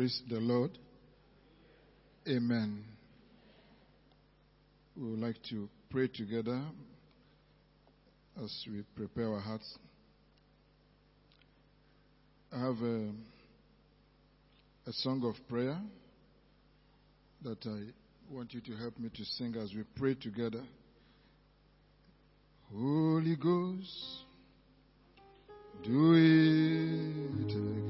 Praise 0.00 0.22
the 0.30 0.40
Lord. 0.40 0.70
Amen. 2.26 2.82
We 4.96 5.10
would 5.10 5.18
like 5.18 5.36
to 5.50 5.68
pray 5.90 6.08
together 6.08 6.58
as 8.42 8.50
we 8.66 8.82
prepare 8.96 9.30
our 9.30 9.40
hearts. 9.40 9.76
I 12.50 12.60
have 12.60 12.80
a, 12.80 13.10
a 14.86 14.92
song 14.94 15.22
of 15.22 15.34
prayer 15.50 15.78
that 17.42 17.58
I 17.66 18.32
want 18.32 18.54
you 18.54 18.62
to 18.62 18.76
help 18.76 18.98
me 18.98 19.10
to 19.14 19.24
sing 19.26 19.54
as 19.62 19.74
we 19.74 19.82
pray 19.98 20.14
together. 20.14 20.62
Holy 22.72 23.36
Ghost, 23.36 24.24
do 25.84 26.14
it 26.14 27.50
again. 27.50 27.89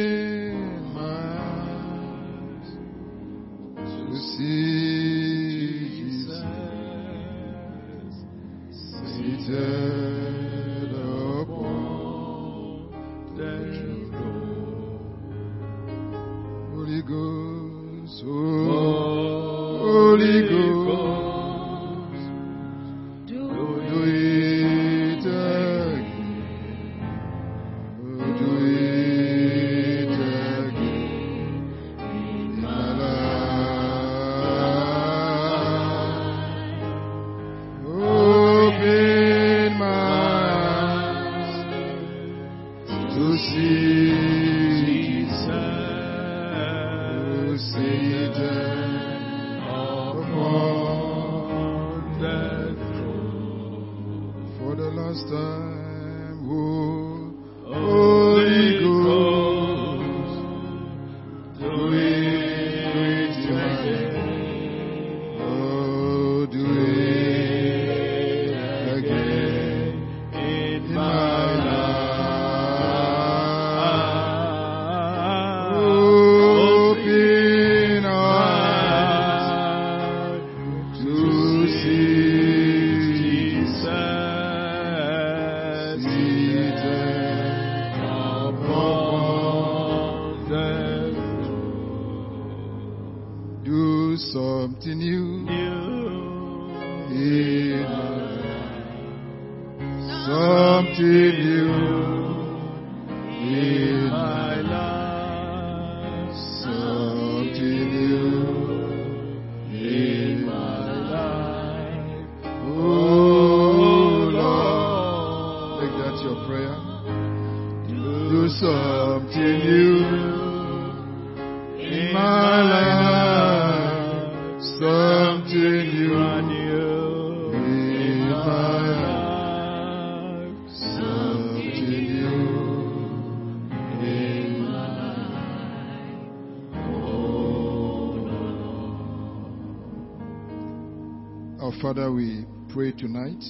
Father, 141.93 142.09
we 142.09 142.45
pray 142.73 142.93
tonight. 142.93 143.43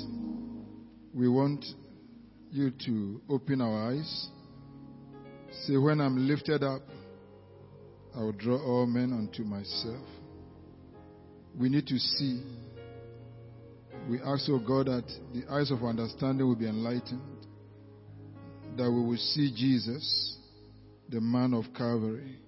We 1.13 1.29
want 1.29 1.63
you 2.49 2.71
to 2.87 3.21
open 3.29 3.61
our 3.61 3.91
eyes. 3.91 4.29
Say, 5.67 5.77
when 5.77 6.01
I'm 6.01 6.27
lifted 6.27 6.63
up, 6.63 6.81
I 8.15 8.21
will 8.21 8.31
draw 8.31 8.57
all 8.57 8.87
men 8.87 9.13
unto 9.13 9.43
myself. 9.43 10.07
We 11.55 11.69
need 11.69 11.85
to 11.85 11.99
see. 11.99 12.41
We 14.09 14.19
ask, 14.21 14.49
oh 14.49 14.57
God, 14.57 14.87
that 14.87 15.05
the 15.35 15.43
eyes 15.53 15.69
of 15.69 15.83
understanding 15.83 16.47
will 16.47 16.55
be 16.55 16.67
enlightened, 16.67 17.45
that 18.75 18.89
we 18.89 19.03
will 19.05 19.17
see 19.17 19.53
Jesus, 19.55 20.37
the 21.09 21.21
man 21.21 21.53
of 21.53 21.65
Calvary. 21.77 22.39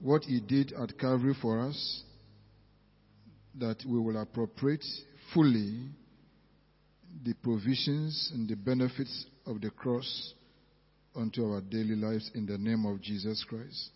What 0.00 0.24
he 0.24 0.40
did 0.40 0.72
at 0.72 0.98
Calvary 0.98 1.36
for 1.40 1.60
us, 1.60 2.02
that 3.58 3.76
we 3.86 3.98
will 3.98 4.20
appropriate 4.20 4.84
fully 5.32 5.88
the 7.24 7.34
provisions 7.34 8.32
and 8.34 8.48
the 8.48 8.56
benefits 8.56 9.26
of 9.46 9.60
the 9.60 9.70
cross 9.70 10.34
unto 11.14 11.44
our 11.44 11.60
daily 11.60 11.94
lives 11.94 12.30
in 12.34 12.46
the 12.46 12.58
name 12.58 12.84
of 12.84 13.00
Jesus 13.00 13.44
Christ. 13.48 13.90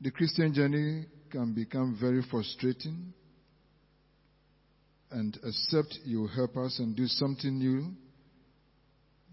The 0.00 0.10
Christian 0.10 0.52
journey 0.52 1.06
can 1.30 1.54
become 1.54 1.96
very 1.98 2.22
frustrating, 2.30 3.12
and 5.10 5.38
except 5.44 5.98
you 6.04 6.26
help 6.26 6.56
us 6.56 6.78
and 6.78 6.94
do 6.94 7.06
something 7.06 7.58
new, 7.58 7.92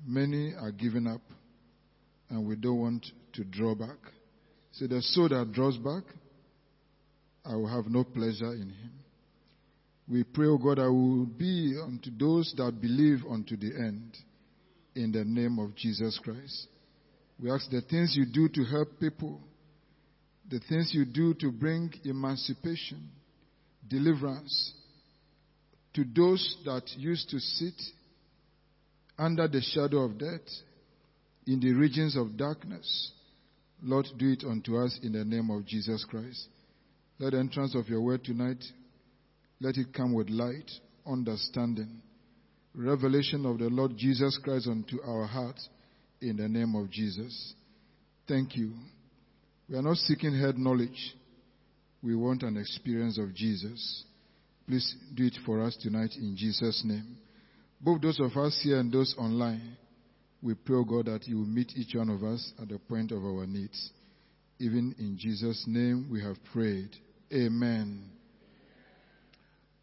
many 0.05 0.53
are 0.53 0.71
giving 0.71 1.07
up, 1.07 1.21
and 2.29 2.47
we 2.47 2.55
don't 2.55 2.79
want 2.79 3.05
to 3.33 3.43
draw 3.43 3.75
back. 3.75 3.97
So 4.71 4.87
the 4.87 5.01
soul 5.01 5.29
that 5.29 5.51
draws 5.51 5.77
back, 5.77 6.03
I 7.45 7.55
will 7.55 7.67
have 7.67 7.87
no 7.87 8.03
pleasure 8.03 8.53
in 8.53 8.69
him. 8.69 8.91
We 10.09 10.23
pray, 10.23 10.47
O 10.47 10.57
God, 10.57 10.79
I 10.79 10.87
will 10.87 11.25
be 11.25 11.77
unto 11.81 12.09
those 12.17 12.53
that 12.57 12.81
believe 12.81 13.19
unto 13.29 13.55
the 13.55 13.75
end 13.75 14.17
in 14.95 15.11
the 15.11 15.23
name 15.23 15.59
of 15.59 15.75
Jesus 15.75 16.19
Christ. 16.23 16.67
We 17.41 17.51
ask 17.51 17.69
the 17.69 17.81
things 17.81 18.15
you 18.17 18.25
do 18.25 18.49
to 18.49 18.63
help 18.69 18.99
people, 18.99 19.39
the 20.49 20.59
things 20.67 20.91
you 20.93 21.05
do 21.05 21.33
to 21.35 21.51
bring 21.51 21.93
emancipation, 22.03 23.09
deliverance 23.87 24.73
to 25.93 26.03
those 26.15 26.57
that 26.65 26.83
used 26.97 27.29
to 27.29 27.39
sit 27.39 27.73
under 29.17 29.47
the 29.47 29.61
shadow 29.61 29.99
of 29.99 30.17
death 30.17 30.41
in 31.45 31.59
the 31.59 31.73
regions 31.73 32.15
of 32.15 32.35
darkness. 32.37 33.11
Lord, 33.81 34.07
do 34.17 34.31
it 34.31 34.43
unto 34.43 34.77
us 34.77 34.99
in 35.01 35.13
the 35.13 35.23
name 35.23 35.49
of 35.49 35.65
Jesus 35.65 36.05
Christ. 36.09 36.47
Let 37.19 37.33
the 37.33 37.39
entrance 37.39 37.75
of 37.75 37.89
your 37.89 37.99
word 37.99 38.23
tonight, 38.23 38.63
let 39.59 39.75
it 39.75 39.93
come 39.93 40.13
with 40.13 40.29
light, 40.29 40.71
understanding, 41.05 42.01
revelation 42.73 43.45
of 43.45 43.59
the 43.59 43.67
Lord 43.67 43.97
Jesus 43.97 44.39
Christ 44.41 44.67
unto 44.67 45.01
our 45.01 45.25
hearts 45.25 45.67
in 46.21 46.37
the 46.37 46.47
name 46.47 46.75
of 46.75 46.89
Jesus. 46.89 47.53
Thank 48.25 48.55
you. 48.55 48.71
We 49.67 49.75
are 49.75 49.81
not 49.81 49.97
seeking 49.97 50.33
head 50.39 50.57
knowledge. 50.57 51.15
We 52.01 52.15
want 52.15 52.43
an 52.43 52.55
experience 52.55 53.19
of 53.19 53.35
Jesus. 53.35 54.05
Please 54.65 54.95
do 55.13 55.25
it 55.25 55.35
for 55.45 55.61
us 55.61 55.75
tonight 55.81 56.11
in 56.15 56.37
Jesus' 56.37 56.83
name. 56.85 57.17
Both 57.81 58.01
those 58.01 58.19
of 58.21 58.37
us 58.37 58.61
here 58.63 58.79
and 58.79 58.91
those 58.91 59.13
online, 59.17 59.75
we 60.41 60.53
pray, 60.53 60.81
God, 60.87 61.07
that 61.07 61.27
you 61.27 61.39
will 61.39 61.45
meet 61.45 61.73
each 61.75 61.95
one 61.95 62.09
of 62.09 62.23
us 62.23 62.53
at 62.61 62.69
the 62.69 62.79
point 62.79 63.11
of 63.11 63.25
our 63.25 63.45
needs. 63.45 63.91
Even 64.59 64.95
in 64.99 65.17
Jesus' 65.17 65.65
name 65.67 66.07
we 66.09 66.21
have 66.21 66.37
prayed. 66.53 66.95
Amen. 67.31 68.09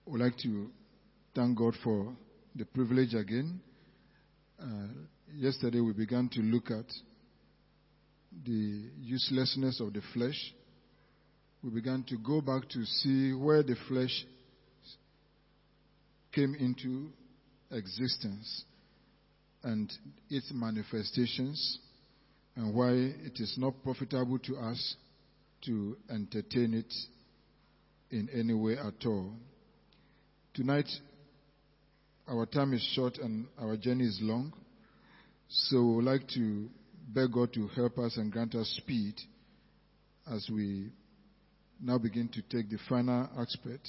I 0.04 0.10
would 0.10 0.20
like 0.20 0.37
to 0.38 0.69
thank 1.32 1.56
God 1.56 1.75
for 1.84 2.12
the 2.56 2.64
privilege 2.64 3.14
again. 3.14 3.60
Uh, 4.60 4.88
yesterday 5.32 5.78
we 5.78 5.93
began 5.93 6.28
to 6.31 6.40
look 6.40 6.72
at 6.72 6.87
the 8.44 8.90
uselessness 9.00 9.81
of 9.81 9.93
the 9.93 10.02
flesh. 10.12 10.54
We 11.62 11.70
began 11.70 12.02
to 12.08 12.16
go 12.19 12.40
back 12.40 12.69
to 12.70 12.84
see 12.84 13.32
where 13.32 13.62
the 13.62 13.76
flesh 13.87 14.26
came 16.32 16.56
into 16.56 17.10
existence 17.70 18.64
and 19.62 19.92
its 20.28 20.50
manifestations 20.52 21.78
and 22.56 22.75
why 22.75 22.90
it 22.90 23.38
is 23.38 23.54
not 23.56 23.75
profitable 23.84 24.40
to 24.40 24.56
us 24.56 24.96
to 25.66 25.96
entertain 26.10 26.75
it 26.75 26.92
in 28.11 28.29
any 28.32 28.55
way 28.55 28.76
at 28.79 29.06
all. 29.06 29.32
Tonight, 30.55 30.88
our 32.29 32.47
time 32.47 32.73
is 32.73 32.82
short 32.94 33.19
and 33.19 33.47
our 33.58 33.76
journey 33.76 34.05
is 34.05 34.19
long, 34.23 34.53
so 35.49 35.82
we 35.82 35.97
would 35.97 36.05
like 36.05 36.29
to 36.35 36.69
beg 37.08 37.32
God 37.32 37.53
to 37.55 37.69
help 37.69 37.99
us 37.99 38.17
and 38.17 38.32
grant 38.32 38.55
us 38.55 38.69
speed 38.79 39.14
as 40.32 40.49
we 40.53 40.91
now 41.81 41.99
begin 41.99 42.29
to 42.29 42.43
take 42.43 42.70
the 42.70 42.79
final 42.88 43.29
aspect 43.38 43.88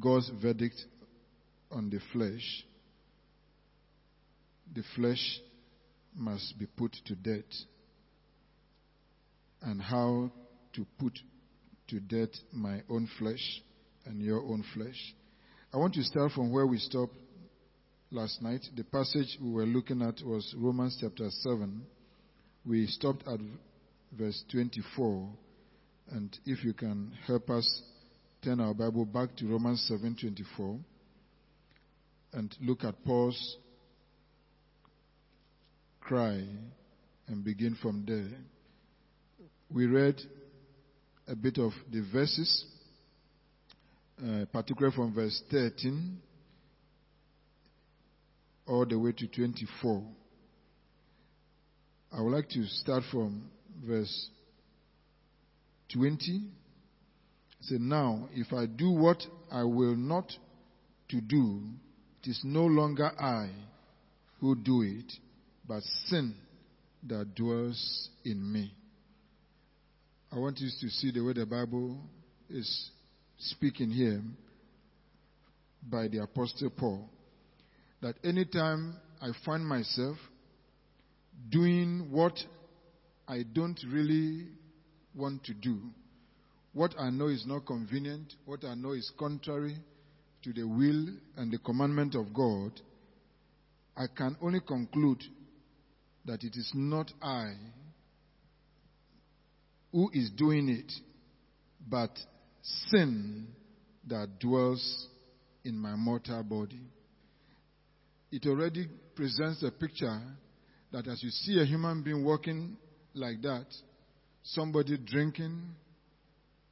God's 0.00 0.30
verdict 0.40 0.80
on 1.70 1.90
the 1.90 2.00
flesh. 2.12 2.64
The 4.74 4.82
flesh 4.96 5.40
must 6.14 6.58
be 6.58 6.66
put 6.66 6.92
to 7.06 7.14
death. 7.14 7.44
And 9.60 9.80
how 9.80 10.30
to 10.74 10.86
put 10.98 11.18
to 11.88 12.00
death 12.00 12.30
my 12.52 12.82
own 12.88 13.08
flesh 13.18 13.62
and 14.06 14.20
your 14.20 14.42
own 14.42 14.64
flesh. 14.74 15.14
I 15.72 15.76
want 15.76 15.94
to 15.94 16.02
start 16.02 16.32
from 16.32 16.52
where 16.52 16.66
we 16.66 16.78
stopped 16.78 17.14
last 18.10 18.42
night. 18.42 18.64
The 18.76 18.84
passage 18.84 19.38
we 19.40 19.50
were 19.50 19.66
looking 19.66 20.02
at 20.02 20.22
was 20.24 20.54
Romans 20.56 20.98
chapter 21.00 21.28
7. 21.30 21.82
We 22.66 22.86
stopped 22.86 23.26
at 23.26 23.40
verse 24.16 24.44
24. 24.50 25.28
And 26.10 26.36
if 26.44 26.64
you 26.64 26.74
can 26.74 27.12
help 27.26 27.48
us 27.48 27.82
turn 28.42 28.60
our 28.60 28.74
Bible 28.74 29.04
back 29.04 29.36
to 29.36 29.46
Romans 29.46 29.88
7:24 29.88 30.78
and 32.32 32.56
look 32.60 32.84
at 32.84 33.04
Paul's 33.04 33.56
cry 36.00 36.44
and 37.28 37.44
begin 37.44 37.76
from 37.76 38.04
there. 38.04 38.28
We 39.70 39.86
read 39.86 40.20
a 41.32 41.34
bit 41.34 41.56
of 41.56 41.72
the 41.90 42.04
verses, 42.12 42.66
uh, 44.22 44.44
particularly 44.52 44.94
from 44.94 45.14
verse 45.14 45.42
13 45.50 46.18
all 48.68 48.84
the 48.84 48.98
way 48.98 49.12
to 49.12 49.26
24. 49.26 50.04
I 52.12 52.20
would 52.20 52.32
like 52.32 52.50
to 52.50 52.66
start 52.66 53.04
from 53.10 53.48
verse 53.82 54.28
20. 55.94 56.42
Say, 57.62 57.76
now, 57.78 58.28
if 58.34 58.52
I 58.52 58.66
do 58.66 58.90
what 58.90 59.22
I 59.50 59.64
will 59.64 59.96
not 59.96 60.30
to 61.08 61.20
do, 61.22 61.62
it 62.22 62.28
is 62.28 62.40
no 62.44 62.66
longer 62.66 63.10
I 63.18 63.48
who 64.38 64.54
do 64.54 64.82
it, 64.82 65.10
but 65.66 65.82
sin 66.08 66.34
that 67.08 67.34
dwells 67.34 68.10
in 68.22 68.52
me. 68.52 68.74
I 70.34 70.38
want 70.38 70.60
you 70.60 70.70
to 70.80 70.88
see 70.88 71.10
the 71.10 71.20
way 71.20 71.34
the 71.34 71.44
Bible 71.44 71.98
is 72.48 72.90
speaking 73.36 73.90
here 73.90 74.22
by 75.82 76.08
the 76.08 76.22
Apostle 76.22 76.70
Paul. 76.70 77.06
That 78.00 78.14
anytime 78.24 78.96
I 79.20 79.32
find 79.44 79.66
myself 79.66 80.16
doing 81.50 82.08
what 82.10 82.32
I 83.28 83.42
don't 83.52 83.78
really 83.92 84.46
want 85.14 85.44
to 85.44 85.52
do, 85.52 85.78
what 86.72 86.94
I 86.98 87.10
know 87.10 87.28
is 87.28 87.44
not 87.46 87.66
convenient, 87.66 88.32
what 88.46 88.64
I 88.64 88.74
know 88.74 88.92
is 88.92 89.12
contrary 89.18 89.76
to 90.44 90.52
the 90.54 90.64
will 90.64 91.08
and 91.36 91.52
the 91.52 91.58
commandment 91.58 92.14
of 92.14 92.32
God, 92.32 92.72
I 93.94 94.06
can 94.06 94.38
only 94.40 94.60
conclude 94.60 95.22
that 96.24 96.42
it 96.42 96.56
is 96.56 96.72
not 96.74 97.12
I 97.20 97.52
who 99.92 100.10
is 100.12 100.30
doing 100.30 100.68
it, 100.68 100.90
but 101.88 102.10
sin 102.88 103.46
that 104.08 104.38
dwells 104.40 105.06
in 105.64 105.76
my 105.76 105.94
mortal 105.94 106.42
body. 106.42 106.80
It 108.30 108.46
already 108.46 108.88
presents 109.14 109.62
a 109.62 109.70
picture 109.70 110.20
that 110.90 111.06
as 111.06 111.22
you 111.22 111.30
see 111.30 111.60
a 111.60 111.64
human 111.64 112.02
being 112.02 112.24
walking 112.24 112.76
like 113.14 113.42
that, 113.42 113.66
somebody 114.42 114.96
drinking, 114.98 115.60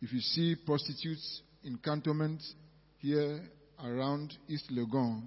if 0.00 0.12
you 0.12 0.20
see 0.20 0.56
prostitutes 0.64 1.42
in 1.62 1.76
Cantonments 1.78 2.54
here 2.98 3.40
around 3.82 4.32
East 4.48 4.70
Legon, 4.72 5.22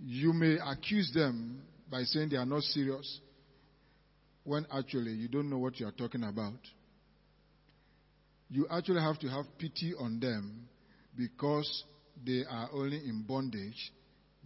you 0.00 0.32
may 0.32 0.56
accuse 0.64 1.10
them 1.12 1.60
by 1.90 2.04
saying 2.04 2.28
they 2.28 2.36
are 2.36 2.46
not 2.46 2.62
serious 2.62 3.20
when 4.48 4.66
actually 4.72 5.12
you 5.12 5.28
don't 5.28 5.50
know 5.50 5.58
what 5.58 5.78
you 5.78 5.86
are 5.86 5.92
talking 5.92 6.24
about. 6.24 6.58
You 8.48 8.66
actually 8.70 9.02
have 9.02 9.18
to 9.18 9.28
have 9.28 9.44
pity 9.58 9.92
on 10.00 10.20
them 10.20 10.66
because 11.14 11.84
they 12.24 12.44
are 12.50 12.70
only 12.72 12.96
in 12.96 13.26
bondage, 13.28 13.92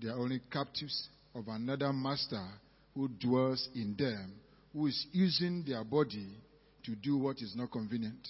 they 0.03 0.09
are 0.09 0.19
only 0.19 0.41
captives 0.51 1.09
of 1.37 1.47
another 1.47 1.93
master 1.93 2.45
who 2.97 3.07
dwells 3.21 3.69
in 3.77 3.95
them, 3.97 4.33
who 4.73 4.89
is 4.89 5.07
using 5.13 5.63
their 5.65 5.85
body 5.85 6.27
to 6.83 6.97
do 6.97 7.17
what 7.17 7.37
is 7.37 7.55
not 7.55 7.71
convenient. 7.71 8.27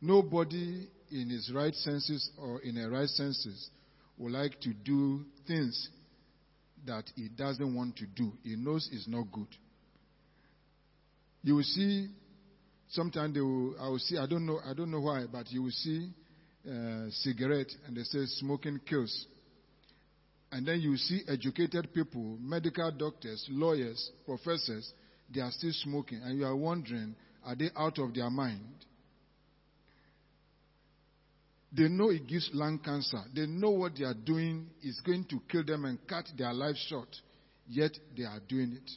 Nobody 0.00 0.86
in 1.10 1.28
his 1.28 1.50
right 1.52 1.74
senses 1.74 2.30
or 2.38 2.60
in 2.60 2.78
a 2.78 2.88
right 2.88 3.08
senses 3.08 3.68
would 4.16 4.30
like 4.30 4.60
to 4.60 4.72
do 4.72 5.24
things 5.48 5.88
that 6.86 7.10
he 7.16 7.28
doesn't 7.30 7.74
want 7.74 7.96
to 7.96 8.06
do. 8.06 8.32
He 8.44 8.54
knows 8.54 8.88
it's 8.92 9.08
not 9.08 9.24
good. 9.32 9.48
You 11.46 11.54
will 11.54 11.62
see, 11.62 12.08
sometimes 12.88 13.34
they 13.34 13.40
will, 13.40 13.76
I 13.80 13.88
will 13.88 14.00
see, 14.00 14.18
I 14.18 14.26
don't 14.26 14.44
know, 14.44 14.58
I 14.68 14.74
don't 14.74 14.90
know 14.90 14.98
why, 14.98 15.26
but 15.30 15.48
you 15.52 15.62
will 15.62 15.70
see 15.70 16.10
uh, 16.68 17.04
cigarette 17.10 17.70
and 17.86 17.96
they 17.96 18.02
say 18.02 18.26
smoking 18.40 18.80
kills. 18.84 19.26
And 20.50 20.66
then 20.66 20.80
you 20.80 20.96
see 20.96 21.22
educated 21.28 21.94
people, 21.94 22.36
medical 22.40 22.90
doctors, 22.90 23.46
lawyers, 23.48 24.10
professors, 24.24 24.92
they 25.32 25.40
are 25.40 25.52
still 25.52 25.70
smoking. 25.84 26.20
And 26.20 26.36
you 26.36 26.46
are 26.46 26.56
wondering, 26.56 27.14
are 27.44 27.54
they 27.54 27.70
out 27.76 28.00
of 28.00 28.12
their 28.12 28.28
mind? 28.28 28.64
They 31.70 31.86
know 31.88 32.10
it 32.10 32.26
gives 32.26 32.50
lung 32.52 32.80
cancer. 32.80 33.22
They 33.32 33.46
know 33.46 33.70
what 33.70 33.92
they 33.96 34.04
are 34.04 34.14
doing 34.14 34.66
is 34.82 35.00
going 35.06 35.26
to 35.26 35.40
kill 35.48 35.62
them 35.62 35.84
and 35.84 36.04
cut 36.08 36.24
their 36.36 36.52
life 36.52 36.76
short. 36.88 37.14
Yet 37.68 37.92
they 38.16 38.24
are 38.24 38.40
doing 38.48 38.72
it. 38.82 38.90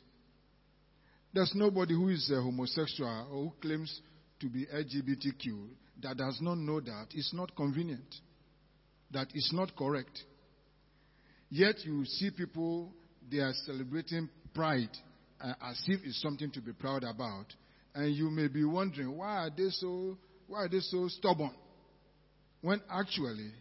There's 1.33 1.51
nobody 1.53 1.93
who 1.93 2.09
is 2.09 2.29
a 2.31 2.41
homosexual 2.41 3.27
or 3.31 3.43
who 3.43 3.53
claims 3.61 4.01
to 4.39 4.49
be 4.49 4.65
LGBTQ 4.65 5.67
that 6.01 6.17
does 6.17 6.39
not 6.41 6.57
know 6.57 6.79
that 6.79 7.07
it's 7.11 7.33
not 7.33 7.55
convenient, 7.55 8.15
that 9.11 9.27
it's 9.33 9.53
not 9.53 9.75
correct. 9.75 10.23
Yet 11.49 11.83
you 11.85 12.05
see 12.05 12.31
people, 12.31 12.91
they 13.29 13.39
are 13.39 13.53
celebrating 13.65 14.29
pride 14.53 14.89
uh, 15.41 15.53
as 15.61 15.81
if 15.87 16.01
it's 16.03 16.21
something 16.21 16.51
to 16.51 16.61
be 16.61 16.73
proud 16.73 17.03
about. 17.03 17.45
And 17.93 18.15
you 18.15 18.29
may 18.29 18.47
be 18.47 18.63
wondering, 18.63 19.17
why 19.17 19.45
are 19.45 19.49
they 19.49 19.69
so, 19.69 20.17
why 20.47 20.63
are 20.63 20.69
they 20.69 20.79
so 20.79 21.07
stubborn? 21.09 21.51
when 22.61 22.81
actually 22.89 23.51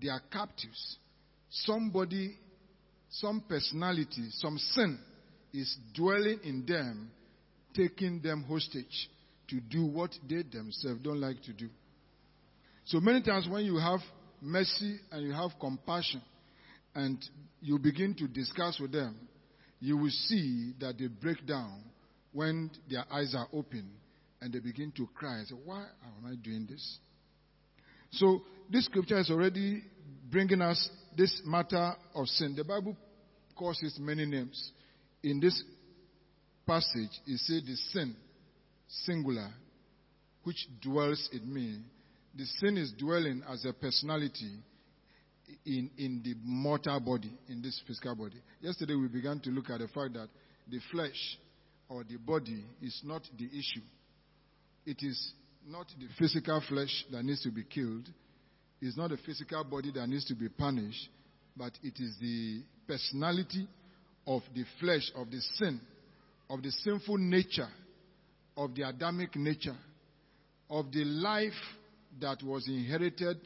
they 0.00 0.08
are 0.08 0.22
captives. 0.32 0.98
Somebody, 1.50 2.36
some 3.10 3.42
personality, 3.48 4.28
some 4.30 4.56
sin 4.58 4.98
is 5.52 5.76
dwelling 5.94 6.40
in 6.44 6.64
them, 6.66 7.10
taking 7.74 8.20
them 8.20 8.44
hostage 8.48 9.10
to 9.48 9.60
do 9.60 9.84
what 9.84 10.10
they 10.28 10.42
themselves 10.42 11.00
don't 11.02 11.20
like 11.20 11.42
to 11.42 11.52
do. 11.52 11.68
So 12.84 13.00
many 13.00 13.22
times 13.22 13.48
when 13.48 13.64
you 13.64 13.76
have 13.78 14.00
mercy 14.40 14.98
and 15.10 15.22
you 15.24 15.32
have 15.32 15.50
compassion 15.60 16.22
and 16.94 17.22
you 17.60 17.78
begin 17.78 18.14
to 18.14 18.26
discuss 18.26 18.78
with 18.80 18.92
them, 18.92 19.16
you 19.80 19.96
will 19.96 20.10
see 20.10 20.74
that 20.80 20.98
they 20.98 21.06
break 21.06 21.46
down 21.46 21.82
when 22.32 22.70
their 22.88 23.04
eyes 23.12 23.34
are 23.36 23.48
open 23.52 23.90
and 24.40 24.52
they 24.52 24.58
begin 24.60 24.92
to 24.92 25.06
cry 25.14 25.38
and 25.38 25.48
say, 25.48 25.54
Why 25.64 25.80
am 25.80 26.26
I 26.26 26.34
doing 26.36 26.66
this? 26.68 26.98
So 28.12 28.42
this 28.70 28.86
scripture 28.86 29.18
is 29.18 29.30
already 29.30 29.82
bringing 30.30 30.60
us 30.60 30.88
this 31.16 31.42
matter 31.44 31.94
of 32.14 32.26
sin. 32.28 32.54
The 32.56 32.64
Bible 32.64 32.96
calls 33.56 33.78
it 33.82 33.92
many 34.00 34.26
names. 34.26 34.72
In 35.22 35.40
this 35.40 35.62
passage, 36.66 37.10
he 37.26 37.36
said 37.36 37.62
the 37.66 37.76
sin, 37.92 38.14
singular, 38.88 39.50
which 40.44 40.66
dwells 40.82 41.28
in 41.32 41.52
me. 41.52 41.78
The 42.34 42.44
sin 42.44 42.76
is 42.78 42.92
dwelling 42.98 43.42
as 43.48 43.64
a 43.64 43.72
personality 43.72 44.58
in, 45.66 45.90
in 45.98 46.22
the 46.24 46.34
mortal 46.44 47.00
body, 47.00 47.32
in 47.48 47.60
this 47.60 47.80
physical 47.86 48.14
body. 48.14 48.40
Yesterday 48.60 48.94
we 48.94 49.08
began 49.08 49.40
to 49.40 49.50
look 49.50 49.68
at 49.70 49.80
the 49.80 49.88
fact 49.88 50.14
that 50.14 50.28
the 50.70 50.78
flesh 50.90 51.38
or 51.88 52.04
the 52.04 52.16
body 52.16 52.64
is 52.80 53.00
not 53.04 53.22
the 53.36 53.46
issue. 53.46 53.82
It 54.86 54.98
is 55.00 55.32
not 55.66 55.86
the 55.98 56.06
physical 56.18 56.62
flesh 56.68 57.04
that 57.10 57.24
needs 57.24 57.42
to 57.42 57.50
be 57.50 57.64
killed. 57.64 58.08
It's 58.80 58.96
not 58.96 59.10
the 59.10 59.18
physical 59.18 59.64
body 59.64 59.90
that 59.94 60.08
needs 60.08 60.24
to 60.26 60.34
be 60.34 60.48
punished, 60.48 61.08
but 61.56 61.72
it 61.82 61.94
is 61.98 62.16
the 62.20 62.62
personality 62.86 63.68
of 64.26 64.42
the 64.54 64.64
flesh, 64.78 65.10
of 65.16 65.30
the 65.30 65.40
sin, 65.56 65.80
of 66.48 66.62
the 66.62 66.70
sinful 66.70 67.18
nature, 67.18 67.68
of 68.56 68.74
the 68.74 68.82
Adamic 68.88 69.36
nature, 69.36 69.76
of 70.68 70.90
the 70.92 71.04
life 71.04 71.52
that 72.20 72.42
was 72.42 72.66
inherited 72.68 73.38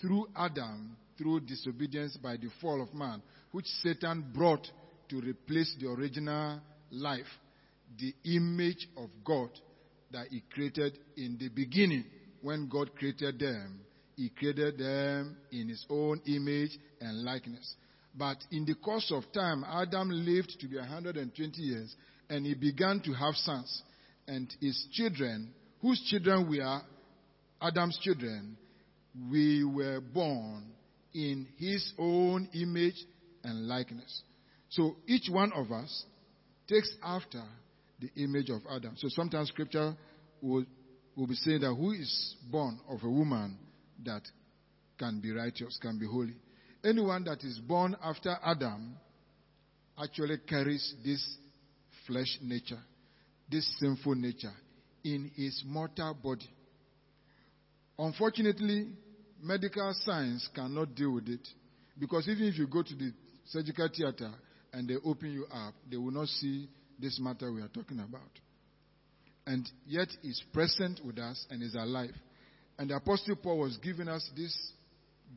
through 0.00 0.28
Adam, 0.36 0.96
through 1.16 1.40
disobedience 1.40 2.16
by 2.16 2.36
the 2.36 2.48
fall 2.60 2.80
of 2.80 2.94
man, 2.94 3.22
which 3.52 3.66
Satan 3.82 4.24
brought 4.34 4.66
to 5.08 5.20
replace 5.20 5.74
the 5.80 5.88
original 5.88 6.60
life, 6.90 7.26
the 7.98 8.14
image 8.24 8.88
of 8.96 9.10
God 9.24 9.50
that 10.12 10.28
he 10.28 10.42
created 10.52 10.98
in 11.16 11.36
the 11.38 11.48
beginning. 11.48 12.04
When 12.40 12.68
God 12.68 12.94
created 12.94 13.38
them, 13.38 13.80
he 14.16 14.30
created 14.30 14.78
them 14.78 15.36
in 15.50 15.68
his 15.68 15.84
own 15.90 16.20
image 16.26 16.78
and 17.00 17.24
likeness. 17.24 17.74
But 18.18 18.38
in 18.50 18.64
the 18.64 18.74
course 18.74 19.12
of 19.14 19.22
time, 19.32 19.64
Adam 19.64 20.10
lived 20.10 20.56
to 20.60 20.66
be 20.66 20.76
120 20.76 21.62
years 21.62 21.94
and 22.28 22.44
he 22.44 22.54
began 22.54 23.00
to 23.04 23.12
have 23.12 23.34
sons. 23.34 23.82
And 24.26 24.52
his 24.60 24.86
children, 24.92 25.54
whose 25.80 26.02
children 26.10 26.50
we 26.50 26.60
are, 26.60 26.82
Adam's 27.62 27.98
children, 28.02 28.56
we 29.30 29.64
were 29.64 30.00
born 30.00 30.64
in 31.14 31.46
his 31.56 31.92
own 31.98 32.48
image 32.54 32.96
and 33.44 33.68
likeness. 33.68 34.22
So 34.70 34.96
each 35.06 35.30
one 35.30 35.52
of 35.52 35.70
us 35.70 36.04
takes 36.68 36.92
after 37.02 37.42
the 38.00 38.10
image 38.22 38.50
of 38.50 38.62
Adam. 38.70 38.94
So 38.96 39.08
sometimes 39.08 39.48
scripture 39.48 39.96
will, 40.42 40.64
will 41.16 41.26
be 41.26 41.34
saying 41.34 41.60
that 41.60 41.74
who 41.74 41.92
is 41.92 42.36
born 42.50 42.78
of 42.88 43.02
a 43.02 43.10
woman 43.10 43.58
that 44.04 44.22
can 44.98 45.20
be 45.20 45.32
righteous, 45.32 45.78
can 45.80 45.98
be 45.98 46.06
holy. 46.06 46.34
Anyone 46.84 47.24
that 47.24 47.42
is 47.42 47.58
born 47.58 47.96
after 48.02 48.36
Adam 48.44 48.96
actually 50.00 50.38
carries 50.46 50.94
this 51.04 51.36
flesh 52.06 52.38
nature, 52.40 52.80
this 53.50 53.68
sinful 53.80 54.14
nature 54.14 54.52
in 55.04 55.30
his 55.34 55.62
mortal 55.66 56.14
body. 56.14 56.48
Unfortunately, 57.98 58.88
medical 59.42 59.92
science 60.04 60.48
cannot 60.54 60.94
deal 60.94 61.14
with 61.14 61.28
it 61.28 61.46
because 61.98 62.28
even 62.28 62.46
if 62.46 62.56
you 62.56 62.66
go 62.68 62.82
to 62.82 62.94
the 62.94 63.12
surgical 63.46 63.88
theater 63.94 64.30
and 64.72 64.88
they 64.88 64.96
open 65.04 65.32
you 65.32 65.46
up, 65.52 65.74
they 65.90 65.96
will 65.96 66.12
not 66.12 66.28
see 66.28 66.68
this 66.98 67.18
matter 67.20 67.52
we 67.52 67.60
are 67.60 67.68
talking 67.68 67.98
about. 67.98 68.30
And 69.46 69.68
yet 69.86 70.08
is 70.22 70.42
present 70.52 71.00
with 71.04 71.18
us 71.18 71.44
and 71.50 71.62
is 71.62 71.74
alive. 71.74 72.14
And 72.78 72.90
the 72.90 72.96
Apostle 72.96 73.36
Paul 73.36 73.60
was 73.60 73.76
giving 73.78 74.08
us 74.08 74.28
this 74.36 74.56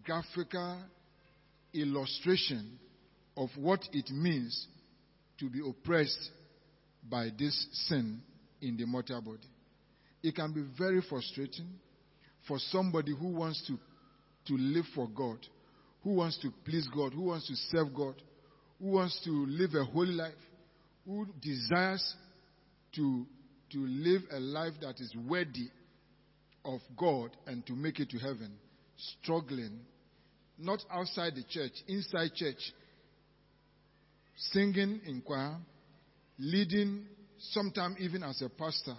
graphical 0.04 0.82
illustration 1.74 2.80
of 3.38 3.50
what 3.58 3.82
it 3.94 4.10
means 4.10 4.68
to 5.40 5.50
be 5.50 5.60
oppressed 5.68 6.30
by 7.10 7.30
this 7.38 7.68
sin 7.88 8.22
in 8.62 8.78
the 8.78 8.86
mortal 8.86 9.22
body. 9.22 9.48
It 10.24 10.36
can 10.36 10.54
be 10.54 10.64
very 10.78 11.02
frustrating 11.10 11.68
for 12.48 12.60
somebody 12.60 13.16
who 13.18 13.30
wants 13.30 13.66
to, 13.68 13.78
to 14.48 14.62
live 14.62 14.86
for 14.94 15.08
God, 15.08 15.40
who 16.04 16.16
wants 16.16 16.38
to 16.40 16.52
please 16.66 16.88
God, 16.94 17.14
who 17.14 17.24
wants 17.24 17.48
to 17.48 17.56
serve 17.56 17.94
God, 17.94 18.16
who 18.80 18.90
wants 18.92 19.20
to 19.24 19.32
live 19.32 19.72
a 19.76 19.84
holy 19.84 20.14
life, 20.14 20.34
who 21.06 21.26
desires 21.42 22.16
to, 22.96 23.26
to 23.72 23.80
live 23.80 24.22
a 24.32 24.40
life 24.40 24.74
that 24.82 25.00
is 25.00 25.14
worthy 25.28 25.70
of 26.66 26.80
God 26.98 27.32
and 27.48 27.66
to 27.66 27.74
make 27.74 28.00
it 28.00 28.10
to 28.12 28.20
heaven, 28.20 28.52
struggling, 29.22 29.80
not 30.58 30.80
outside 30.92 31.34
the 31.36 31.44
church, 31.50 31.74
inside 31.88 32.34
church, 32.36 32.74
singing 34.36 35.02
in 35.06 35.22
choir, 35.22 35.58
leading, 36.38 37.06
sometimes 37.40 37.98
even 38.00 38.24
as 38.24 38.42
a 38.42 38.50
pastor. 38.50 38.96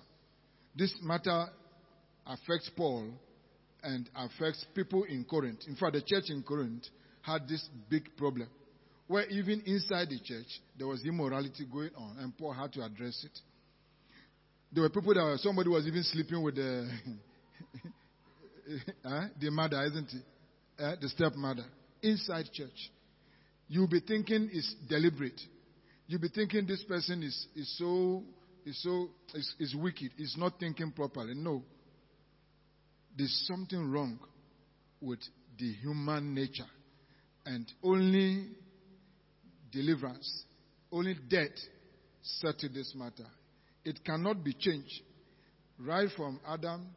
This 0.77 0.95
matter 1.03 1.47
affects 2.27 2.71
Paul 2.77 3.11
and 3.83 4.09
affects 4.15 4.65
people 4.75 5.05
in 5.05 5.25
Corinth. 5.25 5.61
In 5.67 5.77
fact, 5.77 5.95
the 5.95 6.03
church 6.03 6.25
in 6.29 6.43
Corinth 6.43 6.85
had 7.23 7.49
this 7.49 7.69
big 7.89 8.17
problem 8.17 8.49
where 9.13 9.27
even 9.27 9.61
inside 9.67 10.09
the 10.09 10.19
church 10.25 10.47
there 10.79 10.87
was 10.87 11.05
immorality 11.05 11.67
going 11.71 11.91
on, 11.97 12.17
and 12.19 12.37
Paul 12.39 12.53
had 12.55 12.73
to 12.73 12.83
address 12.83 13.25
it. 13.25 13.39
There 14.73 14.83
were 14.83 14.89
people 14.89 15.13
that 15.13 15.23
were, 15.23 15.37
somebody 15.39 15.69
was 15.69 15.87
even 15.87 16.03
sleeping 16.03 16.43
with 16.43 16.55
the 16.55 16.91
the 19.41 19.51
mother, 19.51 19.83
isn't 19.85 20.09
it? 20.15 20.23
Uh, 20.83 20.97
the 21.01 21.09
stepmother 21.11 21.65
inside 22.03 22.45
church. 22.53 22.91
You'll 23.69 23.87
be 23.87 24.01
thinking 24.01 24.51
it's 24.53 24.75
deliberate. 24.89 25.41
You'll 26.09 26.21
be 26.21 26.29
thinking 26.29 26.67
this 26.67 26.83
person 26.83 27.23
is, 27.23 27.47
is 27.55 27.73
so 27.79 28.25
is 28.67 28.83
so 28.83 29.09
is, 29.33 29.55
is 29.61 29.77
wicked. 29.77 30.11
Is 30.19 30.35
not 30.37 30.59
thinking 30.59 30.91
properly. 30.91 31.35
No. 31.37 31.63
There's 33.17 33.47
something 33.47 33.93
wrong 33.93 34.19
with 35.01 35.21
the 35.57 35.73
human 35.75 36.35
nature, 36.35 36.71
and 37.47 37.65
only 37.85 38.49
deliverance, 39.71 40.45
only 40.91 41.15
death 41.29 41.57
settle 42.23 42.71
this 42.75 42.93
matter. 42.97 43.29
It 43.85 44.05
cannot 44.05 44.43
be 44.43 44.53
changed. 44.55 45.01
Right 45.79 46.09
from 46.17 46.41
Adam 46.45 46.89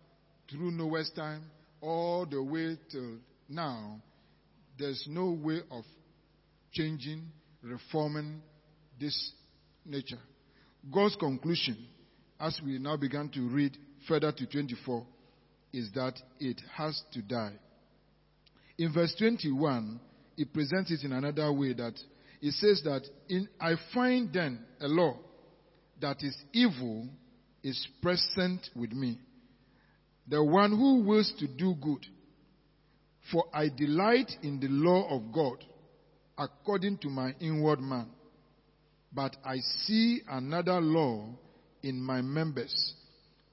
through 0.50 0.72
Noah's 0.72 1.12
time 1.16 1.44
all 1.82 2.26
the 2.26 2.42
way 2.42 2.78
till 2.92 3.18
now, 3.48 4.02
there's 4.78 5.06
no 5.08 5.32
way 5.32 5.62
of 5.72 5.84
changing, 6.72 7.28
reforming 7.62 8.42
this 9.00 9.32
nature. 9.86 10.20
God's 10.94 11.16
conclusion, 11.16 11.78
as 12.40 12.60
we 12.64 12.80
now 12.80 12.98
begin 12.98 13.30
to 13.30 13.42
read 13.48 13.78
further 14.08 14.32
to 14.32 14.46
24, 14.46 15.06
is 15.74 15.90
that 15.94 16.14
it 16.40 16.62
has 16.76 17.02
to 17.14 17.22
die. 17.22 17.54
In 18.78 18.94
verse 18.94 19.16
21, 19.18 20.00
it 20.38 20.54
presents 20.54 20.92
it 20.92 21.04
in 21.04 21.12
another 21.12 21.52
way 21.52 21.74
that 21.74 21.94
it 22.42 22.54
says 22.54 22.82
that 22.84 23.02
in, 23.30 23.48
I 23.60 23.76
find 23.94 24.32
then 24.34 24.60
a 24.82 24.88
law 24.88 25.18
that 26.02 26.18
is 26.22 26.36
evil 26.54 27.08
is 27.64 27.88
present 28.02 28.70
with 28.76 28.92
me. 28.92 29.18
The 30.28 30.44
one 30.44 30.72
who 30.72 31.04
wills 31.04 31.32
to 31.40 31.48
do 31.48 31.76
good. 31.82 32.06
For 33.32 33.46
I 33.54 33.70
delight 33.70 34.32
in 34.44 34.60
the 34.60 34.68
law 34.68 35.08
of 35.10 35.32
God 35.32 35.58
according 36.38 36.98
to 37.00 37.10
my 37.10 37.34
inward 37.40 37.80
man. 37.80 38.08
But 39.14 39.36
I 39.46 39.58
see 39.86 40.22
another 40.28 40.82
law 40.82 41.30
in 41.82 42.02
my 42.02 42.22
members, 42.22 42.94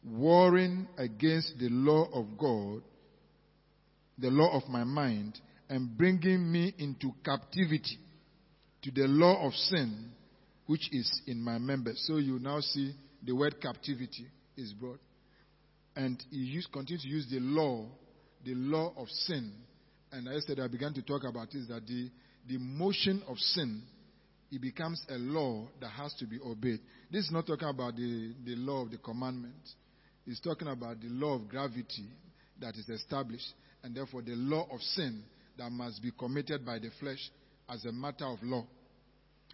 warring 0.04 0.88
against 0.98 1.58
the 1.58 1.68
law 1.68 2.08
of 2.12 2.36
God, 2.36 2.82
the 4.18 4.30
law 4.30 4.56
of 4.56 4.68
my 4.68 4.84
mind, 4.84 5.38
and 5.68 5.96
bringing 5.96 6.50
me 6.50 6.74
into 6.78 7.12
captivity 7.24 7.98
to 8.82 8.90
the 8.90 9.06
law 9.06 9.46
of 9.46 9.54
sin 9.54 10.10
which 10.66 10.88
is 10.92 11.22
in 11.26 11.40
my 11.40 11.58
members. 11.58 12.02
So 12.06 12.18
you 12.18 12.38
now 12.38 12.60
see 12.60 12.94
the 13.22 13.34
word 13.34 13.60
captivity 13.60 14.26
is 14.56 14.72
brought. 14.72 15.00
And 15.94 16.22
he 16.30 16.38
used, 16.38 16.72
continues 16.72 17.02
to 17.02 17.08
use 17.08 17.26
the 17.30 17.40
law, 17.40 17.86
the 18.44 18.54
law 18.54 18.92
of 18.96 19.08
sin. 19.08 19.52
And 20.10 20.26
yesterday 20.26 20.62
I 20.62 20.68
began 20.68 20.92
to 20.94 21.02
talk 21.02 21.22
about 21.24 21.50
this 21.52 21.66
that 21.68 21.86
the, 21.86 22.10
the 22.48 22.58
motion 22.58 23.22
of 23.28 23.38
sin, 23.38 23.82
it 24.50 24.60
becomes 24.60 25.02
a 25.08 25.16
law 25.16 25.68
that 25.80 25.90
has 25.90 26.12
to 26.14 26.26
be 26.26 26.38
obeyed. 26.44 26.80
This 27.10 27.26
is 27.26 27.30
not 27.30 27.46
talking 27.46 27.68
about 27.68 27.96
the, 27.96 28.34
the 28.44 28.56
law 28.56 28.82
of 28.82 28.90
the 28.90 28.98
commandment. 28.98 29.54
It's 30.26 30.40
talking 30.40 30.68
about 30.68 31.00
the 31.00 31.08
law 31.08 31.34
of 31.36 31.48
gravity 31.48 32.06
that 32.60 32.76
is 32.76 32.88
established, 32.88 33.46
and 33.82 33.94
therefore 33.94 34.22
the 34.22 34.34
law 34.34 34.68
of 34.70 34.80
sin 34.80 35.22
that 35.58 35.70
must 35.70 36.02
be 36.02 36.12
committed 36.12 36.64
by 36.64 36.78
the 36.78 36.90
flesh 37.00 37.30
as 37.68 37.84
a 37.84 37.92
matter 37.92 38.26
of 38.26 38.38
law. 38.42 38.64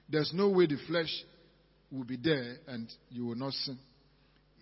There's 0.09 0.33
no 0.35 0.49
way 0.49 0.67
the 0.67 0.79
flesh 0.87 1.11
will 1.91 2.05
be 2.05 2.17
there 2.17 2.57
and 2.67 2.89
you 3.11 3.27
will 3.27 3.35
not 3.35 3.53
sin. 3.53 3.79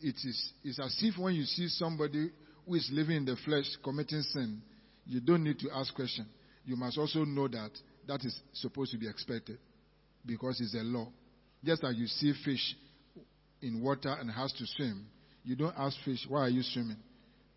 It 0.02 0.16
is 0.24 0.52
it's 0.62 0.78
as 0.78 0.96
if 1.00 1.18
when 1.18 1.34
you 1.34 1.44
see 1.44 1.68
somebody 1.68 2.30
who 2.66 2.74
is 2.74 2.88
living 2.92 3.16
in 3.16 3.24
the 3.24 3.36
flesh 3.44 3.66
committing 3.82 4.22
sin, 4.22 4.60
you 5.06 5.20
don't 5.20 5.44
need 5.44 5.58
to 5.60 5.70
ask 5.72 5.94
question. 5.94 6.26
You 6.64 6.76
must 6.76 6.98
also 6.98 7.24
know 7.24 7.48
that 7.48 7.70
that 8.08 8.24
is 8.24 8.38
supposed 8.52 8.92
to 8.92 8.98
be 8.98 9.08
expected 9.08 9.58
because 10.24 10.60
it's 10.60 10.74
a 10.74 10.82
law. 10.82 11.08
Just 11.64 11.84
as 11.84 11.96
you 11.96 12.06
see 12.06 12.32
fish 12.44 12.76
in 13.62 13.82
water 13.82 14.14
and 14.18 14.30
has 14.30 14.52
to 14.54 14.66
swim, 14.66 15.06
you 15.44 15.54
don't 15.54 15.74
ask 15.78 15.96
fish, 16.04 16.26
why 16.28 16.40
are 16.40 16.48
you 16.48 16.62
swimming? 16.62 16.96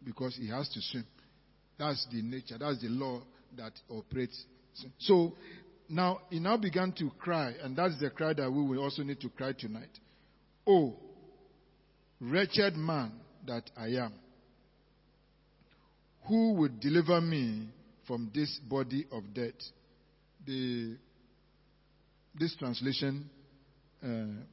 Because 0.03 0.35
he 0.35 0.47
has 0.49 0.69
to 0.69 0.81
swim. 0.81 1.05
That's 1.77 2.05
the 2.11 2.21
nature, 2.21 2.57
that's 2.59 2.81
the 2.81 2.89
law 2.89 3.21
that 3.57 3.73
operates. 3.89 4.45
So 4.99 5.33
now 5.89 6.19
he 6.29 6.39
now 6.39 6.57
began 6.57 6.91
to 6.99 7.09
cry, 7.17 7.53
and 7.63 7.75
that's 7.75 7.99
the 7.99 8.11
cry 8.11 8.33
that 8.33 8.51
we 8.51 8.61
will 8.61 8.83
also 8.83 9.01
need 9.01 9.19
to 9.21 9.29
cry 9.29 9.53
tonight. 9.53 9.89
Oh, 10.67 10.93
wretched 12.21 12.75
man 12.75 13.13
that 13.47 13.69
I 13.75 13.87
am. 13.87 14.13
Who 16.27 16.53
would 16.53 16.79
deliver 16.79 17.19
me 17.21 17.69
from 18.07 18.31
this 18.33 18.59
body 18.67 19.05
of 19.11 19.33
death? 19.33 19.53
The, 20.45 20.95
this 22.39 22.55
translation, 22.55 23.29
uh, 24.03 24.43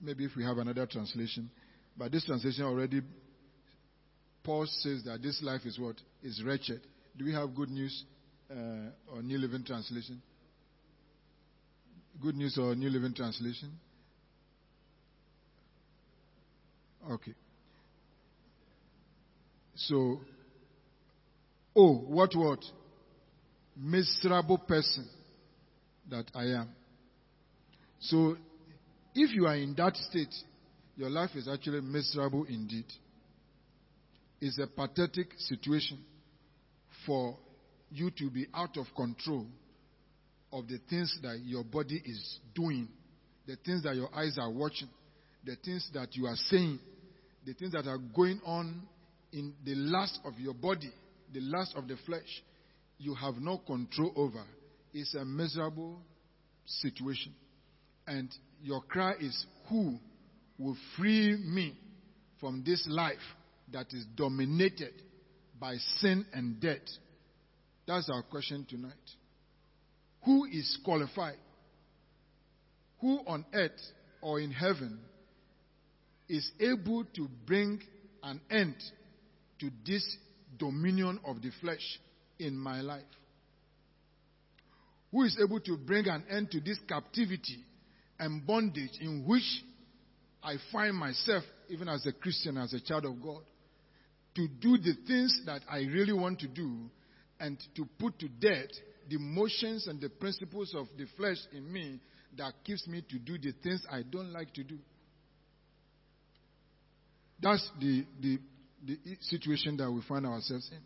maybe 0.00 0.24
if 0.24 0.32
we 0.36 0.44
have 0.44 0.58
another 0.58 0.86
translation, 0.86 1.50
but 1.96 2.10
this 2.10 2.24
translation 2.24 2.64
already, 2.64 3.00
Paul 4.42 4.66
says 4.66 5.02
that 5.04 5.22
this 5.22 5.40
life 5.42 5.62
is 5.64 5.78
what? 5.78 5.96
Is 6.22 6.42
wretched. 6.44 6.80
Do 7.16 7.24
we 7.24 7.32
have 7.32 7.54
good 7.54 7.70
news 7.70 8.04
uh, 8.50 8.90
or 9.12 9.22
New 9.22 9.38
Living 9.38 9.64
Translation? 9.64 10.20
Good 12.20 12.34
news 12.34 12.58
or 12.58 12.74
New 12.74 12.90
Living 12.90 13.14
Translation? 13.14 13.72
Okay. 17.10 17.34
So, 19.76 20.20
oh, 21.74 21.94
what, 21.94 22.34
what? 22.34 22.60
Miserable 23.76 24.58
person 24.58 25.08
that 26.10 26.30
I 26.34 26.44
am. 26.44 26.68
So, 28.00 28.36
if 29.14 29.34
you 29.34 29.46
are 29.46 29.56
in 29.56 29.74
that 29.76 29.96
state, 29.96 30.34
your 30.96 31.10
life 31.10 31.30
is 31.34 31.48
actually 31.48 31.80
miserable 31.80 32.44
indeed. 32.48 32.86
It's 34.40 34.58
a 34.58 34.66
pathetic 34.66 35.28
situation 35.38 35.98
for 37.06 37.36
you 37.90 38.10
to 38.18 38.30
be 38.30 38.46
out 38.54 38.76
of 38.76 38.86
control 38.94 39.46
of 40.52 40.68
the 40.68 40.78
things 40.88 41.16
that 41.22 41.40
your 41.44 41.64
body 41.64 42.00
is 42.04 42.38
doing, 42.54 42.88
the 43.46 43.56
things 43.64 43.82
that 43.84 43.96
your 43.96 44.14
eyes 44.14 44.36
are 44.38 44.50
watching, 44.50 44.88
the 45.44 45.56
things 45.64 45.88
that 45.94 46.14
you 46.14 46.26
are 46.26 46.36
saying, 46.48 46.78
the 47.46 47.54
things 47.54 47.72
that 47.72 47.86
are 47.86 47.98
going 47.98 48.40
on 48.44 48.82
in 49.32 49.52
the 49.64 49.74
lust 49.74 50.20
of 50.24 50.38
your 50.38 50.54
body, 50.54 50.92
the 51.34 51.40
lust 51.40 51.74
of 51.76 51.88
the 51.88 51.96
flesh, 52.06 52.42
you 52.98 53.14
have 53.14 53.34
no 53.36 53.58
control 53.58 54.12
over. 54.16 54.44
It's 54.92 55.14
a 55.14 55.24
miserable 55.24 56.00
situation. 56.64 57.34
And 58.06 58.30
your 58.62 58.80
cry 58.82 59.14
is, 59.20 59.44
Who 59.68 59.98
will 60.58 60.76
free 60.96 61.36
me 61.36 61.76
from 62.40 62.62
this 62.64 62.86
life 62.88 63.16
that 63.72 63.92
is 63.92 64.06
dominated 64.14 64.94
by 65.58 65.74
sin 65.98 66.24
and 66.32 66.60
death? 66.60 66.78
That's 67.86 68.08
our 68.08 68.22
question 68.22 68.64
tonight. 68.68 68.92
Who 70.24 70.44
is 70.44 70.78
qualified? 70.84 71.36
Who 73.00 73.18
on 73.26 73.44
earth 73.52 73.72
or 74.22 74.40
in 74.40 74.52
heaven 74.52 75.00
is 76.28 76.50
able 76.60 77.04
to 77.16 77.28
bring 77.44 77.80
an 78.22 78.40
end 78.50 78.76
to 79.60 79.70
this 79.84 80.16
dominion 80.58 81.20
of 81.26 81.42
the 81.42 81.50
flesh 81.60 82.00
in 82.38 82.56
my 82.56 82.80
life? 82.80 83.02
Who 85.12 85.22
is 85.22 85.38
able 85.42 85.60
to 85.60 85.76
bring 85.76 86.08
an 86.08 86.24
end 86.28 86.50
to 86.50 86.60
this 86.60 86.78
captivity 86.88 87.64
and 88.18 88.46
bondage 88.46 88.98
in 89.00 89.24
which 89.26 89.64
I 90.42 90.56
find 90.72 90.96
myself, 90.96 91.44
even 91.68 91.88
as 91.88 92.04
a 92.06 92.12
Christian, 92.12 92.58
as 92.58 92.72
a 92.74 92.80
child 92.80 93.06
of 93.06 93.22
God, 93.22 93.42
to 94.34 94.48
do 94.48 94.76
the 94.76 94.94
things 95.06 95.40
that 95.46 95.62
I 95.70 95.78
really 95.78 96.12
want 96.12 96.40
to 96.40 96.48
do 96.48 96.90
and 97.40 97.58
to 97.76 97.86
put 97.98 98.18
to 98.18 98.28
death 98.28 98.70
the 99.08 99.18
motions 99.18 99.86
and 99.86 100.00
the 100.00 100.08
principles 100.08 100.74
of 100.74 100.86
the 100.98 101.06
flesh 101.16 101.36
in 101.52 101.72
me 101.72 102.00
that 102.36 102.52
keeps 102.64 102.86
me 102.88 103.02
to 103.08 103.18
do 103.18 103.38
the 103.38 103.52
things 103.62 103.84
I 103.90 104.02
don't 104.02 104.32
like 104.32 104.52
to 104.54 104.64
do. 104.64 104.78
That's 107.40 107.68
the, 107.80 108.04
the, 108.20 108.38
the 108.86 108.98
situation 109.20 109.76
that 109.78 109.90
we 109.90 110.02
find 110.02 110.26
ourselves 110.26 110.70
in. 110.72 110.80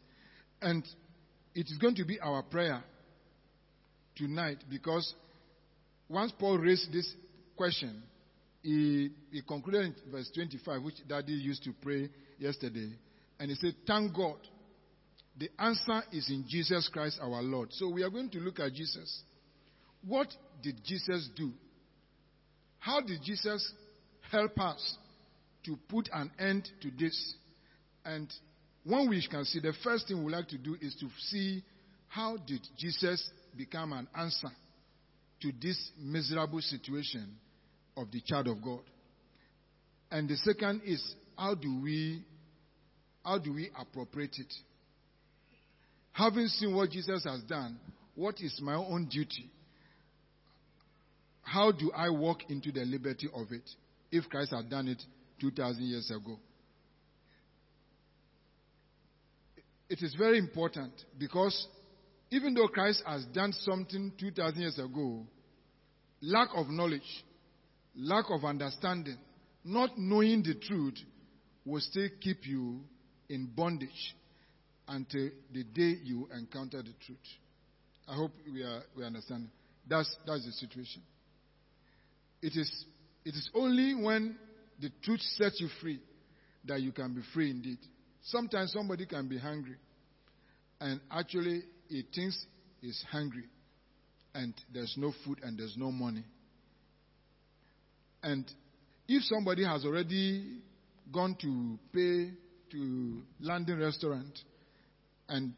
And 0.60 0.84
it 1.54 1.66
is 1.66 1.78
going 1.78 1.94
to 1.96 2.04
be 2.04 2.18
our 2.20 2.42
prayer 2.42 2.82
tonight 4.16 4.58
because 4.70 5.14
once 6.08 6.32
Paul 6.38 6.58
raised 6.58 6.92
this 6.92 7.12
question, 7.56 8.02
he, 8.62 9.10
he 9.30 9.42
concluded 9.42 9.94
in 10.04 10.12
verse 10.12 10.30
25, 10.34 10.82
which 10.82 10.94
Daddy 11.08 11.32
used 11.32 11.62
to 11.64 11.72
pray 11.82 12.08
yesterday, 12.38 12.90
and 13.38 13.50
he 13.50 13.56
said, 13.56 13.74
Thank 13.86 14.14
God. 14.14 14.38
The 15.38 15.50
answer 15.56 16.02
is 16.10 16.28
in 16.30 16.44
Jesus 16.48 16.90
Christ 16.92 17.20
our 17.22 17.40
Lord. 17.42 17.72
So 17.72 17.88
we 17.88 18.02
are 18.02 18.10
going 18.10 18.28
to 18.30 18.38
look 18.38 18.58
at 18.58 18.72
Jesus. 18.72 19.22
What 20.04 20.26
did 20.62 20.80
Jesus 20.84 21.28
do? 21.36 21.52
How 22.80 23.00
did 23.00 23.22
Jesus 23.22 23.72
help 24.32 24.58
us 24.58 24.96
to 25.64 25.78
put 25.88 26.08
an 26.12 26.32
end 26.40 26.68
to 26.82 26.90
this? 26.98 27.34
And 28.04 28.32
one 28.84 29.08
we 29.08 29.26
can 29.28 29.44
see, 29.44 29.60
the 29.60 29.74
first 29.84 30.08
thing 30.08 30.24
we 30.24 30.32
like 30.32 30.48
to 30.48 30.58
do 30.58 30.76
is 30.80 30.94
to 31.00 31.08
see 31.28 31.62
how 32.08 32.36
did 32.36 32.60
Jesus 32.78 33.30
become 33.56 33.92
an 33.92 34.08
answer 34.16 34.50
to 35.42 35.52
this 35.60 35.78
miserable 36.00 36.60
situation 36.60 37.36
of 37.96 38.10
the 38.10 38.20
child 38.20 38.48
of 38.48 38.62
God. 38.62 38.80
And 40.10 40.28
the 40.28 40.36
second 40.36 40.82
is 40.84 41.02
how 41.36 41.54
do 41.54 41.80
we 41.82 42.24
how 43.24 43.38
do 43.38 43.52
we 43.52 43.70
appropriate 43.78 44.36
it? 44.38 44.52
Having 46.12 46.46
seen 46.48 46.74
what 46.74 46.90
Jesus 46.90 47.24
has 47.24 47.42
done, 47.42 47.78
what 48.14 48.40
is 48.40 48.58
my 48.62 48.74
own 48.74 49.06
duty? 49.08 49.50
How 51.42 51.70
do 51.72 51.92
I 51.94 52.08
walk 52.10 52.48
into 52.48 52.72
the 52.72 52.84
liberty 52.84 53.28
of 53.34 53.52
it 53.52 53.68
if 54.10 54.28
Christ 54.28 54.52
had 54.52 54.68
done 54.70 54.88
it 54.88 55.02
2,000 55.40 55.82
years 55.82 56.10
ago? 56.10 56.38
It 59.88 60.02
is 60.02 60.14
very 60.16 60.38
important 60.38 60.92
because 61.18 61.66
even 62.30 62.54
though 62.54 62.68
Christ 62.68 63.02
has 63.06 63.24
done 63.26 63.52
something 63.52 64.12
2,000 64.18 64.60
years 64.60 64.78
ago, 64.78 65.26
lack 66.20 66.48
of 66.54 66.68
knowledge, 66.68 67.24
lack 67.96 68.26
of 68.30 68.44
understanding, 68.44 69.16
not 69.64 69.98
knowing 69.98 70.42
the 70.42 70.54
truth 70.54 70.98
will 71.64 71.80
still 71.80 72.08
keep 72.20 72.46
you 72.46 72.80
in 73.28 73.46
bondage 73.46 74.14
until 74.88 75.30
the 75.52 75.64
day 75.64 75.96
you 76.02 76.28
encounter 76.36 76.82
the 76.82 76.92
truth. 77.04 77.18
I 78.06 78.14
hope 78.14 78.32
we 78.50 78.62
are 78.62 78.82
we 78.96 79.04
understand. 79.04 79.48
That's 79.88 80.14
that's 80.26 80.44
the 80.46 80.52
situation. 80.52 81.02
It 82.40 82.56
is 82.56 82.84
it 83.24 83.34
is 83.34 83.50
only 83.54 83.94
when 83.94 84.36
the 84.80 84.90
truth 85.02 85.20
sets 85.36 85.60
you 85.60 85.68
free 85.80 86.00
that 86.64 86.80
you 86.80 86.92
can 86.92 87.14
be 87.14 87.20
free 87.34 87.50
indeed. 87.50 87.78
Sometimes 88.22 88.72
somebody 88.72 89.06
can 89.06 89.28
be 89.28 89.38
hungry 89.38 89.76
and 90.80 91.00
actually 91.10 91.62
he 91.88 92.04
thinks 92.14 92.46
he's 92.80 93.02
hungry 93.10 93.44
and 94.34 94.54
there's 94.72 94.94
no 94.96 95.12
food 95.24 95.40
and 95.42 95.58
there's 95.58 95.74
no 95.76 95.90
money. 95.90 96.24
And 98.22 98.44
if 99.06 99.22
somebody 99.24 99.64
has 99.64 99.84
already 99.84 100.60
gone 101.12 101.36
to 101.40 101.78
pay 101.92 102.30
to 102.72 103.22
London 103.40 103.78
restaurant 103.78 104.38
and 105.28 105.52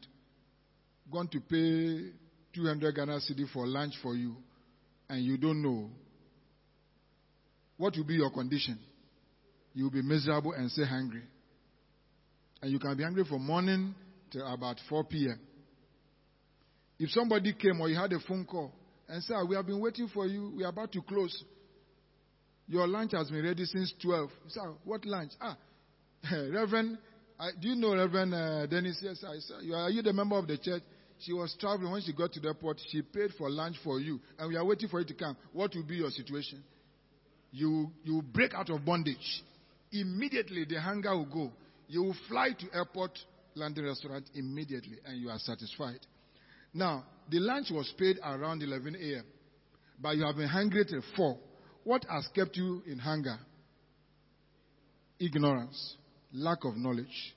gone 1.11 1.27
to 1.27 1.39
pay 1.41 2.11
200 2.53 2.95
Ghana 2.95 3.19
cedi 3.19 3.49
for 3.51 3.67
lunch 3.67 3.93
for 4.01 4.15
you 4.15 4.35
and 5.09 5.23
you 5.23 5.37
don't 5.37 5.61
know, 5.61 5.89
what 7.77 7.95
will 7.97 8.05
be 8.05 8.15
your 8.15 8.31
condition? 8.31 8.79
You 9.73 9.85
will 9.85 9.91
be 9.91 10.01
miserable 10.01 10.53
and 10.53 10.71
say 10.71 10.85
hungry. 10.85 11.23
And 12.61 12.71
you 12.71 12.79
can 12.79 12.95
be 12.95 13.03
hungry 13.03 13.23
from 13.25 13.45
morning 13.45 13.95
till 14.31 14.45
about 14.45 14.77
4 14.87 15.03
p.m. 15.05 15.39
If 16.99 17.09
somebody 17.09 17.53
came 17.53 17.81
or 17.81 17.89
you 17.89 17.95
had 17.97 18.13
a 18.13 18.19
phone 18.19 18.45
call 18.45 18.71
and 19.09 19.23
said, 19.23 19.37
We 19.47 19.55
have 19.55 19.65
been 19.65 19.79
waiting 19.79 20.07
for 20.13 20.27
you, 20.27 20.53
we 20.55 20.63
are 20.63 20.69
about 20.69 20.91
to 20.91 21.01
close. 21.01 21.43
Your 22.67 22.87
lunch 22.87 23.11
has 23.13 23.29
been 23.29 23.43
ready 23.43 23.65
since 23.65 23.93
12. 24.01 24.29
Sir, 24.49 24.73
what 24.85 25.05
lunch? 25.05 25.31
Ah, 25.41 25.57
Reverend, 26.31 26.99
I, 27.39 27.49
do 27.59 27.69
you 27.69 27.75
know 27.75 27.95
Reverend 27.95 28.33
uh, 28.33 28.67
Dennis? 28.67 28.99
Yes, 29.01 29.23
I 29.27 29.39
said, 29.39 29.71
are 29.73 29.89
you 29.89 30.03
the 30.03 30.13
member 30.13 30.37
of 30.37 30.47
the 30.47 30.57
church? 30.57 30.83
She 31.19 31.33
was 31.33 31.55
traveling. 31.59 31.91
When 31.91 32.01
she 32.01 32.13
got 32.13 32.31
to 32.33 32.39
the 32.39 32.49
airport, 32.49 32.77
she 32.89 33.01
paid 33.01 33.31
for 33.37 33.49
lunch 33.49 33.77
for 33.83 33.99
you, 33.99 34.19
and 34.37 34.49
we 34.49 34.55
are 34.55 34.65
waiting 34.65 34.89
for 34.89 34.99
you 34.99 35.05
to 35.07 35.13
come. 35.13 35.35
What 35.53 35.75
will 35.75 35.83
be 35.83 35.95
your 35.95 36.09
situation? 36.11 36.63
You, 37.51 37.91
you 38.03 38.21
break 38.21 38.53
out 38.53 38.69
of 38.69 38.85
bondage. 38.85 39.43
Immediately, 39.91 40.65
the 40.69 40.79
hunger 40.79 41.15
will 41.15 41.25
go. 41.25 41.51
You 41.91 42.03
will 42.03 42.15
fly 42.27 42.49
to 42.57 42.75
airport, 42.75 43.19
London 43.53 43.85
restaurant 43.85 44.25
immediately, 44.33 44.97
and 45.05 45.21
you 45.21 45.29
are 45.29 45.39
satisfied. 45.39 45.99
Now, 46.73 47.03
the 47.29 47.39
lunch 47.39 47.67
was 47.69 47.93
paid 47.97 48.17
around 48.23 48.63
11 48.63 48.95
a.m., 48.95 49.25
but 49.99 50.15
you 50.15 50.25
have 50.25 50.37
been 50.37 50.47
hungry 50.47 50.85
till 50.85 51.03
4. 51.15 51.37
What 51.83 52.05
has 52.09 52.27
kept 52.33 52.55
you 52.57 52.81
in 52.87 52.97
hunger? 52.97 53.37
ignorance, 55.21 55.97
lack 56.33 56.65
of 56.65 56.75
knowledge. 56.75 57.35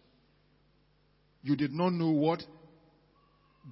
You 1.42 1.54
did 1.54 1.72
not 1.72 1.92
know 1.92 2.10
what 2.10 2.42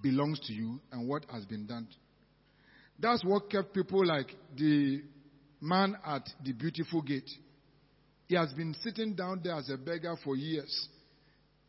belongs 0.03 0.39
to 0.41 0.53
you 0.53 0.81
and 0.93 1.09
what 1.09 1.25
has 1.33 1.45
been 1.47 1.67
done. 1.67 1.89
That's 2.99 3.25
what 3.25 3.51
kept 3.51 3.73
people 3.73 4.07
like 4.07 4.29
the 4.57 5.03
man 5.61 5.97
at 6.07 6.29
the 6.45 6.53
beautiful 6.53 7.01
gate. 7.01 7.31
He 8.33 8.39
has 8.39 8.51
been 8.55 8.75
sitting 8.83 9.13
down 9.13 9.43
there 9.45 9.57
as 9.57 9.69
a 9.69 9.77
beggar 9.77 10.17
for 10.25 10.35
years. 10.37 10.89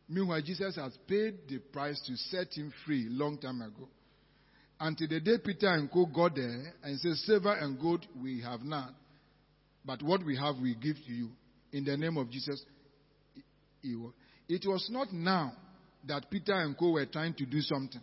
Meanwhile, 0.08 0.40
Jesus 0.40 0.76
has 0.76 0.96
paid 1.06 1.40
the 1.46 1.58
price 1.58 2.00
to 2.06 2.16
set 2.16 2.54
him 2.54 2.72
free 2.86 3.06
long 3.10 3.36
time 3.36 3.60
ago. 3.60 3.86
Until 4.80 5.08
the 5.08 5.20
day 5.20 5.36
Peter 5.44 5.68
and 5.68 5.90
Co 5.92 6.06
got 6.06 6.36
there 6.36 6.72
and 6.82 6.98
said, 7.00 7.16
Silver 7.16 7.52
and 7.52 7.78
gold 7.78 8.06
we 8.18 8.40
have 8.40 8.62
none, 8.62 8.94
but 9.84 10.02
what 10.02 10.24
we 10.24 10.38
have 10.38 10.56
we 10.56 10.74
give 10.74 10.96
to 11.06 11.12
you. 11.12 11.28
In 11.72 11.84
the 11.84 11.98
name 11.98 12.16
of 12.16 12.30
Jesus. 12.30 12.64
It 13.82 14.66
was 14.66 14.88
not 14.90 15.12
now 15.12 15.52
that 16.08 16.30
Peter 16.30 16.54
and 16.54 16.78
Co 16.78 16.92
were 16.92 17.04
trying 17.04 17.34
to 17.34 17.44
do 17.44 17.60
something. 17.60 18.00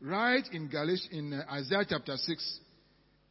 Right 0.00 0.48
in 0.50 0.70
in 1.10 1.34
uh, 1.34 1.42
Isaiah 1.52 1.84
chapter 1.86 2.16
6, 2.16 2.60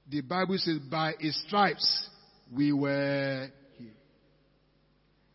the 0.08 0.22
Bible 0.22 0.60
says, 0.60 0.78
By 0.78 1.14
his 1.20 1.36
stripes 1.48 2.10
we 2.56 2.72
were. 2.72 3.50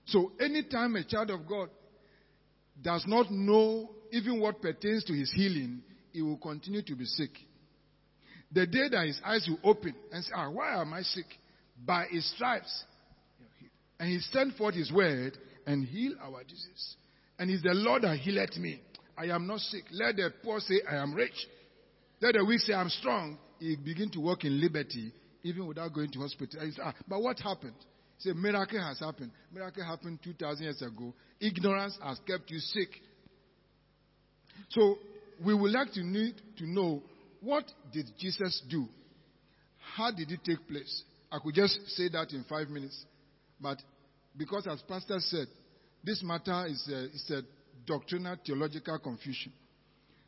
So 0.06 0.32
anytime 0.40 0.96
a 0.96 1.04
child 1.04 1.30
of 1.30 1.46
God 1.46 1.68
does 2.80 3.04
not 3.06 3.30
know 3.30 3.90
even 4.12 4.40
what 4.40 4.60
pertains 4.60 5.04
to 5.04 5.12
his 5.12 5.32
healing, 5.32 5.82
he 6.12 6.22
will 6.22 6.36
continue 6.36 6.82
to 6.82 6.94
be 6.94 7.04
sick. 7.04 7.30
The 8.52 8.66
day 8.66 8.88
that 8.90 9.06
his 9.06 9.20
eyes 9.24 9.46
will 9.48 9.70
open 9.70 9.94
and 10.12 10.24
say, 10.24 10.32
ah, 10.34 10.48
why 10.50 10.80
am 10.80 10.92
I 10.92 11.02
sick? 11.02 11.26
By 11.84 12.06
his 12.10 12.28
stripes. 12.34 12.84
And 13.98 14.10
he 14.10 14.20
sent 14.20 14.56
forth 14.56 14.74
his 14.74 14.92
word 14.92 15.36
and 15.66 15.84
heal 15.84 16.12
our 16.22 16.44
disease. 16.44 16.96
And 17.38 17.50
he's 17.50 17.62
the 17.62 17.74
Lord 17.74 18.02
that 18.02 18.18
healeth 18.18 18.56
me. 18.56 18.80
I 19.18 19.26
am 19.26 19.46
not 19.46 19.60
sick. 19.60 19.84
Let 19.90 20.16
the 20.16 20.32
poor 20.44 20.60
say, 20.60 20.80
I 20.88 20.96
am 20.96 21.14
rich. 21.14 21.34
Let 22.20 22.34
the 22.34 22.44
weak 22.44 22.60
say, 22.60 22.74
I'm 22.74 22.88
strong. 22.88 23.38
He 23.58 23.76
begin 23.76 24.10
to 24.12 24.20
walk 24.20 24.44
in 24.44 24.60
liberty 24.60 25.12
even 25.42 25.66
without 25.66 25.92
going 25.92 26.10
to 26.12 26.20
hospital. 26.20 26.60
Ah, 26.82 26.94
but 27.08 27.20
what 27.20 27.38
happened? 27.40 27.74
Say, 28.18 28.32
miracle 28.32 28.80
has 28.80 28.98
happened. 28.98 29.30
Miracle 29.52 29.84
happened 29.84 30.20
2,000 30.22 30.62
years 30.64 30.82
ago. 30.82 31.12
Ignorance 31.40 31.98
has 32.02 32.18
kept 32.26 32.50
you 32.50 32.58
sick. 32.58 32.88
So 34.70 34.96
we 35.44 35.54
would 35.54 35.72
like 35.72 35.92
to 35.92 36.02
need 36.02 36.34
to 36.58 36.66
know 36.66 37.02
what 37.40 37.64
did 37.92 38.06
Jesus 38.18 38.62
do? 38.68 38.86
How 39.96 40.10
did 40.10 40.30
it 40.30 40.40
take 40.44 40.66
place? 40.66 41.02
I 41.30 41.38
could 41.42 41.54
just 41.54 41.78
say 41.90 42.08
that 42.08 42.32
in 42.32 42.44
five 42.48 42.68
minutes. 42.68 43.04
But 43.60 43.78
because 44.36 44.66
as 44.66 44.82
Pastor 44.82 45.18
said, 45.20 45.46
this 46.02 46.22
matter 46.22 46.66
is 46.66 46.88
a, 46.90 47.04
is 47.06 47.30
a 47.30 47.42
doctrinal 47.86 48.36
theological 48.44 48.98
confusion. 48.98 49.52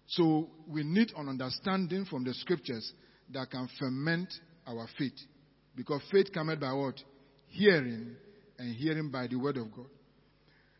So 0.07 0.48
we 0.66 0.85
need 0.85 1.12
an 1.16 1.29
understanding 1.29 2.05
from 2.05 2.24
the 2.24 2.35
scriptures 2.35 2.92
that 3.33 3.51
can 3.51 3.68
ferment 3.79 4.33
our 4.66 4.87
faith. 4.98 5.18
Because 5.77 6.01
faith 6.11 6.33
comes 6.33 6.57
by 6.59 6.72
what? 6.72 6.94
Hearing, 7.51 8.17
and 8.59 8.75
hearing 8.75 9.11
by 9.11 9.27
the 9.27 9.37
word 9.37 9.57
of 9.57 9.73
God. 9.75 9.87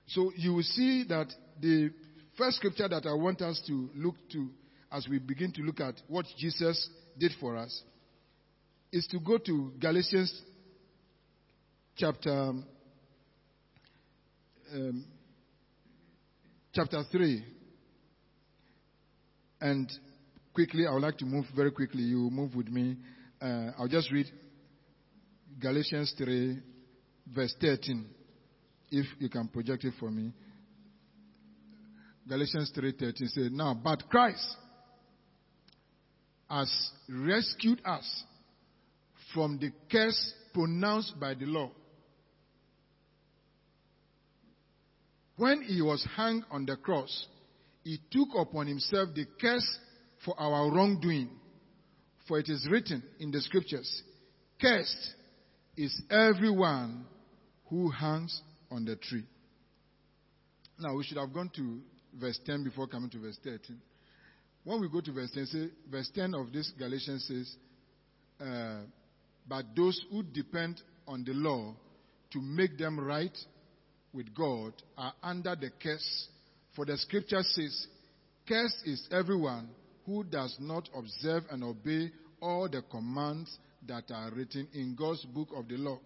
So 0.07 0.33
you 0.37 0.55
will 0.55 0.63
see 0.63 1.05
that 1.09 1.29
the 1.61 1.91
first 2.37 2.57
scripture 2.57 2.89
that 2.89 3.07
I 3.07 3.15
want 3.15 3.43
us 3.43 3.61
to 3.67 3.91
look 3.95 4.15
to 4.33 4.49
as 4.91 5.07
we 5.09 5.19
begin 5.19 5.53
to 5.53 5.63
look 5.63 5.81
at 5.81 5.95
what 6.09 6.25
Jesus 6.39 6.89
did 7.19 7.33
for 7.41 7.57
us 7.57 7.83
is 8.91 9.07
to 9.09 9.19
go 9.21 9.39
to 9.39 9.73
Galatians 9.79 10.43
chapter 11.97 12.53
um, 14.73 15.05
chapter 16.73 17.03
3 17.11 17.45
and 19.61 19.91
quickly 20.55 20.87
I 20.87 20.93
would 20.93 21.03
like 21.03 21.19
to 21.19 21.25
move 21.25 21.45
very 21.55 21.71
quickly. 21.71 22.03
You 22.03 22.31
move 22.31 22.55
with 22.55 22.69
me. 22.69 22.97
Uh, 23.41 23.73
I'll 23.79 23.89
just 23.89 24.11
read 24.13 24.27
Galatians 25.61 26.15
3 26.17 26.59
verse 27.35 27.55
13 27.61 28.07
if 28.91 29.07
you 29.19 29.29
can 29.29 29.49
project 29.49 29.85
it 29.85 29.95
for 29.99 30.11
me 30.11 30.33
Galatians 32.29 32.73
3:13 32.77 33.29
says 33.29 33.49
now 33.51 33.75
but 33.75 34.09
Christ 34.09 34.57
has 36.49 36.91
rescued 37.09 37.81
us 37.85 38.25
from 39.35 39.59
the 39.59 39.71
curse 39.91 40.35
pronounced 40.53 41.19
by 41.21 41.35
the 41.35 41.47
law. 41.47 41.71
When 45.37 45.63
he 45.63 45.83
was 45.83 46.05
hung 46.17 46.45
on 46.51 46.67
the 46.67 46.77
cross, 46.77 47.27
he 47.85 47.99
took 48.11 48.29
upon 48.37 48.67
himself 48.67 49.11
the 49.15 49.27
curse 49.41 49.79
for 50.25 50.39
our 50.41 50.71
wrongdoing. 50.71 51.31
For 52.27 52.39
it 52.39 52.49
is 52.49 52.67
written 52.69 53.03
in 53.21 53.31
the 53.31 53.41
scriptures, 53.41 54.03
Cursed 54.61 55.15
is 55.79 56.03
everyone 56.11 57.05
who 57.71 57.89
hangs 57.89 58.43
on 58.69 58.85
the 58.85 58.97
tree. 58.97 59.25
Now 60.81 60.97
we 60.97 61.05
should 61.05 61.19
have 61.19 61.33
gone 61.33 61.51
to 61.55 61.79
verse 62.21 62.39
10 62.45 62.65
before 62.65 62.89
coming 62.89 63.09
to 63.11 63.19
verse 63.21 63.39
13. 63.45 63.79
When 64.65 64.81
we 64.81 64.89
go 64.89 65.01
to 65.01 65.13
verse 65.13 65.31
10, 65.33 65.47
say, 65.47 65.69
verse 65.89 66.11
10 66.13 66.35
of 66.35 66.53
this 66.53 66.73
Galatians 66.77 67.25
says, 67.29 67.57
uh, 68.45 68.81
But 69.49 69.67
those 69.77 70.05
who 70.11 70.25
depend 70.25 70.83
on 71.07 71.23
the 71.23 71.33
law 71.33 71.75
to 72.33 72.41
make 72.41 72.77
them 72.77 72.99
right 72.99 73.37
with 74.13 74.35
God 74.35 74.73
are 74.97 75.13
under 75.23 75.55
the 75.55 75.71
curse. 75.81 76.29
For 76.75 76.87
the 76.87 76.99
scripture 76.99 77.43
says, 77.43 77.87
Cursed 78.49 78.83
is 78.85 79.07
everyone 79.13 79.69
who 80.07 80.25
does 80.25 80.57
not 80.59 80.89
observe 80.93 81.45
and 81.53 81.63
obey 81.63 82.11
all 82.43 82.69
the 82.69 82.83
commands 82.91 83.57
that 83.87 84.11
are 84.11 84.31
written 84.31 84.69
in 84.75 84.95
God's 84.99 85.25
book 85.25 85.49
of 85.55 85.69
the 85.69 85.77
law. 85.77 85.99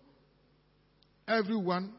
Everyone 1.26 1.92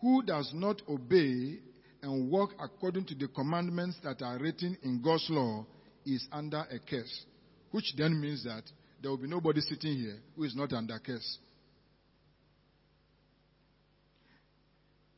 who 0.00 0.22
does 0.22 0.50
not 0.54 0.82
obey 0.88 1.58
and 2.02 2.30
walk 2.30 2.50
according 2.60 3.06
to 3.06 3.14
the 3.14 3.28
commandments 3.28 3.96
that 4.02 4.22
are 4.22 4.38
written 4.38 4.76
in 4.82 5.00
God's 5.02 5.26
law 5.30 5.66
is 6.04 6.26
under 6.32 6.58
a 6.70 6.78
curse. 6.78 7.24
Which 7.70 7.94
then 7.96 8.20
means 8.20 8.44
that 8.44 8.62
there 9.00 9.10
will 9.10 9.18
be 9.18 9.28
nobody 9.28 9.60
sitting 9.60 9.96
here 9.96 10.18
who 10.36 10.44
is 10.44 10.54
not 10.54 10.72
under 10.72 10.98
curse. 10.98 11.38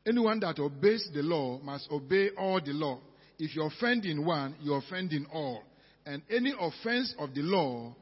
Anyone 0.06 0.38
that 0.40 0.58
obeys 0.60 1.08
the 1.12 1.22
law 1.22 1.58
must 1.60 1.90
obey 1.90 2.30
all 2.38 2.60
the 2.64 2.72
law. 2.72 3.00
If 3.38 3.56
you 3.56 3.64
offend 3.64 4.04
in 4.04 4.24
one, 4.24 4.54
you 4.62 4.74
offend 4.74 5.12
in 5.12 5.26
all. 5.32 5.62
And 6.06 6.22
any 6.30 6.54
offense 6.58 7.12
of 7.18 7.34
the 7.34 7.42
law 7.42 7.94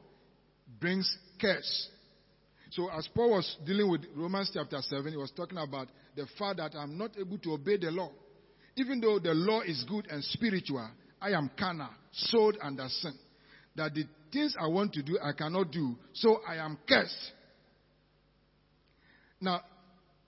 brings 0.79 1.17
curse. 1.39 1.89
So 2.71 2.89
as 2.89 3.07
Paul 3.13 3.31
was 3.31 3.57
dealing 3.65 3.89
with 3.89 4.01
Romans 4.15 4.51
chapter 4.53 4.79
7, 4.81 5.11
he 5.11 5.17
was 5.17 5.31
talking 5.31 5.57
about 5.57 5.87
the 6.15 6.25
fact 6.37 6.57
that 6.57 6.75
I'm 6.75 6.97
not 6.97 7.11
able 7.17 7.37
to 7.39 7.53
obey 7.53 7.77
the 7.77 7.91
law. 7.91 8.11
Even 8.75 8.99
though 8.99 9.19
the 9.19 9.33
law 9.33 9.61
is 9.61 9.85
good 9.87 10.07
and 10.07 10.23
spiritual, 10.23 10.89
I 11.21 11.31
am 11.31 11.49
carnal, 11.57 11.89
sold 12.11 12.57
under 12.61 12.87
sin. 12.89 13.13
That 13.75 13.93
the 13.93 14.03
things 14.31 14.55
I 14.59 14.67
want 14.67 14.93
to 14.93 15.03
do, 15.03 15.17
I 15.23 15.31
cannot 15.31 15.71
do. 15.71 15.95
So 16.13 16.41
I 16.47 16.57
am 16.57 16.77
cursed. 16.87 17.31
Now, 19.39 19.61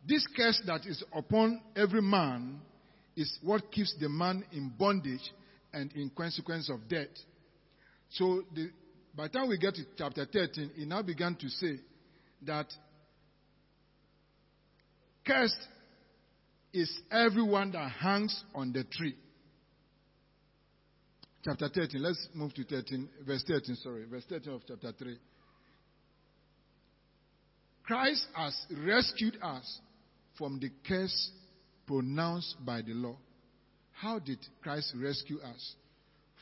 this 0.07 0.25
curse 0.35 0.61
that 0.65 0.85
is 0.85 1.03
upon 1.13 1.61
every 1.75 2.01
man 2.01 2.61
is 3.15 3.37
what 3.41 3.71
keeps 3.71 3.93
the 3.99 4.07
man 4.07 4.45
in 4.53 4.71
bondage 4.77 5.33
and 5.73 5.91
in 5.93 6.09
consequence 6.15 6.69
of 6.69 6.87
death. 6.87 7.07
So 8.11 8.43
the, 8.53 8.69
by 9.17 9.23
the 9.23 9.29
time 9.29 9.49
we 9.49 9.57
get 9.57 9.73
to 9.73 9.81
chapter 9.97 10.27
13, 10.31 10.71
he 10.75 10.85
now 10.85 11.01
began 11.01 11.35
to 11.35 11.49
say 11.49 11.79
that 12.45 12.67
cursed 15.25 15.57
is 16.71 16.91
everyone 17.11 17.71
that 17.71 17.89
hangs 17.89 18.43
on 18.53 18.71
the 18.71 18.83
tree. 18.83 19.15
Chapter 21.43 21.67
13, 21.67 22.03
let's 22.03 22.27
move 22.35 22.53
to 22.53 22.63
13, 22.63 23.09
verse 23.25 23.43
13, 23.47 23.75
sorry, 23.77 24.05
verse 24.05 24.23
13 24.29 24.53
of 24.53 24.61
chapter 24.67 24.91
3. 24.91 25.17
Christ 27.83 28.27
has 28.35 28.55
rescued 28.85 29.37
us 29.41 29.79
from 30.37 30.59
the 30.59 30.69
curse 30.87 31.31
pronounced 31.87 32.57
by 32.63 32.83
the 32.83 32.93
law. 32.93 33.17
How 33.93 34.19
did 34.19 34.39
Christ 34.61 34.93
rescue 34.95 35.39
us 35.39 35.75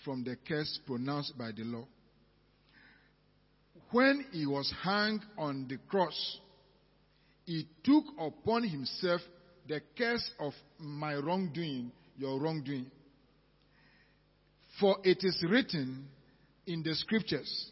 from 0.04 0.26
the 0.26 0.36
curse 0.46 0.80
pronounced 0.86 1.38
by 1.38 1.52
the 1.56 1.64
law? 1.64 1.86
When 3.96 4.26
he 4.34 4.46
was 4.46 4.70
hung 4.82 5.22
on 5.38 5.68
the 5.70 5.78
cross, 5.88 6.40
he 7.46 7.66
took 7.82 8.04
upon 8.20 8.68
himself 8.68 9.22
the 9.70 9.80
curse 9.98 10.32
of 10.38 10.52
my 10.78 11.16
wrongdoing, 11.16 11.94
your 12.18 12.38
wrongdoing. 12.38 12.88
For 14.82 14.98
it 15.06 15.20
is 15.22 15.42
written 15.50 16.10
in 16.68 16.84
the 16.84 16.94
scriptures, 16.94 17.72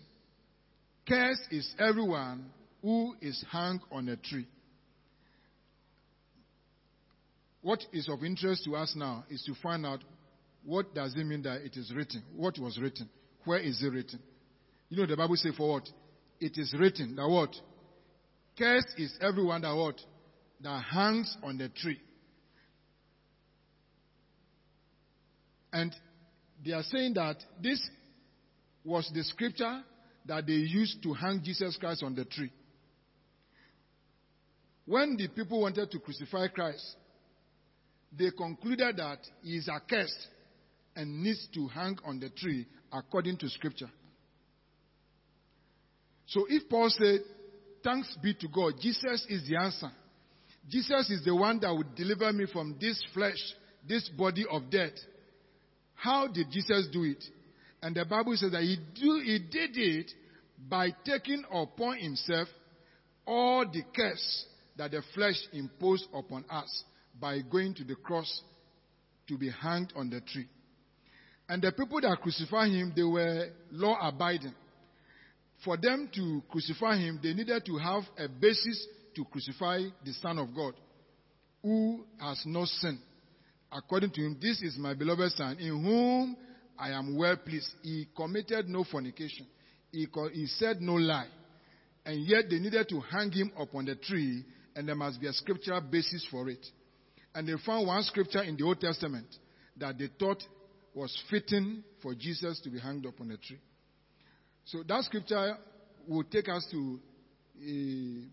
Cursed 1.06 1.52
is 1.52 1.76
everyone 1.78 2.46
who 2.82 3.16
is 3.22 3.44
hung 3.52 3.82
on 3.92 4.08
a 4.08 4.16
tree. 4.16 4.48
what 7.64 7.84
is 7.92 8.08
of 8.08 8.24
interest 8.24 8.64
to 8.64 8.78
us 8.78 8.94
now 8.96 9.26
is 9.30 9.44
to 9.44 9.56
find 9.62 9.86
out 9.86 10.02
what 10.64 10.96
does 10.96 11.16
it 11.18 11.26
mean 11.26 11.42
that 11.42 11.64
it 11.64 11.76
is 11.76 11.92
written? 11.94 12.24
What 12.34 12.58
was 12.60 12.80
written? 12.80 13.10
Where 13.44 13.60
is 13.60 13.84
it 13.84 13.92
written? 13.92 14.20
You 14.88 14.96
know 14.96 15.06
the 15.06 15.18
Bible 15.18 15.36
says 15.36 15.54
for 15.58 15.74
what? 15.74 15.90
It 16.44 16.58
is 16.58 16.76
written 16.78 17.16
that 17.16 17.30
what? 17.30 17.56
Cursed 18.58 18.96
is 18.98 19.18
everyone 19.22 19.62
that 19.62 19.74
what? 19.74 19.96
That 20.60 20.84
hangs 20.84 21.38
on 21.42 21.58
the 21.58 21.70
tree. 21.70 22.02
And 25.72 25.96
they 26.64 26.74
are 26.74 26.84
saying 26.84 27.14
that 27.14 27.38
this 27.62 27.82
was 28.84 29.10
the 29.14 29.24
scripture 29.24 29.84
that 30.26 30.46
they 30.46 30.52
used 30.52 31.02
to 31.04 31.14
hang 31.14 31.42
Jesus 31.42 31.78
Christ 31.78 32.04
on 32.04 32.14
the 32.14 32.26
tree. 32.26 32.52
When 34.86 35.16
the 35.16 35.30
people 35.30 35.62
wanted 35.62 35.90
to 35.92 36.00
crucify 36.00 36.50
Christ, 36.50 36.98
they 38.12 38.32
concluded 38.32 38.98
that 38.98 39.20
he 39.42 39.56
is 39.56 39.70
accursed 39.70 40.28
and 40.94 41.24
needs 41.24 41.48
to 41.54 41.70
hang 41.70 41.98
on 42.04 42.20
the 42.20 42.30
tree 42.32 42.68
according 42.92 43.38
to 43.38 43.50
scripture. 43.50 43.90
So 46.34 46.48
if 46.50 46.68
Paul 46.68 46.90
said, 46.90 47.20
Thanks 47.84 48.16
be 48.24 48.34
to 48.36 48.48
God, 48.48 48.76
Jesus 48.80 49.26
is 49.30 49.48
the 49.48 49.58
answer. 49.58 49.92
Jesus 50.70 51.10
is 51.10 51.24
the 51.26 51.36
one 51.36 51.60
that 51.60 51.76
would 51.76 51.94
deliver 51.96 52.32
me 52.32 52.46
from 52.52 52.78
this 52.80 53.02
flesh, 53.14 53.38
this 53.88 54.08
body 54.10 54.46
of 54.50 54.70
death. 54.70 54.94
How 55.94 56.28
did 56.28 56.50
Jesus 56.50 56.88
do 56.92 57.04
it? 57.04 57.24
And 57.82 57.94
the 57.94 58.06
Bible 58.06 58.36
says 58.38 58.54
that 58.54 58.62
he, 58.62 58.78
do, 58.96 59.22
he 59.24 59.40
did 59.40 59.72
it 59.78 60.12
by 60.70 60.96
taking 61.06 61.44
upon 61.52 61.98
himself 61.98 62.48
all 63.28 63.66
the 63.66 63.84
curse 63.94 64.46
that 64.78 64.92
the 64.92 65.02
flesh 65.14 65.36
imposed 65.52 66.08
upon 66.14 66.46
us 66.50 66.86
by 67.20 67.40
going 67.42 67.74
to 67.76 67.84
the 67.84 67.96
cross 67.96 68.42
to 69.28 69.38
be 69.38 69.50
hanged 69.50 69.92
on 69.98 70.10
the 70.10 70.22
tree. 70.22 70.48
And 71.50 71.62
the 71.62 71.74
people 71.74 72.00
that 72.00 72.18
crucified 72.22 72.72
him, 72.72 72.94
they 72.96 73.04
were 73.04 73.50
law 73.72 73.98
abiding. 74.02 74.56
For 75.64 75.78
them 75.78 76.10
to 76.14 76.44
crucify 76.50 76.98
him, 76.98 77.20
they 77.22 77.34
needed 77.34 77.66
to 77.66 77.78
have 77.78 78.04
a 78.18 78.28
basis 78.28 78.86
to 79.16 79.24
crucify 79.26 79.82
the 80.04 80.14
Son 80.14 80.38
of 80.40 80.54
God, 80.54 80.74
who 81.62 82.04
has 82.20 82.42
no 82.46 82.66
sin. 82.66 83.00
According 83.72 84.12
to 84.12 84.22
him, 84.22 84.38
this 84.42 84.62
is 84.62 84.78
my 84.78 84.94
beloved 84.94 85.32
Son, 85.32 85.58
in 85.60 85.84
whom 85.84 86.38
I 86.78 86.92
am 86.92 87.18
well 87.18 87.38
pleased. 87.38 87.70
He 87.82 88.08
committed 88.16 88.68
no 88.68 88.84
fornication. 88.84 89.48
He, 89.92 90.08
he 90.34 90.48
said 90.48 90.82
no 90.82 90.94
lie. 90.94 91.28
And 92.06 92.26
yet 92.26 92.50
they 92.50 92.60
needed 92.60 92.90
to 92.90 93.00
hang 93.00 93.32
him 93.32 93.52
upon 93.58 93.86
the 93.86 93.96
tree, 93.96 94.44
and 94.76 94.88
there 94.88 94.96
must 94.96 95.22
be 95.22 95.28
a 95.28 95.34
scriptural 95.34 95.82
basis 95.82 96.28
for 96.30 96.50
it. 96.50 96.66
And 97.34 97.48
they 97.48 97.54
found 97.66 97.88
one 97.88 98.04
scripture 98.04 98.44
in 98.44 98.58
the 98.58 98.66
Old 98.66 98.82
Testament 98.82 99.28
that 99.78 99.98
they 99.98 100.10
thought 100.20 100.44
was 100.94 101.18
fitting 101.30 101.84
for 102.02 102.14
Jesus 102.14 102.60
to 102.62 102.70
be 102.70 102.80
hanged 102.80 103.06
upon 103.06 103.32
a 103.32 103.38
tree. 103.38 103.60
So 104.66 104.82
that 104.88 105.04
scripture 105.04 105.58
will 106.08 106.24
take 106.24 106.48
us 106.48 106.66
to 106.72 107.00
uh, 107.62 108.28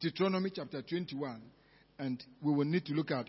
Deuteronomy 0.00 0.50
chapter 0.54 0.82
21, 0.82 1.40
and 1.98 2.22
we 2.42 2.52
will 2.52 2.64
need 2.64 2.84
to 2.86 2.94
look 2.94 3.10
at 3.10 3.28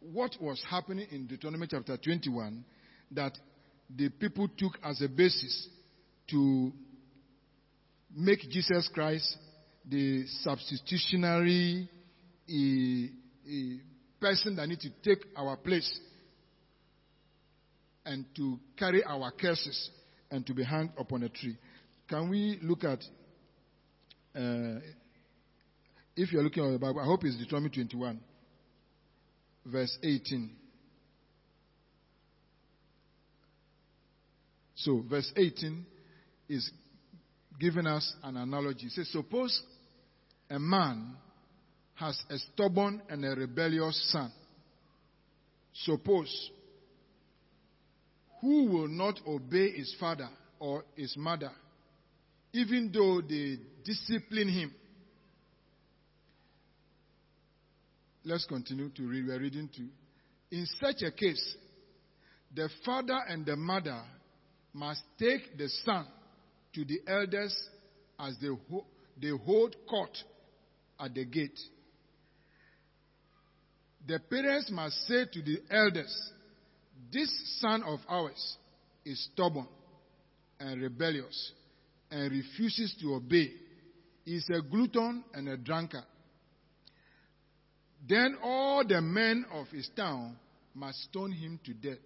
what 0.00 0.36
was 0.40 0.62
happening 0.68 1.06
in 1.10 1.26
Deuteronomy 1.26 1.66
chapter 1.70 1.96
21 1.96 2.64
that 3.12 3.36
the 3.94 4.08
people 4.08 4.48
took 4.56 4.78
as 4.82 5.00
a 5.02 5.08
basis 5.08 5.68
to 6.30 6.72
make 8.14 8.40
Jesus 8.50 8.88
Christ 8.92 9.36
the 9.88 10.26
substitutionary 10.42 11.88
uh, 12.48 13.06
uh, 13.48 13.78
person 14.20 14.56
that 14.56 14.68
needs 14.68 14.82
to 14.84 14.90
take 15.02 15.24
our 15.36 15.56
place 15.56 15.98
and 18.04 18.24
to 18.36 18.58
carry 18.78 19.02
our 19.04 19.30
curses 19.32 19.90
and 20.30 20.46
to 20.46 20.54
be 20.54 20.62
hung 20.62 20.90
upon 20.96 21.22
a 21.22 21.28
tree. 21.28 21.56
Can 22.10 22.28
we 22.28 22.58
look 22.60 22.82
at, 22.82 22.98
uh, 24.34 24.80
if 26.16 26.32
you're 26.32 26.42
looking 26.42 26.66
at 26.66 26.72
the 26.72 26.78
Bible, 26.80 27.00
I 27.00 27.04
hope 27.04 27.24
it's 27.24 27.36
Deuteronomy 27.36 27.70
21, 27.70 28.20
verse 29.64 29.96
18. 30.02 30.50
So, 34.74 35.04
verse 35.08 35.30
18 35.36 35.86
is 36.48 36.68
giving 37.60 37.86
us 37.86 38.12
an 38.24 38.36
analogy. 38.38 38.86
It 38.86 38.92
says, 38.92 39.08
Suppose 39.12 39.62
a 40.50 40.58
man 40.58 41.14
has 41.94 42.20
a 42.28 42.38
stubborn 42.38 43.02
and 43.08 43.24
a 43.24 43.36
rebellious 43.36 44.10
son. 44.10 44.32
Suppose 45.74 46.50
who 48.40 48.64
will 48.64 48.88
not 48.88 49.20
obey 49.28 49.70
his 49.70 49.94
father 50.00 50.28
or 50.58 50.84
his 50.96 51.16
mother, 51.16 51.52
even 52.52 52.90
though 52.92 53.20
they 53.20 53.58
discipline 53.84 54.48
him. 54.48 54.74
Let's 58.24 58.44
continue 58.44 58.90
to 58.90 59.02
read. 59.02 59.26
We're 59.26 59.40
reading 59.40 59.68
to. 59.76 60.56
In 60.56 60.66
such 60.80 61.02
a 61.02 61.10
case, 61.10 61.56
the 62.54 62.68
father 62.84 63.18
and 63.28 63.46
the 63.46 63.56
mother 63.56 64.02
must 64.72 65.02
take 65.18 65.56
the 65.56 65.68
son 65.84 66.06
to 66.74 66.84
the 66.84 67.00
elders 67.06 67.56
as 68.18 68.36
they, 68.40 68.48
ho- 68.48 68.86
they 69.20 69.30
hold 69.30 69.76
court 69.88 70.16
at 70.98 71.14
the 71.14 71.24
gate. 71.24 71.58
The 74.06 74.18
parents 74.18 74.70
must 74.70 74.96
say 75.06 75.24
to 75.32 75.42
the 75.42 75.58
elders, 75.70 76.32
This 77.12 77.30
son 77.60 77.82
of 77.84 78.00
ours 78.08 78.56
is 79.04 79.28
stubborn 79.32 79.68
and 80.58 80.82
rebellious 80.82 81.52
and 82.10 82.30
refuses 82.30 82.94
to 83.00 83.14
obey. 83.14 83.52
Is 84.26 84.48
a 84.50 84.60
glutton 84.60 85.24
and 85.34 85.48
a 85.48 85.56
drunkard. 85.56 86.04
Then 88.08 88.36
all 88.42 88.84
the 88.86 89.00
men 89.00 89.44
of 89.52 89.66
his 89.68 89.88
town 89.96 90.36
must 90.74 91.02
stone 91.04 91.32
him 91.32 91.58
to 91.64 91.74
death. 91.74 91.98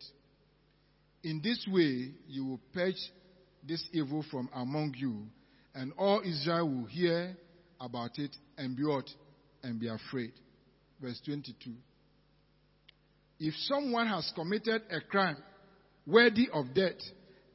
In 1.23 1.41
this 1.43 1.67
way, 1.69 2.13
you 2.29 2.45
will 2.45 2.61
purge 2.73 3.01
this 3.67 3.85
evil 3.93 4.25
from 4.31 4.49
among 4.55 4.95
you, 4.97 5.27
and 5.75 5.93
all 5.99 6.23
Israel 6.25 6.69
will 6.69 6.87
hear 6.87 7.37
about 7.81 8.19
it 8.19 8.37
and 8.57 8.77
be 8.77 8.85
what? 8.85 9.09
And 9.63 9.81
be 9.81 9.89
afraid. 9.89 10.33
Verse 11.01 11.21
22. 11.25 11.73
If 13.41 13.55
someone 13.67 14.07
has 14.07 14.31
committed 14.35 14.83
a 14.91 15.01
crime 15.01 15.37
worthy 16.07 16.49
of 16.53 16.75
death 16.75 17.01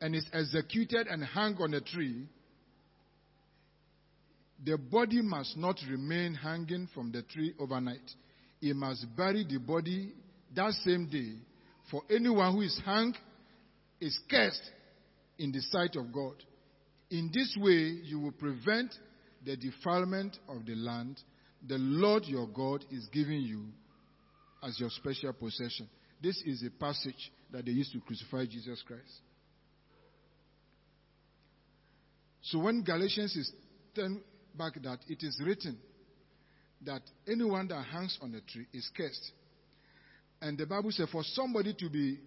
and 0.01 0.15
is 0.15 0.25
executed 0.33 1.07
and 1.07 1.23
hung 1.23 1.55
on 1.61 1.73
a 1.73 1.81
tree, 1.81 2.27
the 4.63 4.77
body 4.77 5.21
must 5.21 5.57
not 5.57 5.77
remain 5.89 6.33
hanging 6.33 6.87
from 6.93 7.11
the 7.11 7.21
tree 7.23 7.53
overnight. 7.59 8.11
He 8.59 8.73
must 8.73 9.05
bury 9.15 9.45
the 9.49 9.57
body 9.57 10.13
that 10.55 10.73
same 10.85 11.07
day. 11.09 11.33
For 11.89 12.03
anyone 12.09 12.53
who 12.53 12.61
is 12.61 12.79
hung 12.83 13.15
is 14.01 14.17
cursed 14.29 14.71
in 15.37 15.51
the 15.51 15.61
sight 15.61 15.95
of 15.95 16.11
God. 16.11 16.35
In 17.09 17.31
this 17.33 17.57
way, 17.59 17.99
you 18.03 18.19
will 18.19 18.33
prevent 18.33 18.93
the 19.45 19.55
defilement 19.55 20.37
of 20.49 20.65
the 20.65 20.75
land 20.75 21.19
the 21.67 21.77
Lord 21.77 22.25
your 22.25 22.47
God 22.47 22.85
is 22.91 23.07
giving 23.11 23.41
you 23.41 23.65
as 24.63 24.79
your 24.79 24.89
special 24.89 25.33
possession. 25.33 25.89
This 26.21 26.41
is 26.45 26.63
a 26.63 26.69
passage 26.69 27.31
that 27.51 27.65
they 27.65 27.71
used 27.71 27.91
to 27.93 27.99
crucify 27.99 28.45
Jesus 28.45 28.81
Christ. 28.85 29.21
So 32.41 32.59
when 32.59 32.83
Galatians 32.83 33.35
is 33.35 33.51
turned 33.95 34.21
back 34.57 34.73
that 34.83 34.99
it 35.07 35.23
is 35.23 35.39
written 35.45 35.77
that 36.85 37.01
anyone 37.27 37.67
that 37.67 37.83
hangs 37.85 38.17
on 38.21 38.33
a 38.35 38.41
tree 38.51 38.65
is 38.73 38.89
cursed. 38.95 39.31
And 40.41 40.57
the 40.57 40.65
Bible 40.65 40.91
says 40.91 41.09
for 41.11 41.23
somebody 41.23 41.73
to 41.73 41.89
be 41.89 42.19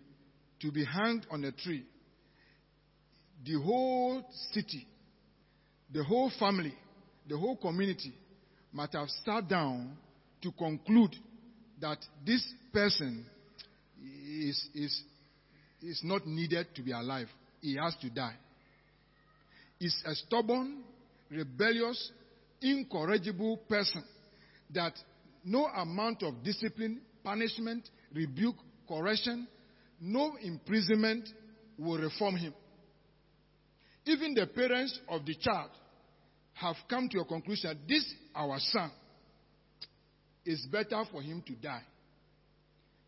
to 0.61 0.71
be 0.71 0.85
hanged 0.85 1.27
on 1.31 1.45
a 1.45 1.51
tree, 1.51 1.85
the 3.45 3.61
whole 3.61 4.23
city, 4.53 4.87
the 5.93 6.05
whole 6.05 6.31
family, 6.39 6.75
the 7.29 7.37
whole 7.37 7.57
community 7.57 8.15
might 8.73 8.93
have 8.93 9.09
sat 9.25 9.49
down 9.49 9.97
to 10.41 10.53
conclude 10.53 11.15
that 11.81 11.99
this 12.25 12.43
person 12.73 13.27
is, 14.01 14.69
is, 14.75 15.03
is 15.83 16.01
not 16.05 16.27
needed 16.27 16.67
to 16.77 16.83
be 16.83 16.93
alive. 16.93 17.29
He 17.61 17.77
has 17.77 17.95
to 18.01 18.11
die. 18.11 18.37
He's 19.79 20.01
a 20.07 20.15
stubborn, 20.15 20.85
rebellious, 21.33 22.11
incorrigible 22.61 23.57
person 23.69 24.05
that 24.71 24.93
no 25.45 25.67
amount 25.67 26.23
of 26.23 26.43
discipline, 26.43 27.01
punishment, 27.25 27.89
rebuke, 28.15 28.57
correction, 28.89 29.49
no 30.01 30.37
imprisonment 30.43 31.29
will 31.79 31.99
reform 31.99 32.37
him. 32.37 32.55
Even 34.05 34.35
the 34.35 34.47
parents 34.47 34.99
of 35.09 35.25
the 35.25 35.35
child 35.37 35.71
have 36.55 36.77
come 36.89 37.09
to 37.09 37.21
a 37.21 37.25
conclusion 37.25 37.71
that 37.71 37.89
this, 37.89 38.05
our 38.35 38.59
son, 38.59 38.91
is 40.45 40.67
better 40.71 41.03
for 41.11 41.23
him 41.23 41.43
to 41.47 41.55
die. 41.55 41.83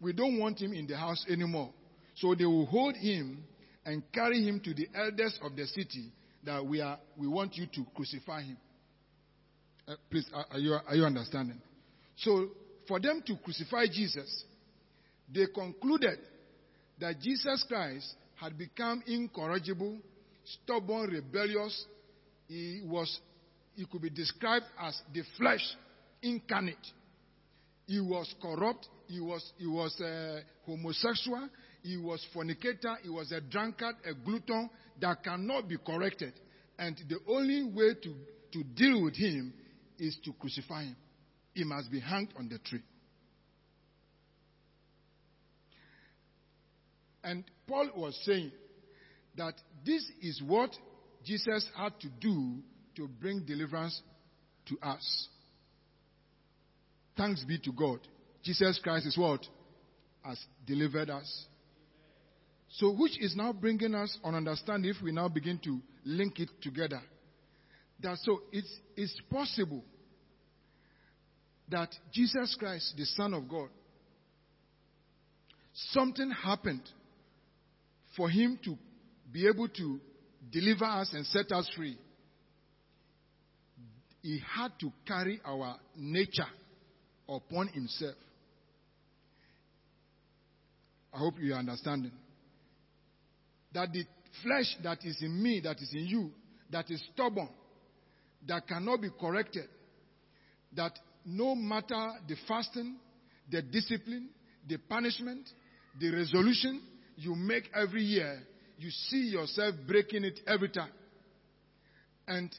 we 0.01 0.13
don't 0.13 0.39
want 0.39 0.61
him 0.61 0.73
in 0.73 0.87
the 0.87 0.97
house 0.97 1.25
anymore. 1.29 1.73
So 2.17 2.35
they 2.35 2.45
will 2.45 2.67
hold 2.67 2.95
him 2.95 3.43
and 3.85 4.03
carry 4.13 4.45
him 4.45 4.61
to 4.61 4.75
the 4.75 4.87
elders 4.95 5.39
of 5.43 5.57
the 5.57 5.67
city 5.67 6.13
that 6.45 6.65
we 6.65 6.81
are 6.81 6.99
we 7.17 7.29
want 7.29 7.57
you 7.57 7.67
to 7.67 7.87
crucify 7.95 8.43
him. 8.43 8.57
Uh, 9.87 9.95
please, 10.11 10.27
are 10.51 10.59
you, 10.59 10.73
are 10.73 10.97
you 10.97 11.05
understanding? 11.05 11.61
So, 12.17 12.49
for 12.89 13.01
them 13.01 13.23
to 13.27 13.37
crucify 13.37 13.85
Jesus, 13.87 14.45
they 15.33 15.47
concluded 15.55 16.19
that 17.01 17.21
Jesus 17.21 17.65
Christ 17.69 18.15
had 18.37 18.57
become 18.57 19.03
incorrigible, 19.07 19.99
stubborn, 20.45 21.11
rebellious. 21.11 21.87
He 22.47 22.83
was, 22.85 23.21
he 23.75 23.85
could 23.85 24.03
be 24.03 24.11
described 24.11 24.67
as 24.81 24.99
the 25.13 25.23
flesh 25.37 25.65
incarnate. 26.23 26.77
He 27.87 28.01
was 28.01 28.35
corrupt. 28.41 28.89
He 29.07 29.21
was, 29.21 29.53
he 29.59 29.67
was 29.67 29.99
a 30.01 30.41
homosexual. 30.65 31.49
He 31.83 31.99
was 31.99 32.25
fornicator. 32.33 32.97
He 33.03 33.11
was 33.11 33.33
a 33.33 33.43
drunkard, 33.43 33.97
a 34.09 34.15
glutton 34.15 34.71
that 35.01 35.23
cannot 35.23 35.69
be 35.69 35.77
corrected. 35.79 36.33
And 36.79 36.97
the 37.09 37.19
only 37.29 37.63
way 37.65 37.95
to, 38.03 38.15
to 38.53 38.65
deal 38.75 39.03
with 39.03 39.17
him 39.17 39.53
is 39.99 40.17
to 40.25 40.33
crucify 40.33 40.85
him. 40.85 40.97
He 41.53 41.65
must 41.65 41.91
be 41.91 42.01
hanged 42.01 42.35
on 42.39 42.49
the 42.49 42.59
tree. 42.59 42.83
And 47.23 47.45
Paul 47.67 47.89
was 47.97 48.19
saying 48.25 48.53
that 49.37 49.55
this 49.85 50.05
is 50.21 50.43
what 50.43 50.71
Jesus 51.25 51.69
had 51.77 51.99
to 52.01 52.09
do 52.21 52.59
to 52.97 53.09
bring 53.09 53.45
deliverance 53.45 54.01
to 54.67 54.79
us. 54.87 55.29
Thanks 57.17 57.43
be 57.45 57.59
to 57.61 57.73
God. 57.73 58.01
Jesus 58.43 58.79
Christ 58.83 59.07
is 59.07 59.17
what? 59.17 59.41
Has 60.23 60.39
delivered 60.67 61.11
us. 61.11 61.47
So, 62.79 62.91
which 62.91 63.21
is 63.21 63.37
now 63.37 63.53
bringing 63.53 63.95
us 63.95 64.19
on 64.25 64.35
understanding 64.35 64.91
if 64.91 65.01
we 65.01 65.13
now 65.13 65.29
begin 65.29 65.61
to 65.61 65.81
link 66.05 66.41
it 66.41 66.51
together. 66.61 67.01
That 68.01 68.19
so 68.23 68.41
it's, 68.51 68.81
it's 68.97 69.17
possible 69.31 69.85
that 71.69 71.89
Jesus 72.13 72.57
Christ, 72.59 72.95
the 72.97 73.05
Son 73.05 73.33
of 73.33 73.49
God, 73.49 73.69
something 75.93 76.31
happened 76.31 76.83
for 78.17 78.29
him 78.29 78.59
to 78.65 78.77
be 79.33 79.47
able 79.47 79.69
to 79.69 80.01
deliver 80.51 80.85
us 80.85 81.13
and 81.13 81.25
set 81.27 81.53
us 81.53 81.71
free. 81.77 81.97
He 84.21 84.41
had 84.57 84.73
to 84.81 84.91
carry 85.07 85.41
our 85.45 85.77
nature 85.97 86.49
upon 87.29 87.69
himself. 87.69 88.17
I 91.13 91.19
hope 91.19 91.35
you 91.41 91.55
are 91.55 91.59
understanding. 91.59 92.11
That 93.75 93.93
the 93.93 94.05
flesh 94.43 94.77
that 94.83 95.05
is 95.05 95.21
in 95.21 95.43
me, 95.43 95.61
that 95.61 95.81
is 95.81 95.91
in 95.93 96.07
you, 96.07 96.31
that 96.71 96.91
is 96.91 97.03
stubborn, 97.13 97.49
that 98.47 98.67
cannot 98.67 99.03
be 99.03 99.11
corrected, 99.21 99.69
that 100.75 100.99
no 101.27 101.55
matter 101.55 102.13
the 102.29 102.37
fasting, 102.47 102.97
the 103.51 103.63
discipline, 103.63 104.29
the 104.69 104.79
punishment, 104.89 105.49
the 106.01 106.11
resolution 106.11 106.81
you 107.17 107.35
make 107.35 107.65
every 107.75 108.03
year, 108.03 108.41
you 108.79 108.91
see 108.91 109.29
yourself 109.29 109.75
breaking 109.87 110.25
it 110.25 110.41
every 110.47 110.69
time. 110.69 110.91
And 112.27 112.51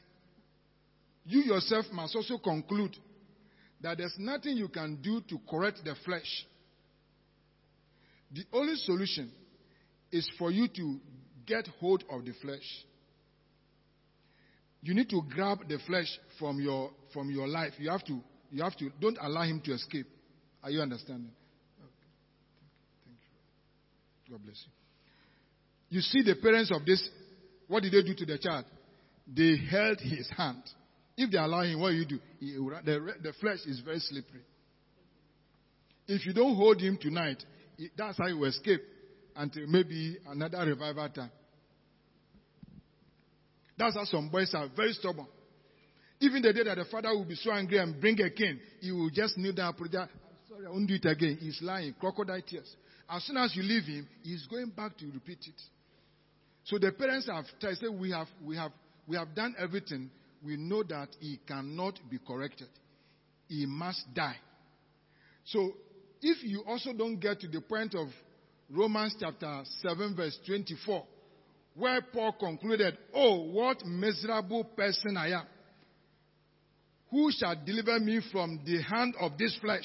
you 1.24 1.42
yourself 1.42 1.86
must 1.92 2.14
also 2.14 2.38
conclude 2.38 2.96
that 3.80 3.98
there's 3.98 4.14
nothing 4.18 4.56
you 4.56 4.68
can 4.68 5.00
do 5.02 5.20
to 5.28 5.38
correct 5.48 5.80
the 5.84 5.94
flesh. 6.04 6.46
The 8.32 8.44
only 8.52 8.76
solution 8.76 9.30
is 10.12 10.28
for 10.38 10.50
you 10.50 10.68
to 10.68 10.98
get 11.46 11.66
hold 11.80 12.04
of 12.10 12.24
the 12.24 12.32
flesh. 12.42 12.84
You 14.82 14.94
need 14.94 15.08
to 15.10 15.22
grab 15.34 15.68
the 15.68 15.78
flesh 15.86 16.06
from 16.38 16.60
your 16.60 16.90
from 17.12 17.30
your 17.30 17.48
life. 17.48 17.72
You 17.78 17.90
have 17.90 18.04
to 18.04 18.20
you 18.50 18.62
have 18.62 18.76
to 18.76 18.90
don't 19.00 19.18
allow 19.20 19.42
him 19.42 19.60
to 19.64 19.72
escape. 19.72 20.06
Are 20.62 20.70
you 20.70 20.80
understanding? 20.80 21.32
Okay. 21.78 22.10
Thank 23.04 23.18
you. 24.28 24.32
God 24.32 24.44
bless 24.44 24.62
you. 24.64 24.72
You 25.88 26.00
see 26.00 26.22
the 26.22 26.34
parents 26.36 26.72
of 26.72 26.84
this, 26.84 27.08
what 27.68 27.82
did 27.82 27.92
they 27.92 28.02
do 28.02 28.14
to 28.14 28.26
the 28.26 28.38
child? 28.38 28.64
They 29.26 29.56
held 29.70 30.00
his 30.00 30.28
hand. 30.36 30.62
If 31.16 31.30
they 31.30 31.38
allow 31.38 31.62
him, 31.62 31.80
what 31.80 31.94
you 31.94 32.04
do? 32.04 32.18
He, 32.40 32.52
the, 32.52 33.14
the 33.22 33.32
flesh 33.40 33.60
is 33.66 33.80
very 33.80 34.00
slippery. 34.00 34.42
If 36.06 36.26
you 36.26 36.32
don't 36.32 36.54
hold 36.54 36.80
him 36.80 36.98
tonight, 37.00 37.42
that's 37.96 38.18
how 38.18 38.26
he 38.26 38.34
will 38.34 38.48
escape 38.48 38.80
until 39.36 39.66
maybe 39.66 40.18
another 40.28 40.64
revival 40.64 41.08
time. 41.08 41.30
That's 43.78 43.94
how 43.94 44.04
some 44.04 44.28
boys 44.30 44.54
are 44.54 44.68
very 44.74 44.92
stubborn. 44.92 45.26
Even 46.20 46.40
the 46.40 46.52
day 46.52 46.64
that 46.64 46.76
the 46.76 46.86
father 46.86 47.10
will 47.10 47.26
be 47.26 47.34
so 47.34 47.52
angry 47.52 47.78
and 47.78 48.00
bring 48.00 48.18
a 48.22 48.30
cane, 48.30 48.58
he 48.80 48.90
will 48.90 49.10
just 49.10 49.36
kneel 49.36 49.52
down, 49.52 49.74
put 49.74 49.94
I'm 49.94 50.08
sorry, 50.48 50.66
I 50.66 50.70
won't 50.70 50.88
do 50.88 50.94
it 50.94 51.04
again. 51.04 51.36
He's 51.40 51.60
lying, 51.60 51.94
crocodile 52.00 52.40
tears. 52.40 52.74
As 53.08 53.22
soon 53.24 53.36
as 53.36 53.54
you 53.54 53.62
leave 53.62 53.84
him, 53.84 54.08
he's 54.22 54.46
going 54.46 54.70
back 54.70 54.96
to 54.98 55.06
repeat 55.06 55.38
it. 55.46 55.60
So 56.64 56.78
the 56.78 56.90
parents 56.90 57.28
have 57.28 57.44
tried, 57.60 57.76
say, 57.76 57.88
we 57.88 58.10
have, 58.10 58.28
we 58.42 58.56
have, 58.56 58.72
we 59.06 59.16
have 59.16 59.34
done 59.34 59.54
everything. 59.58 60.10
We 60.44 60.56
know 60.56 60.82
that 60.84 61.08
he 61.20 61.38
cannot 61.46 61.98
be 62.10 62.18
corrected. 62.26 62.68
He 63.46 63.66
must 63.66 64.02
die. 64.14 64.36
So 65.44 65.72
if 66.22 66.42
you 66.42 66.64
also 66.66 66.92
don't 66.92 67.20
get 67.20 67.40
to 67.40 67.48
the 67.48 67.60
point 67.60 67.94
of 67.94 68.08
Romans 68.70 69.14
chapter 69.20 69.62
7 69.82 70.16
verse 70.16 70.38
24, 70.46 71.04
where 71.74 72.00
Paul 72.12 72.32
concluded, 72.38 72.96
Oh, 73.14 73.44
what 73.52 73.84
miserable 73.84 74.64
person 74.64 75.16
I 75.16 75.28
am. 75.30 75.46
Who 77.10 77.30
shall 77.30 77.54
deliver 77.64 78.00
me 78.00 78.20
from 78.32 78.60
the 78.66 78.82
hand 78.82 79.14
of 79.20 79.38
this 79.38 79.56
flesh? 79.60 79.84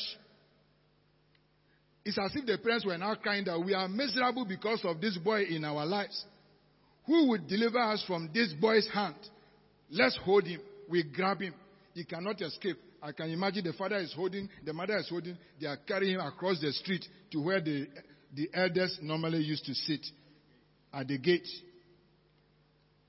It's 2.04 2.18
as 2.18 2.32
if 2.36 2.48
the 2.48 2.58
parents 2.58 2.86
were 2.86 2.98
now 2.98 3.14
crying 3.16 3.46
that 3.46 3.60
we 3.64 3.76
are 3.76 3.88
miserable 3.88 4.46
because 4.46 4.82
of 4.84 5.00
this 5.00 5.18
boy 5.18 5.44
in 5.44 5.64
our 5.64 5.86
lives. 5.86 6.26
Who 7.06 7.30
would 7.30 7.48
deliver 7.48 7.80
us 7.80 8.04
from 8.08 8.32
this 8.34 8.54
boy's 8.54 8.88
hand? 8.92 9.16
Let's 9.92 10.18
hold 10.24 10.46
him. 10.46 10.62
We 10.90 11.04
grab 11.04 11.42
him. 11.42 11.54
He 11.94 12.04
cannot 12.04 12.42
escape. 12.42 12.78
I 13.04 13.12
can 13.12 13.30
imagine 13.30 13.64
the 13.64 13.74
father 13.74 13.98
is 13.98 14.14
holding, 14.14 14.48
the 14.64 14.74
mother 14.74 14.98
is 14.98 15.10
holding, 15.10 15.36
they 15.60 15.68
are 15.68 15.78
carrying 15.88 16.16
him 16.16 16.22
across 16.22 16.62
the 16.62 16.72
street 16.72 17.04
to 17.32 17.42
where 17.42 17.60
the, 17.60 17.88
the 18.34 18.50
elders 18.54 18.98
normally 19.02 19.40
used 19.40 19.66
to 19.66 19.74
sit 19.74 20.06
at 20.94 21.08
the 21.08 21.18
gate. 21.18 21.48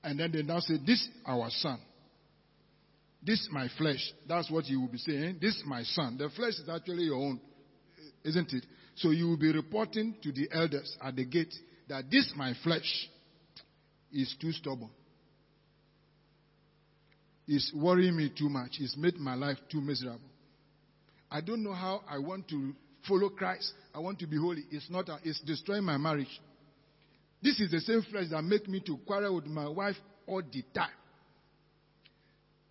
And 0.03 0.19
then 0.19 0.31
they 0.31 0.43
now 0.43 0.59
say, 0.59 0.75
This 0.85 1.07
our 1.25 1.49
son. 1.49 1.79
This 3.25 3.47
my 3.51 3.69
flesh. 3.77 4.13
That's 4.27 4.51
what 4.51 4.65
you 4.65 4.81
will 4.81 4.89
be 4.89 4.97
saying. 4.97 5.23
Eh? 5.23 5.33
This 5.39 5.61
my 5.65 5.83
son. 5.83 6.17
The 6.17 6.29
flesh 6.29 6.53
is 6.53 6.69
actually 6.69 7.03
your 7.03 7.15
own, 7.15 7.39
isn't 8.23 8.51
it? 8.51 8.65
So 8.95 9.11
you 9.11 9.27
will 9.27 9.37
be 9.37 9.51
reporting 9.51 10.15
to 10.23 10.31
the 10.31 10.49
elders 10.51 10.95
at 11.01 11.15
the 11.15 11.25
gate 11.25 11.53
that 11.87 12.11
this 12.11 12.31
my 12.35 12.53
flesh 12.63 13.09
is 14.11 14.35
too 14.39 14.51
stubborn. 14.51 14.89
It's 17.47 17.73
worrying 17.73 18.15
me 18.15 18.31
too 18.37 18.49
much. 18.49 18.77
It's 18.79 18.95
made 18.97 19.17
my 19.17 19.35
life 19.35 19.57
too 19.71 19.81
miserable. 19.81 20.19
I 21.31 21.41
don't 21.41 21.63
know 21.63 21.73
how 21.73 22.01
I 22.09 22.19
want 22.19 22.47
to 22.49 22.73
follow 23.07 23.29
Christ. 23.29 23.73
I 23.93 23.99
want 23.99 24.19
to 24.19 24.27
be 24.27 24.37
holy. 24.37 24.63
It's 24.71 24.89
not. 24.89 25.09
A, 25.09 25.19
it's 25.23 25.41
destroying 25.41 25.83
my 25.83 25.97
marriage. 25.97 26.41
This 27.41 27.59
is 27.59 27.71
the 27.71 27.81
same 27.81 28.01
flesh 28.09 28.25
that 28.31 28.41
make 28.41 28.67
me 28.67 28.79
to 28.81 28.97
quarrel 29.05 29.35
with 29.35 29.45
my 29.45 29.67
wife 29.67 29.95
all 30.27 30.41
the 30.41 30.63
time. 30.73 30.89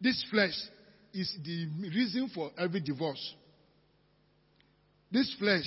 This 0.01 0.24
flesh 0.30 0.55
is 1.12 1.37
the 1.45 1.66
reason 1.95 2.30
for 2.35 2.51
every 2.59 2.80
divorce. 2.80 3.35
This 5.11 5.35
flesh 5.39 5.66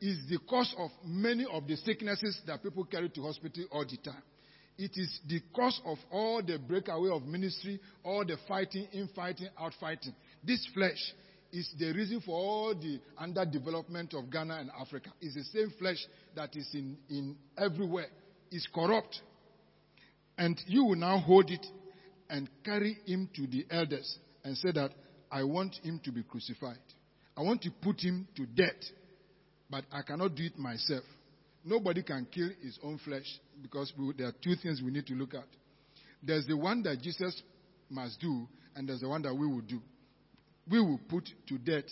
is 0.00 0.18
the 0.28 0.38
cause 0.48 0.72
of 0.78 0.90
many 1.04 1.44
of 1.50 1.66
the 1.66 1.76
sicknesses 1.76 2.40
that 2.46 2.62
people 2.62 2.84
carry 2.84 3.08
to 3.10 3.22
hospital 3.22 3.64
all 3.72 3.84
the 3.84 3.96
time. 3.96 4.22
It 4.78 4.92
is 4.94 5.20
the 5.28 5.40
cause 5.54 5.80
of 5.84 5.98
all 6.10 6.42
the 6.42 6.58
breakaway 6.58 7.10
of 7.10 7.26
ministry, 7.26 7.80
all 8.04 8.24
the 8.24 8.36
fighting, 8.48 8.88
infighting, 8.92 9.48
outfighting. 9.60 10.14
This 10.42 10.66
flesh 10.74 10.98
is 11.54 11.70
the 11.78 11.92
reason 11.92 12.20
for 12.20 12.32
all 12.32 12.74
the 12.74 13.00
underdevelopment 13.16 14.12
of 14.14 14.28
Ghana 14.28 14.56
and 14.56 14.70
Africa. 14.78 15.10
It's 15.20 15.36
the 15.36 15.44
same 15.44 15.72
flesh 15.78 15.98
that 16.34 16.56
is 16.56 16.68
in, 16.74 16.96
in 17.08 17.36
everywhere. 17.56 18.08
It's 18.50 18.66
corrupt. 18.74 19.20
And 20.36 20.60
you 20.66 20.84
will 20.84 20.96
now 20.96 21.18
hold 21.18 21.50
it 21.50 21.64
and 22.28 22.50
carry 22.64 22.98
him 23.06 23.30
to 23.36 23.46
the 23.46 23.66
elders 23.70 24.18
and 24.42 24.56
say 24.58 24.72
that 24.72 24.90
I 25.30 25.44
want 25.44 25.76
him 25.76 26.00
to 26.04 26.10
be 26.10 26.24
crucified. 26.24 26.78
I 27.36 27.42
want 27.42 27.62
to 27.62 27.70
put 27.70 28.00
him 28.00 28.26
to 28.36 28.46
death, 28.46 28.82
but 29.70 29.84
I 29.92 30.02
cannot 30.02 30.34
do 30.34 30.44
it 30.44 30.58
myself. 30.58 31.04
Nobody 31.64 32.02
can 32.02 32.26
kill 32.32 32.50
his 32.62 32.78
own 32.82 32.98
flesh 33.04 33.26
because 33.62 33.92
we, 33.96 34.12
there 34.18 34.26
are 34.26 34.34
two 34.42 34.56
things 34.56 34.82
we 34.84 34.90
need 34.90 35.06
to 35.06 35.14
look 35.14 35.34
at. 35.34 35.46
There's 36.20 36.46
the 36.46 36.56
one 36.56 36.82
that 36.82 37.00
Jesus 37.00 37.40
must 37.88 38.20
do, 38.20 38.48
and 38.74 38.88
there's 38.88 39.00
the 39.00 39.08
one 39.08 39.22
that 39.22 39.34
we 39.34 39.46
will 39.46 39.60
do. 39.60 39.80
We 40.70 40.80
will 40.80 41.00
put 41.08 41.28
to 41.48 41.58
death 41.58 41.84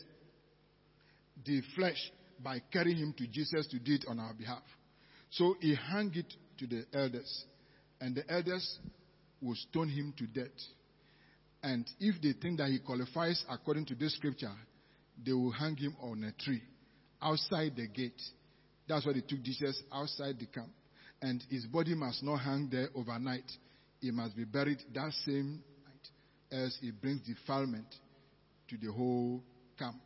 the 1.44 1.62
flesh 1.76 2.12
by 2.42 2.60
carrying 2.72 2.98
him 2.98 3.14
to 3.18 3.26
Jesus 3.26 3.66
to 3.68 3.78
do 3.78 3.94
it 3.94 4.04
on 4.08 4.18
our 4.18 4.34
behalf. 4.34 4.62
So 5.30 5.56
he 5.60 5.74
hung 5.74 6.10
it 6.14 6.32
to 6.58 6.66
the 6.66 6.84
elders, 6.92 7.44
and 8.00 8.14
the 8.14 8.30
elders 8.30 8.78
will 9.40 9.54
stone 9.54 9.88
him 9.88 10.14
to 10.18 10.26
death. 10.26 10.50
And 11.62 11.88
if 12.00 12.20
they 12.20 12.32
think 12.32 12.58
that 12.58 12.68
he 12.68 12.80
qualifies 12.80 13.44
according 13.48 13.86
to 13.86 13.94
this 13.94 14.14
scripture, 14.16 14.52
they 15.24 15.32
will 15.32 15.52
hang 15.52 15.76
him 15.76 15.96
on 16.02 16.24
a 16.24 16.32
tree 16.42 16.62
outside 17.20 17.76
the 17.76 17.86
gate. 17.86 18.20
That's 18.88 19.06
why 19.06 19.12
they 19.12 19.20
took 19.20 19.42
Jesus 19.42 19.80
outside 19.92 20.38
the 20.38 20.46
camp. 20.46 20.70
And 21.20 21.42
his 21.48 21.66
body 21.66 21.94
must 21.94 22.22
not 22.22 22.38
hang 22.38 22.68
there 22.70 22.88
overnight. 22.96 23.50
He 24.00 24.10
must 24.10 24.36
be 24.36 24.44
buried 24.44 24.82
that 24.92 25.12
same 25.24 25.62
night, 25.84 26.60
as 26.64 26.76
it 26.82 27.00
brings 27.00 27.20
defilement 27.22 27.86
to 28.72 28.86
the 28.86 28.92
whole 28.92 29.42
camp. 29.78 30.00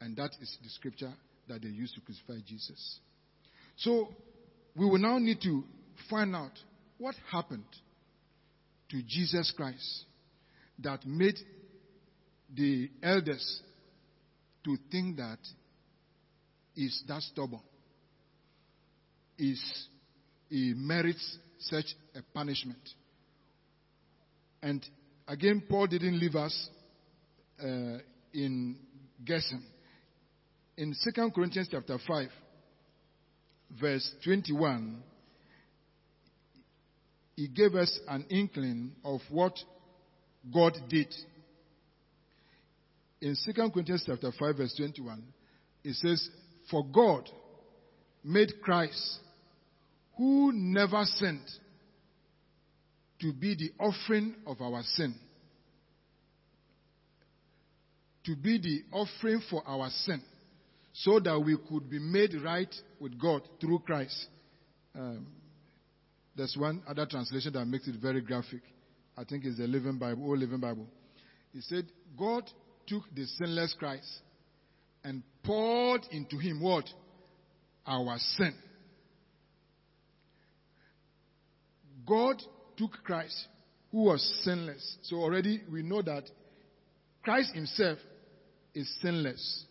And 0.00 0.16
that 0.16 0.30
is 0.40 0.58
the 0.62 0.68
scripture 0.70 1.12
that 1.48 1.62
they 1.62 1.68
used 1.68 1.94
to 1.94 2.00
crucify 2.00 2.38
Jesus. 2.46 3.00
So 3.76 4.08
we 4.76 4.86
will 4.86 4.98
now 4.98 5.18
need 5.18 5.40
to 5.42 5.64
find 6.08 6.34
out 6.34 6.52
what 6.98 7.14
happened 7.30 7.64
to 8.90 9.02
Jesus 9.02 9.52
Christ 9.56 10.04
that 10.80 11.04
made 11.06 11.36
the 12.54 12.90
elders 13.02 13.62
to 14.64 14.76
think 14.90 15.16
that 15.16 15.38
is 16.76 17.02
that 17.08 17.22
stubborn 17.22 17.60
is 19.38 19.60
he 20.48 20.72
merits 20.76 21.38
such 21.58 21.86
a 22.14 22.20
punishment. 22.32 22.78
And 24.62 24.84
again, 25.26 25.62
Paul 25.68 25.86
didn't 25.88 26.18
leave 26.18 26.36
us 26.36 26.68
uh, 27.64 27.98
in 28.32 28.76
guessing. 29.24 29.62
In 30.76 30.94
2 31.02 31.30
Corinthians 31.30 31.68
chapter 31.70 31.96
5, 32.06 32.28
verse 33.80 34.10
21, 34.22 35.02
he 37.36 37.48
gave 37.48 37.74
us 37.74 37.98
an 38.08 38.26
inkling 38.28 38.92
of 39.04 39.20
what 39.30 39.54
God 40.52 40.74
did. 40.88 41.12
In 43.20 43.34
2 43.44 43.52
Corinthians 43.70 44.04
chapter 44.06 44.30
5, 44.38 44.56
verse 44.56 44.74
21, 44.76 45.22
it 45.84 45.94
says, 45.94 46.28
For 46.70 46.84
God 46.84 47.28
made 48.22 48.60
Christ, 48.62 49.20
who 50.18 50.52
never 50.52 51.04
sinned, 51.04 51.48
to 53.20 53.32
be 53.32 53.54
the 53.54 53.70
offering 53.82 54.34
of 54.46 54.60
our 54.60 54.82
sin. 54.82 55.14
To 58.26 58.36
be 58.36 58.58
the 58.58 58.96
offering 58.96 59.42
for 59.50 59.62
our 59.66 59.90
sin, 59.90 60.22
so 60.92 61.20
that 61.20 61.38
we 61.38 61.56
could 61.68 61.90
be 61.90 61.98
made 61.98 62.34
right 62.42 62.74
with 62.98 63.20
God 63.20 63.42
through 63.60 63.80
Christ. 63.80 64.28
Um, 64.94 65.26
there's 66.36 66.56
one 66.58 66.82
other 66.88 67.06
translation 67.06 67.52
that 67.52 67.64
makes 67.66 67.86
it 67.86 67.96
very 68.00 68.20
graphic. 68.20 68.62
I 69.16 69.24
think 69.24 69.44
it's 69.44 69.58
the 69.58 69.66
Living 69.66 69.98
Bible, 69.98 70.24
Old 70.24 70.38
Living 70.38 70.60
Bible. 70.60 70.86
He 71.52 71.60
said, 71.60 71.84
God 72.18 72.44
took 72.86 73.02
the 73.14 73.26
sinless 73.26 73.74
Christ 73.78 74.08
and 75.04 75.22
poured 75.44 76.02
into 76.10 76.38
him 76.38 76.60
what? 76.62 76.86
Our 77.86 78.16
sin. 78.36 78.54
God 82.06 82.42
took 82.76 82.92
Christ, 83.04 83.46
who 83.92 84.04
was 84.04 84.40
sinless. 84.42 84.96
So 85.02 85.16
already 85.16 85.62
we 85.70 85.82
know 85.82 86.02
that 86.02 86.24
Christ 87.22 87.54
himself 87.54 87.98
is 88.74 88.92
sinless, 89.00 89.64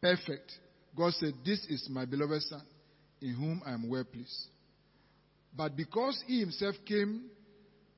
perfect. 0.00 0.52
God 0.96 1.12
said, 1.14 1.34
This 1.44 1.64
is 1.66 1.88
my 1.90 2.04
beloved 2.04 2.42
Son, 2.42 2.62
in 3.20 3.34
whom 3.34 3.62
I 3.66 3.72
am 3.72 3.88
well 3.88 4.04
pleased. 4.04 4.48
But 5.56 5.76
because 5.76 6.22
he 6.26 6.40
himself 6.40 6.76
came 6.86 7.24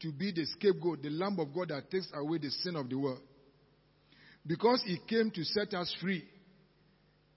to 0.01 0.11
be 0.13 0.33
the 0.33 0.45
scapegoat, 0.47 1.03
the 1.03 1.11
Lamb 1.11 1.39
of 1.39 1.55
God 1.55 1.69
that 1.69 1.91
takes 1.91 2.09
away 2.15 2.39
the 2.39 2.51
sin 2.51 2.77
of 2.77 2.89
the 2.89 2.97
world, 2.97 3.21
because 4.47 4.83
he 4.85 4.99
came 5.07 5.31
to 5.31 5.45
set 5.45 5.75
us 5.75 5.95
free, 6.01 6.25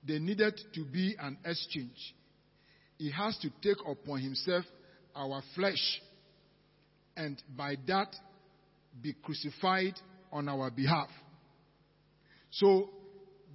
there 0.06 0.20
needed 0.20 0.60
to 0.74 0.86
be 0.86 1.16
an 1.20 1.38
exchange. 1.46 2.16
He 2.98 3.12
has 3.12 3.38
to 3.40 3.50
take 3.62 3.78
upon 3.88 4.22
himself 4.22 4.66
our 5.16 5.42
flesh 5.56 6.02
and 7.18 7.42
by 7.56 7.76
that 7.88 8.16
be 9.02 9.14
crucified 9.24 9.94
on 10.32 10.50
our 10.50 10.70
behalf. 10.70 11.10
So, 12.56 12.90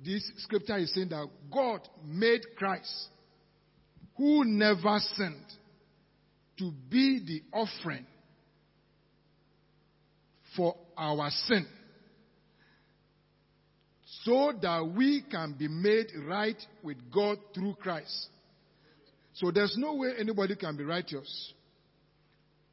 this 0.05 0.31
scripture 0.39 0.77
is 0.77 0.93
saying 0.95 1.09
that 1.09 1.27
God 1.51 1.81
made 2.05 2.43
Christ, 2.57 3.09
who 4.17 4.45
never 4.45 4.99
sinned, 5.15 5.47
to 6.59 6.71
be 6.91 7.21
the 7.27 7.43
offering 7.57 8.05
for 10.55 10.77
our 10.99 11.31
sin, 11.47 11.67
so 14.25 14.53
that 14.61 14.93
we 14.95 15.23
can 15.31 15.55
be 15.59 15.69
made 15.69 16.09
right 16.27 16.61
with 16.83 16.99
God 17.11 17.39
through 17.55 17.77
Christ. 17.77 18.29
So, 19.33 19.51
there's 19.51 19.77
no 19.79 19.95
way 19.95 20.11
anybody 20.19 20.57
can 20.57 20.77
be 20.77 20.85
righteous 20.85 21.55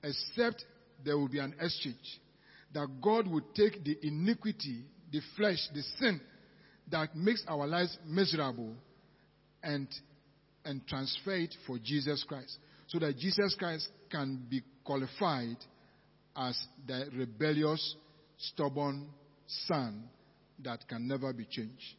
except 0.04 0.66
there 1.06 1.18
will 1.18 1.30
be 1.30 1.40
an 1.40 1.56
exchange. 1.62 2.20
That 2.74 2.88
God 3.02 3.28
would 3.28 3.56
take 3.56 3.82
the 3.86 3.98
iniquity, 4.02 4.84
the 5.12 5.22
flesh, 5.36 5.60
the 5.74 5.82
sin 6.00 6.22
that 6.92 7.16
makes 7.16 7.44
our 7.48 7.68
lives 7.68 7.98
miserable 8.06 8.74
and, 9.64 9.88
and 10.66 10.86
transfer 10.88 11.36
it 11.36 11.54
for 11.66 11.78
Jesus 11.78 12.24
Christ. 12.28 12.58
So 12.88 13.00
that 13.00 13.18
Jesus 13.18 13.56
Christ 13.58 13.90
can 14.10 14.46
be 14.50 14.62
qualified 14.84 15.58
as 16.36 16.58
the 16.86 17.10
rebellious, 17.14 17.96
stubborn 18.38 19.10
son 19.48 20.04
that 20.64 20.88
can 20.88 21.08
never 21.08 21.34
be 21.34 21.46
changed. 21.46 21.96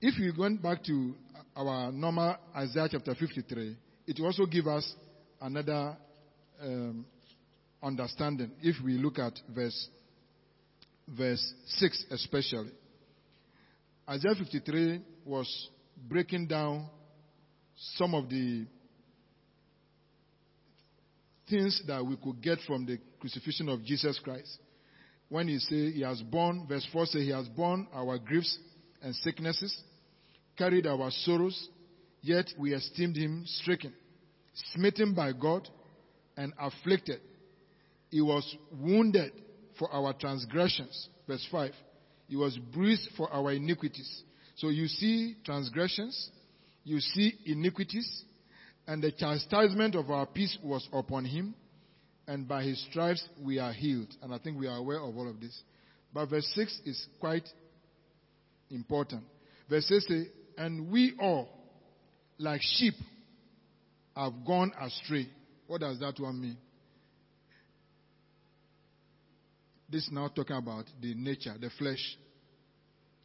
If 0.00 0.14
we 0.18 0.32
went 0.38 0.62
back 0.62 0.84
to 0.84 1.14
our 1.56 1.90
normal 1.90 2.36
Isaiah 2.54 2.88
chapter 2.90 3.14
53, 3.14 3.76
it 4.06 4.20
also 4.20 4.46
gives 4.46 4.68
us 4.68 4.94
another 5.40 5.96
um, 6.62 7.04
understanding 7.82 8.52
if 8.62 8.76
we 8.84 8.92
look 8.92 9.18
at 9.18 9.32
verse 9.54 9.88
verse 11.16 11.54
6 11.66 12.06
especially. 12.10 12.70
Isaiah 14.08 14.34
53 14.34 15.02
was 15.24 15.68
breaking 16.08 16.46
down 16.46 16.88
some 17.96 18.14
of 18.14 18.28
the 18.28 18.66
things 21.48 21.82
that 21.86 22.04
we 22.04 22.16
could 22.16 22.40
get 22.42 22.58
from 22.66 22.86
the 22.86 22.98
crucifixion 23.20 23.68
of 23.68 23.84
Jesus 23.84 24.18
Christ. 24.22 24.58
When 25.28 25.48
he 25.48 25.58
say 25.58 25.90
he 25.92 26.02
has 26.02 26.20
borne, 26.22 26.66
verse 26.66 26.86
4 26.92 27.06
say 27.06 27.20
he 27.20 27.30
has 27.30 27.46
borne 27.48 27.86
our 27.92 28.18
griefs 28.18 28.58
and 29.02 29.14
sicknesses, 29.16 29.76
carried 30.56 30.86
our 30.86 31.10
sorrows, 31.10 31.68
yet 32.22 32.46
we 32.58 32.74
esteemed 32.74 33.16
him 33.16 33.44
stricken, 33.46 33.92
smitten 34.72 35.14
by 35.14 35.32
God, 35.32 35.68
and 36.36 36.52
afflicted. 36.58 37.20
He 38.10 38.20
was 38.22 38.56
wounded 38.72 39.32
for 39.78 39.90
our 39.92 40.12
transgressions. 40.12 41.08
Verse 41.26 41.46
5. 41.50 41.72
He 42.28 42.36
was 42.36 42.58
bruised 42.72 43.08
for 43.16 43.30
our 43.32 43.52
iniquities. 43.52 44.22
So 44.56 44.68
you 44.68 44.86
see 44.86 45.36
transgressions, 45.44 46.30
you 46.84 47.00
see 47.00 47.32
iniquities, 47.46 48.24
and 48.86 49.02
the 49.02 49.12
chastisement 49.12 49.94
of 49.94 50.10
our 50.10 50.26
peace 50.26 50.56
was 50.62 50.86
upon 50.92 51.24
him, 51.24 51.54
and 52.26 52.46
by 52.48 52.64
his 52.64 52.84
stripes 52.90 53.26
we 53.42 53.58
are 53.58 53.72
healed. 53.72 54.08
And 54.22 54.34
I 54.34 54.38
think 54.38 54.58
we 54.58 54.66
are 54.66 54.76
aware 54.76 55.00
of 55.00 55.16
all 55.16 55.28
of 55.28 55.40
this. 55.40 55.58
But 56.12 56.26
verse 56.26 56.50
6 56.54 56.80
is 56.84 57.06
quite 57.20 57.48
important. 58.70 59.22
Verse 59.68 59.86
6 59.86 60.08
says, 60.08 60.26
And 60.56 60.90
we 60.90 61.14
all, 61.20 61.48
like 62.38 62.60
sheep, 62.62 62.94
have 64.16 64.32
gone 64.46 64.72
astray. 64.80 65.28
What 65.66 65.82
does 65.82 66.00
that 66.00 66.18
one 66.18 66.40
mean? 66.40 66.56
This 69.88 70.04
is 70.04 70.12
now 70.12 70.28
talking 70.28 70.56
about 70.56 70.84
the 71.00 71.14
nature, 71.14 71.54
the 71.58 71.70
flesh. 71.78 72.18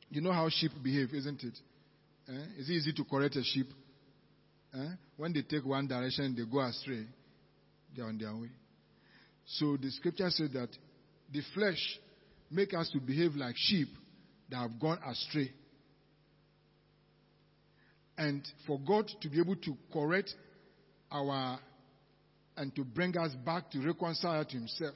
You 0.10 0.22
know 0.22 0.32
how 0.32 0.48
sheep 0.50 0.72
behave, 0.82 1.14
isn't 1.14 1.44
it? 1.44 1.58
Eh? 2.30 2.60
Is 2.60 2.70
it 2.70 2.74
easy 2.74 2.94
to 2.94 3.04
correct 3.04 3.36
a 3.36 3.44
sheep? 3.44 3.68
Eh? 4.74 4.90
When 5.18 5.34
they 5.34 5.42
take 5.42 5.66
one 5.66 5.88
direction, 5.88 6.36
they 6.38 6.50
go 6.50 6.62
astray. 6.62 7.06
They 7.96 8.02
are 8.02 8.08
on 8.08 8.18
their 8.18 8.34
way. 8.34 8.50
So 9.46 9.76
the 9.76 9.92
scripture 9.92 10.30
says 10.30 10.52
that 10.54 10.70
the 11.32 11.42
flesh 11.54 12.00
make 12.50 12.74
us 12.74 12.90
to 12.92 13.00
behave 13.00 13.36
like 13.36 13.56
sheep 13.58 13.90
that 14.50 14.58
have 14.58 14.80
gone 14.80 15.00
astray. 15.06 15.52
And 18.18 18.48
for 18.66 18.80
God 18.80 19.10
to 19.22 19.30
be 19.30 19.40
able 19.40 19.56
to 19.58 19.76
correct 19.92 20.34
our 21.12 21.60
and 22.56 22.74
to 22.76 22.84
bring 22.84 23.18
us 23.18 23.32
back 23.46 23.70
to 23.72 23.80
reconcile 23.80 24.46
to 24.46 24.52
Himself, 24.52 24.94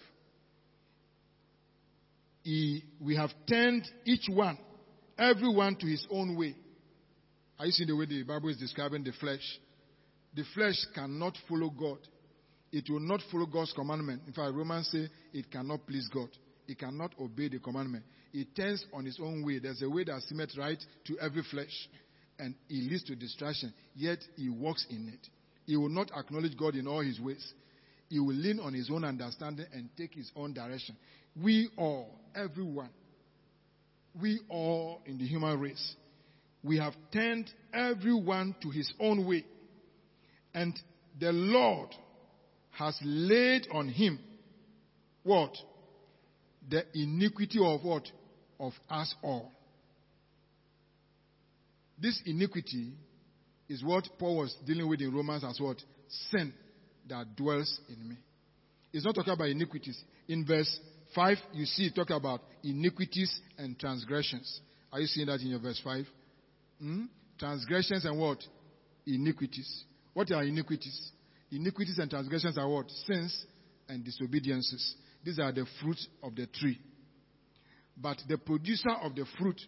he, 2.48 2.82
we 3.02 3.18
have 3.18 3.32
turned 3.46 3.86
each 4.06 4.30
one, 4.30 4.58
everyone 5.20 5.76
to 5.76 5.86
his 5.86 6.08
own 6.10 6.38
way. 6.38 6.56
Are 7.60 7.66
you 7.66 7.74
seeing 7.74 7.90
the 7.90 7.96
way 7.98 8.06
the 8.06 8.24
Bible 8.24 8.48
is 8.48 8.56
describing 8.56 9.04
the 9.04 9.12
flesh? 9.20 9.42
The 10.34 10.46
flesh 10.56 10.78
cannot 10.96 11.38
follow 11.50 11.70
God. 11.70 11.98
It 12.72 12.90
will 12.90 13.02
not 13.02 13.20
follow 13.30 13.48
God's 13.48 13.74
commandment. 13.74 14.22
In 14.28 14.32
fact, 14.32 14.54
Romans 14.54 14.88
say 14.90 15.10
it 15.34 15.52
cannot 15.52 15.86
please 15.86 16.08
God. 16.14 16.30
It 16.70 16.80
cannot 16.80 17.16
obey 17.20 17.50
the 17.50 17.60
commandment. 17.60 18.06
It 18.32 18.56
turns 18.56 18.86
on 18.94 19.06
its 19.06 19.20
own 19.22 19.46
way. 19.46 19.60
There's 19.60 19.82
a 19.82 19.90
way 19.90 20.06
that 20.06 20.22
seemeth 20.22 20.58
right 20.58 20.82
to 21.08 21.20
every 21.20 21.44
flesh, 21.52 21.90
and 22.40 22.56
it 22.70 22.90
leads 22.90 23.04
to 23.06 23.16
distraction. 23.18 23.74
Yet 23.94 24.20
he 24.38 24.48
walks 24.48 24.86
in 24.90 25.10
it. 25.14 25.28
He 25.66 25.76
will 25.76 25.90
not 25.90 26.12
acknowledge 26.18 26.56
God 26.56 26.76
in 26.76 26.88
all 26.88 27.02
his 27.02 27.20
ways. 27.20 27.46
He 28.10 28.20
will 28.20 28.36
lean 28.36 28.60
on 28.60 28.74
his 28.74 28.90
own 28.90 29.04
understanding 29.04 29.66
and 29.74 29.90
take 29.98 30.14
his 30.14 30.32
own 30.36 30.54
direction. 30.54 30.96
We 31.42 31.70
all, 31.78 32.10
everyone, 32.36 32.90
we 34.20 34.40
all 34.50 35.02
in 35.06 35.18
the 35.18 35.26
human 35.26 35.60
race, 35.60 35.96
we 36.64 36.78
have 36.78 36.94
turned 37.12 37.50
everyone 37.74 38.56
to 38.62 38.70
his 38.70 38.92
own 39.00 39.28
way. 39.28 39.46
And 40.54 40.78
the 41.20 41.32
Lord 41.32 41.90
has 42.72 42.98
laid 43.04 43.68
on 43.72 43.90
him 43.90 44.20
what? 45.24 45.56
The 46.70 46.84
iniquity 46.94 47.60
of 47.62 47.84
what? 47.84 48.08
Of 48.60 48.74
us 48.90 49.14
all. 49.22 49.52
This 52.00 52.20
iniquity 52.26 52.94
is 53.68 53.84
what 53.84 54.08
Paul 54.18 54.38
was 54.38 54.56
dealing 54.66 54.88
with 54.88 55.02
in 55.02 55.14
Romans 55.14 55.44
as 55.44 55.60
what? 55.60 55.78
Sin 56.32 56.54
that 57.10 57.36
dwells 57.36 57.80
in 57.90 58.10
me. 58.10 58.16
It's 58.94 59.06
not 59.06 59.16
talking 59.16 59.34
about 59.34 59.50
iniquities. 59.50 60.02
In 60.28 60.46
verse 60.46 60.80
5, 61.16 61.38
you 61.54 61.66
see 61.66 61.88
it 61.88 61.96
talk 61.96 62.10
about 62.10 62.42
iniquities 62.64 63.40
and 63.58 63.78
transgressions. 63.80 64.62
Are 64.92 65.00
you 65.00 65.08
seeing 65.08 65.28
that 65.28 65.42
in 65.42 65.48
your 65.48 65.60
verse 65.60 65.80
5? 65.84 66.06
Hmm? 66.80 67.04
Transgressions 67.38 68.06
and 68.06 68.20
what? 68.20 68.40
Iniquities. 69.06 69.84
What 70.14 70.32
are 70.32 70.44
iniquities? 70.44 71.12
Iniquities 71.52 71.98
and 72.00 72.10
transgressions 72.10 72.58
are 72.58 72.68
what? 72.68 72.90
Sins 73.06 73.46
and 73.88 74.04
disobediences. 74.04 74.96
These 75.24 75.40
are 75.40 75.52
the 75.52 75.66
fruits 75.82 76.08
of 76.24 76.36
the 76.36 76.48
tree. 76.48 76.80
But 77.96 78.18
the 78.28 78.38
producer 78.38 78.92
of 79.02 79.16
the 79.16 79.26
fruit 79.38 79.60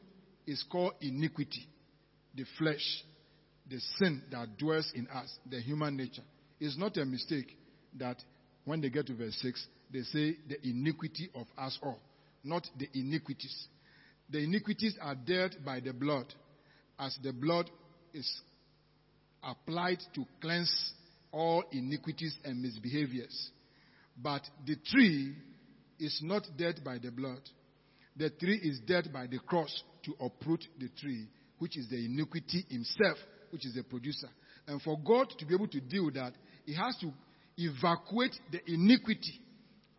is 0.46 0.64
called 0.72 0.94
iniquity, 1.02 1.68
the 2.36 2.46
flesh, 2.58 3.04
the 3.70 3.80
sin 3.98 4.22
that 4.32 4.58
dwells 4.58 4.92
in 4.96 5.08
us, 5.08 5.38
the 5.50 5.60
human 5.60 5.98
nature. 5.98 6.24
It's 6.60 6.78
not 6.78 6.97
a 6.97 7.05
mistake 7.05 7.57
that 7.97 8.18
when 8.66 8.82
they 8.82 8.89
get 8.89 9.07
to 9.07 9.16
verse 9.16 9.38
6, 9.41 9.68
they 9.91 10.01
say 10.01 10.38
the 10.47 10.57
iniquity 10.68 11.30
of 11.34 11.47
us 11.57 11.78
all, 11.82 11.99
not 12.43 12.68
the 12.78 12.88
iniquities. 12.93 13.68
The 14.30 14.39
iniquities 14.39 14.95
are 15.01 15.16
dealt 15.16 15.55
by 15.66 15.80
the 15.80 15.93
blood, 15.93 16.26
as 16.99 17.18
the 17.24 17.34
blood 17.34 17.70
is 18.14 18.30
applied 19.41 19.99
to 20.16 20.26
cleanse 20.41 20.93
all 21.32 21.64
iniquities 21.72 22.38
and 22.43 22.64
misbehaviors. 22.64 23.49
But 24.22 24.41
the 24.66 24.76
tree 24.86 25.36
is 25.99 26.20
not 26.22 26.43
dead 26.57 26.82
by 26.84 26.97
the 26.97 27.12
blood. 27.12 27.41
The 28.16 28.30
tree 28.32 28.60
is 28.62 28.80
dead 28.82 29.12
by 29.14 29.28
the 29.28 29.39
cross 29.39 29.84
to 30.03 30.14
uproot 30.24 30.66
the 30.80 30.89
tree, 30.99 31.28
which 31.57 31.78
is 31.78 31.88
the 31.89 32.03
iniquity 32.05 32.66
himself, 32.70 33.18
which 33.51 33.66
is 33.66 33.76
the 33.76 33.84
producer. 33.84 34.30
And 34.68 34.82
for 34.82 34.99
God 34.99 35.34
to 35.39 35.45
be 35.45 35.55
able 35.55 35.68
to 35.70 35.80
deal 35.80 36.05
with 36.05 36.16
that, 36.16 36.34
He 36.66 36.76
has 36.76 36.95
to 36.97 37.12
evacuate 37.57 38.36
the 38.51 38.60
iniquity 38.72 39.41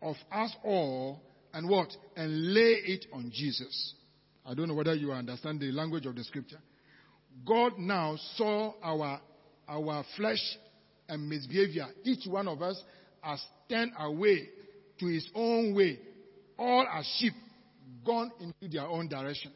of 0.01 0.15
us 0.31 0.55
all 0.63 1.21
and 1.53 1.69
what? 1.69 1.89
And 2.15 2.53
lay 2.53 2.81
it 2.85 3.05
on 3.13 3.31
Jesus. 3.33 3.93
I 4.45 4.53
don't 4.53 4.67
know 4.67 4.73
whether 4.73 4.95
you 4.95 5.11
understand 5.11 5.59
the 5.59 5.71
language 5.71 6.05
of 6.05 6.15
the 6.15 6.23
scripture. 6.23 6.59
God 7.45 7.73
now 7.77 8.17
saw 8.35 8.73
our, 8.81 9.21
our 9.67 10.03
flesh 10.17 10.57
and 11.07 11.29
misbehavior. 11.29 11.87
Each 12.03 12.25
one 12.27 12.47
of 12.47 12.61
us 12.61 12.81
has 13.21 13.41
turned 13.69 13.91
away 13.99 14.49
to 14.99 15.05
his 15.07 15.27
own 15.35 15.75
way. 15.75 15.99
All 16.57 16.85
are 16.89 17.03
sheep 17.17 17.33
gone 18.05 18.31
into 18.39 18.75
their 18.75 18.87
own 18.87 19.07
direction. 19.07 19.51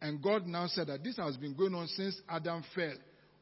And 0.00 0.22
God 0.22 0.46
now 0.46 0.66
said 0.66 0.86
that 0.86 1.04
this 1.04 1.16
has 1.16 1.36
been 1.36 1.54
going 1.54 1.74
on 1.74 1.86
since 1.88 2.20
Adam 2.28 2.64
fell, 2.74 2.94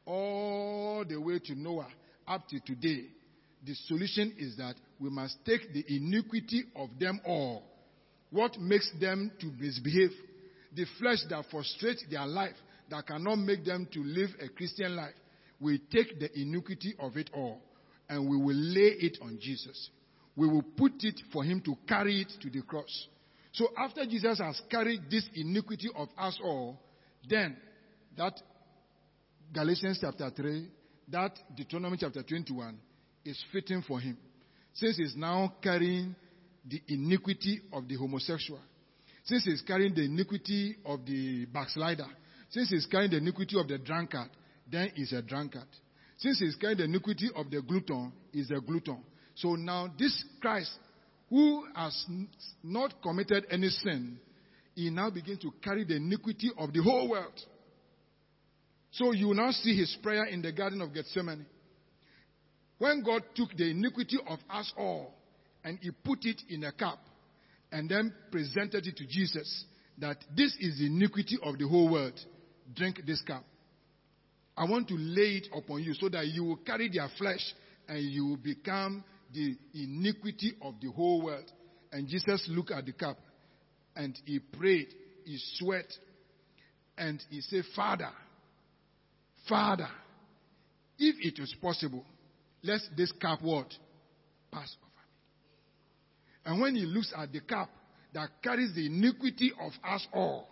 all 0.05 1.05
the 1.07 1.19
way 1.19 1.39
to 1.39 1.55
Noah, 1.55 1.87
up 2.29 2.47
to 2.49 2.59
today. 2.61 3.07
The 3.65 3.73
solution 3.87 4.33
is 4.37 4.55
that 4.57 4.75
we 4.99 5.09
must 5.09 5.43
take 5.45 5.73
the 5.73 5.83
iniquity 5.87 6.63
of 6.75 6.89
them 6.99 7.19
all. 7.25 7.63
What 8.31 8.57
makes 8.59 8.89
them 9.01 9.31
to 9.41 9.47
misbehave? 9.59 10.11
The 10.75 10.85
flesh 10.99 11.19
that 11.29 11.45
frustrates 11.51 12.05
their 12.09 12.25
life, 12.25 12.55
that 12.89 13.07
cannot 13.07 13.37
make 13.37 13.65
them 13.65 13.87
to 13.91 13.99
live 14.03 14.29
a 14.39 14.47
Christian 14.49 14.95
life. 14.95 15.15
We 15.59 15.79
take 15.91 16.19
the 16.19 16.29
iniquity 16.39 16.95
of 16.99 17.17
it 17.17 17.29
all 17.33 17.61
and 18.07 18.29
we 18.29 18.37
will 18.37 18.55
lay 18.55 18.95
it 18.99 19.17
on 19.21 19.39
Jesus. 19.41 19.89
We 20.35 20.47
will 20.47 20.63
put 20.63 20.93
it 21.03 21.19
for 21.33 21.43
him 21.43 21.61
to 21.65 21.75
carry 21.87 22.21
it 22.21 22.31
to 22.41 22.49
the 22.49 22.61
cross. 22.61 23.07
So 23.51 23.67
after 23.77 24.05
Jesus 24.05 24.39
has 24.39 24.61
carried 24.69 25.09
this 25.09 25.27
iniquity 25.35 25.89
of 25.95 26.07
us 26.17 26.39
all, 26.43 26.79
then 27.27 27.57
that 28.17 28.39
Galatians 29.53 29.99
chapter 30.01 30.29
3, 30.29 30.67
that 31.11 31.37
Deuteronomy 31.55 31.97
chapter 31.99 32.23
21 32.23 32.77
is 33.25 33.43
fitting 33.51 33.83
for 33.87 33.99
him. 33.99 34.17
Since 34.73 34.97
he's 34.97 35.15
now 35.15 35.53
carrying 35.61 36.15
the 36.67 36.81
iniquity 36.87 37.61
of 37.73 37.87
the 37.87 37.95
homosexual, 37.95 38.61
since 39.23 39.45
he's 39.45 39.61
carrying 39.61 39.93
the 39.93 40.03
iniquity 40.03 40.77
of 40.85 41.05
the 41.05 41.45
backslider, 41.45 42.07
since 42.49 42.69
he's 42.69 42.85
carrying 42.85 43.11
the 43.11 43.17
iniquity 43.17 43.59
of 43.59 43.67
the 43.67 43.77
drunkard, 43.77 44.29
then 44.71 44.91
he's 44.95 45.13
a 45.13 45.21
drunkard. 45.21 45.67
Since 46.17 46.39
he's 46.39 46.55
carrying 46.55 46.77
the 46.77 46.83
iniquity 46.85 47.29
of 47.35 47.49
the 47.49 47.61
glutton, 47.61 48.11
he's 48.31 48.51
a 48.51 48.59
glutton. 48.59 49.03
So 49.35 49.55
now 49.55 49.91
this 49.97 50.23
Christ, 50.41 50.71
who 51.29 51.65
has 51.75 52.05
not 52.63 53.01
committed 53.01 53.45
any 53.49 53.69
sin, 53.69 54.19
he 54.75 54.89
now 54.89 55.09
begins 55.09 55.39
to 55.39 55.51
carry 55.63 55.83
the 55.83 55.95
iniquity 55.95 56.51
of 56.57 56.73
the 56.73 56.81
whole 56.81 57.09
world. 57.09 57.39
So 58.91 59.11
you 59.11 59.33
now 59.33 59.51
see 59.51 59.75
his 59.77 59.95
prayer 60.01 60.25
in 60.25 60.41
the 60.41 60.51
Garden 60.51 60.81
of 60.81 60.93
Gethsemane. 60.93 61.45
When 62.77 63.03
God 63.03 63.23
took 63.35 63.55
the 63.55 63.69
iniquity 63.69 64.17
of 64.27 64.39
us 64.49 64.71
all 64.77 65.13
and 65.63 65.77
he 65.81 65.91
put 65.91 66.25
it 66.25 66.41
in 66.49 66.63
a 66.63 66.71
cup 66.71 66.99
and 67.71 67.89
then 67.89 68.13
presented 68.31 68.87
it 68.87 68.97
to 68.97 69.05
Jesus, 69.05 69.65
that 69.99 70.17
this 70.35 70.55
is 70.59 70.79
the 70.79 70.87
iniquity 70.87 71.37
of 71.43 71.57
the 71.57 71.67
whole 71.67 71.91
world. 71.91 72.19
Drink 72.75 73.01
this 73.05 73.21
cup. 73.21 73.43
I 74.57 74.65
want 74.65 74.87
to 74.89 74.95
lay 74.95 75.37
it 75.37 75.47
upon 75.53 75.83
you 75.83 75.93
so 75.93 76.09
that 76.09 76.27
you 76.27 76.43
will 76.43 76.57
carry 76.57 76.89
their 76.89 77.09
flesh 77.17 77.41
and 77.87 77.99
you 77.99 78.25
will 78.25 78.37
become 78.37 79.03
the 79.33 79.55
iniquity 79.73 80.53
of 80.61 80.75
the 80.81 80.91
whole 80.91 81.23
world. 81.23 81.51
And 81.91 82.07
Jesus 82.07 82.45
looked 82.49 82.71
at 82.71 82.85
the 82.85 82.93
cup 82.93 83.17
and 83.95 84.17
he 84.25 84.39
prayed, 84.39 84.87
he 85.25 85.37
sweat, 85.55 85.85
and 86.97 87.21
he 87.29 87.41
said, 87.41 87.63
Father, 87.75 88.09
Father, 89.47 89.87
if 90.97 91.15
it 91.19 91.41
is 91.41 91.55
possible, 91.61 92.03
let 92.63 92.81
this 92.95 93.11
cup 93.13 93.41
what? 93.41 93.67
Pass 94.51 94.75
over 94.81 94.91
me. 94.91 96.51
And 96.51 96.61
when 96.61 96.75
he 96.75 96.85
looks 96.85 97.13
at 97.15 97.31
the 97.31 97.39
cup 97.41 97.69
that 98.13 98.29
carries 98.43 98.73
the 98.75 98.85
iniquity 98.85 99.51
of 99.59 99.71
us 99.83 100.05
all, 100.13 100.49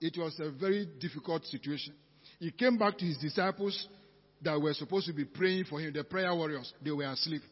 it 0.00 0.16
was 0.18 0.38
a 0.40 0.50
very 0.50 0.88
difficult 1.00 1.44
situation. 1.46 1.94
He 2.38 2.50
came 2.50 2.76
back 2.76 2.98
to 2.98 3.04
his 3.04 3.18
disciples 3.18 3.88
that 4.42 4.60
were 4.60 4.74
supposed 4.74 5.06
to 5.06 5.12
be 5.12 5.24
praying 5.24 5.64
for 5.64 5.80
him, 5.80 5.92
the 5.92 6.04
prayer 6.04 6.34
warriors. 6.34 6.72
They 6.82 6.90
were 6.90 7.04
asleep. 7.04 7.42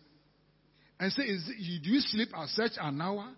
And 0.99 1.12
said, 1.12 1.27
Do 1.27 1.91
you 1.91 2.01
sleep 2.01 2.29
at 2.37 2.49
such 2.49 2.72
an 2.81 3.01
hour? 3.01 3.31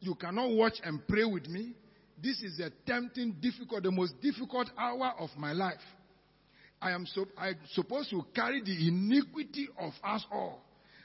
You 0.00 0.14
cannot 0.14 0.50
watch 0.50 0.74
and 0.82 1.06
pray 1.06 1.24
with 1.24 1.46
me? 1.48 1.74
This 2.22 2.42
is 2.42 2.60
a 2.60 2.70
tempting, 2.86 3.36
difficult, 3.40 3.82
the 3.82 3.90
most 3.90 4.20
difficult 4.20 4.70
hour 4.78 5.14
of 5.18 5.30
my 5.36 5.52
life. 5.52 5.80
I 6.80 6.90
am 6.90 7.06
so, 7.06 7.26
I 7.38 7.52
supposed 7.72 8.10
to 8.10 8.24
carry 8.34 8.62
the 8.62 8.88
iniquity 8.88 9.68
of 9.78 9.92
us 10.04 10.24
all. 10.30 10.62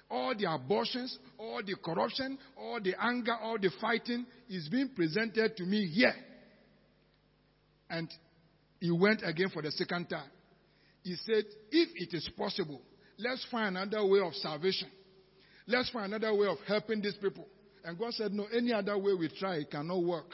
All 0.09 0.35
the 0.37 0.51
abortions, 0.51 1.17
all 1.37 1.61
the 1.65 1.75
corruption, 1.75 2.37
all 2.57 2.81
the 2.81 2.93
anger, 3.01 3.33
all 3.41 3.57
the 3.57 3.71
fighting 3.79 4.25
is 4.49 4.67
being 4.67 4.89
presented 4.89 5.55
to 5.55 5.63
me 5.63 5.87
here. 5.87 6.13
And 7.89 8.09
he 8.79 8.91
went 8.91 9.21
again 9.23 9.49
for 9.49 9.61
the 9.61 9.71
second 9.71 10.09
time. 10.09 10.29
He 11.03 11.15
said, 11.15 11.45
If 11.71 11.89
it 11.95 12.13
is 12.13 12.29
possible, 12.37 12.81
let's 13.17 13.45
find 13.49 13.77
another 13.77 14.05
way 14.05 14.19
of 14.19 14.33
salvation. 14.35 14.89
Let's 15.67 15.89
find 15.91 16.13
another 16.13 16.35
way 16.35 16.47
of 16.47 16.57
helping 16.67 17.01
these 17.01 17.15
people. 17.15 17.47
And 17.85 17.97
God 17.97 18.13
said, 18.13 18.33
No, 18.33 18.47
any 18.55 18.73
other 18.73 18.97
way 18.97 19.13
we 19.13 19.29
try, 19.39 19.55
it 19.55 19.71
cannot 19.71 20.03
work. 20.03 20.31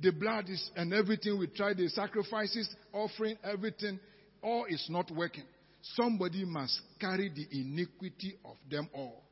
The 0.00 0.12
blood 0.12 0.48
is, 0.48 0.70
and 0.76 0.94
everything 0.94 1.38
we 1.38 1.46
try, 1.48 1.74
the 1.74 1.88
sacrifices, 1.88 2.68
offering, 2.92 3.36
everything, 3.44 4.00
all 4.42 4.64
is 4.68 4.84
not 4.88 5.10
working. 5.10 5.44
Somebody 5.82 6.44
must 6.44 6.80
carry 6.98 7.28
the 7.28 7.46
iniquity 7.52 8.36
of 8.44 8.56
them 8.70 8.88
all. 8.94 9.22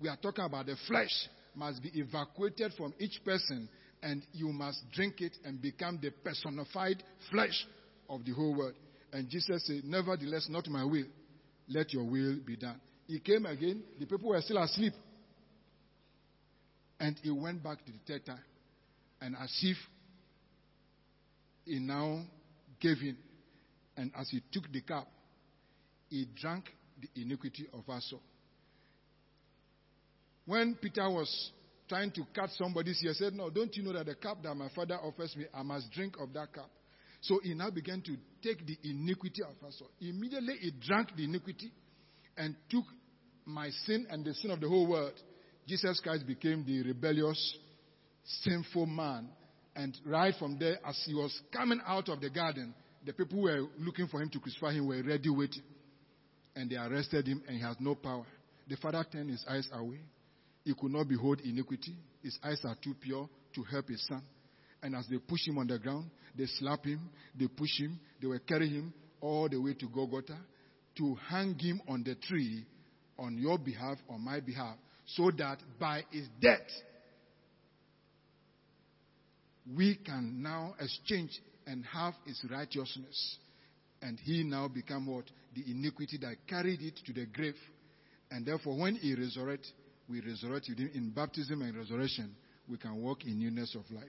We 0.00 0.08
are 0.08 0.16
talking 0.16 0.44
about 0.44 0.66
the 0.66 0.76
flesh 0.86 1.10
must 1.54 1.82
be 1.82 1.90
evacuated 1.94 2.72
from 2.76 2.94
each 2.98 3.20
person 3.24 3.68
and 4.02 4.22
you 4.32 4.48
must 4.52 4.80
drink 4.92 5.20
it 5.20 5.36
and 5.44 5.60
become 5.60 5.98
the 6.00 6.10
personified 6.10 7.02
flesh 7.30 7.66
of 8.08 8.24
the 8.24 8.32
whole 8.32 8.56
world. 8.56 8.74
And 9.12 9.28
Jesus 9.28 9.66
said, 9.66 9.82
Nevertheless, 9.84 10.46
not 10.48 10.68
my 10.68 10.84
will, 10.84 11.06
let 11.68 11.92
your 11.92 12.04
will 12.04 12.36
be 12.44 12.56
done. 12.56 12.80
He 13.06 13.18
came 13.18 13.46
again, 13.46 13.82
the 13.98 14.06
people 14.06 14.30
were 14.30 14.40
still 14.40 14.62
asleep. 14.62 14.92
And 17.00 17.18
he 17.22 17.30
went 17.30 17.62
back 17.62 17.84
to 17.84 17.92
the 17.92 17.98
third 18.06 18.26
time. 18.26 18.42
And 19.20 19.34
as 19.36 19.56
if 19.62 19.76
he 21.68 21.78
now 21.78 22.22
gave 22.80 22.98
in. 22.98 23.16
And 23.96 24.12
as 24.18 24.28
he 24.30 24.42
took 24.52 24.70
the 24.72 24.80
cup, 24.80 25.08
he 26.08 26.26
drank 26.40 26.64
the 27.00 27.20
iniquity 27.20 27.66
of 27.72 27.88
us 27.88 28.08
all. 28.12 28.22
When 30.46 30.76
Peter 30.80 31.08
was 31.10 31.52
trying 31.88 32.10
to 32.12 32.22
cut 32.34 32.50
somebody's 32.56 33.02
ear, 33.04 33.12
said, 33.14 33.34
No, 33.34 33.50
don't 33.50 33.74
you 33.76 33.82
know 33.82 33.92
that 33.92 34.06
the 34.06 34.14
cup 34.14 34.42
that 34.42 34.54
my 34.54 34.68
father 34.74 34.96
offers 34.96 35.36
me, 35.36 35.44
I 35.52 35.62
must 35.62 35.90
drink 35.92 36.14
of 36.20 36.32
that 36.32 36.52
cup. 36.52 36.70
So 37.20 37.40
he 37.42 37.54
now 37.54 37.70
began 37.70 38.00
to 38.02 38.16
take 38.42 38.64
the 38.66 38.78
iniquity 38.84 39.42
of 39.42 39.66
us 39.66 39.78
all. 39.80 39.90
Immediately 40.00 40.54
he 40.60 40.72
drank 40.86 41.14
the 41.16 41.24
iniquity 41.24 41.72
and 42.36 42.54
took 42.70 42.84
my 43.44 43.70
sin 43.86 44.06
and 44.10 44.24
the 44.24 44.34
sin 44.34 44.50
of 44.50 44.60
the 44.60 44.68
whole 44.68 44.86
world. 44.86 45.14
Jesus 45.66 46.00
Christ 46.00 46.26
became 46.26 46.64
the 46.64 46.82
rebellious, 46.82 47.58
sinful 48.42 48.86
man. 48.86 49.28
And 49.78 49.96
right 50.04 50.34
from 50.36 50.58
there, 50.58 50.80
as 50.84 51.00
he 51.06 51.14
was 51.14 51.40
coming 51.52 51.80
out 51.86 52.08
of 52.08 52.20
the 52.20 52.30
garden, 52.30 52.74
the 53.06 53.12
people 53.12 53.38
who 53.38 53.44
were 53.44 53.60
looking 53.78 54.08
for 54.08 54.20
him 54.20 54.28
to 54.30 54.40
crucify 54.40 54.72
him 54.72 54.88
were 54.88 55.00
ready 55.04 55.30
waiting. 55.30 55.62
And 56.56 56.68
they 56.68 56.74
arrested 56.74 57.28
him, 57.28 57.44
and 57.46 57.56
he 57.56 57.62
had 57.62 57.80
no 57.80 57.94
power. 57.94 58.26
The 58.68 58.76
father 58.76 59.06
turned 59.10 59.30
his 59.30 59.46
eyes 59.48 59.68
away. 59.72 60.00
He 60.64 60.74
could 60.74 60.90
not 60.90 61.06
behold 61.08 61.40
iniquity. 61.42 61.94
His 62.20 62.36
eyes 62.42 62.60
are 62.64 62.74
too 62.82 62.92
pure 63.00 63.28
to 63.54 63.62
help 63.62 63.88
his 63.88 64.04
son. 64.08 64.20
And 64.82 64.96
as 64.96 65.06
they 65.08 65.18
push 65.18 65.46
him 65.46 65.58
on 65.58 65.68
the 65.68 65.78
ground, 65.78 66.10
they 66.36 66.46
slap 66.46 66.84
him, 66.84 67.08
they 67.38 67.46
push 67.46 67.78
him, 67.78 68.00
they 68.20 68.26
will 68.26 68.40
carry 68.40 68.68
him 68.68 68.92
all 69.20 69.48
the 69.48 69.60
way 69.60 69.74
to 69.74 69.88
Golgotha 69.88 70.38
to 70.96 71.16
hang 71.28 71.56
him 71.56 71.80
on 71.86 72.02
the 72.02 72.16
tree 72.16 72.66
on 73.16 73.38
your 73.38 73.58
behalf, 73.58 73.98
on 74.10 74.24
my 74.24 74.40
behalf, 74.40 74.76
so 75.06 75.30
that 75.38 75.58
by 75.78 76.02
his 76.10 76.26
death, 76.40 76.66
we 79.76 79.96
can 79.96 80.42
now 80.42 80.74
exchange 80.80 81.30
and 81.66 81.84
have 81.86 82.14
his 82.24 82.42
righteousness. 82.50 83.38
And 84.00 84.18
he 84.20 84.44
now 84.44 84.68
become 84.68 85.06
what? 85.06 85.24
The 85.54 85.64
iniquity 85.70 86.18
that 86.22 86.36
carried 86.46 86.80
it 86.80 87.00
to 87.06 87.12
the 87.12 87.26
grave. 87.26 87.56
And 88.30 88.46
therefore, 88.46 88.78
when 88.78 88.94
he 88.96 89.14
resurrects, 89.14 89.70
we 90.08 90.20
resurrect 90.20 90.66
with 90.68 90.78
him 90.78 90.90
in 90.94 91.10
baptism 91.10 91.62
and 91.62 91.76
resurrection. 91.76 92.34
We 92.68 92.76
can 92.76 92.96
walk 93.02 93.24
in 93.24 93.38
newness 93.38 93.74
of 93.74 93.90
life. 93.90 94.04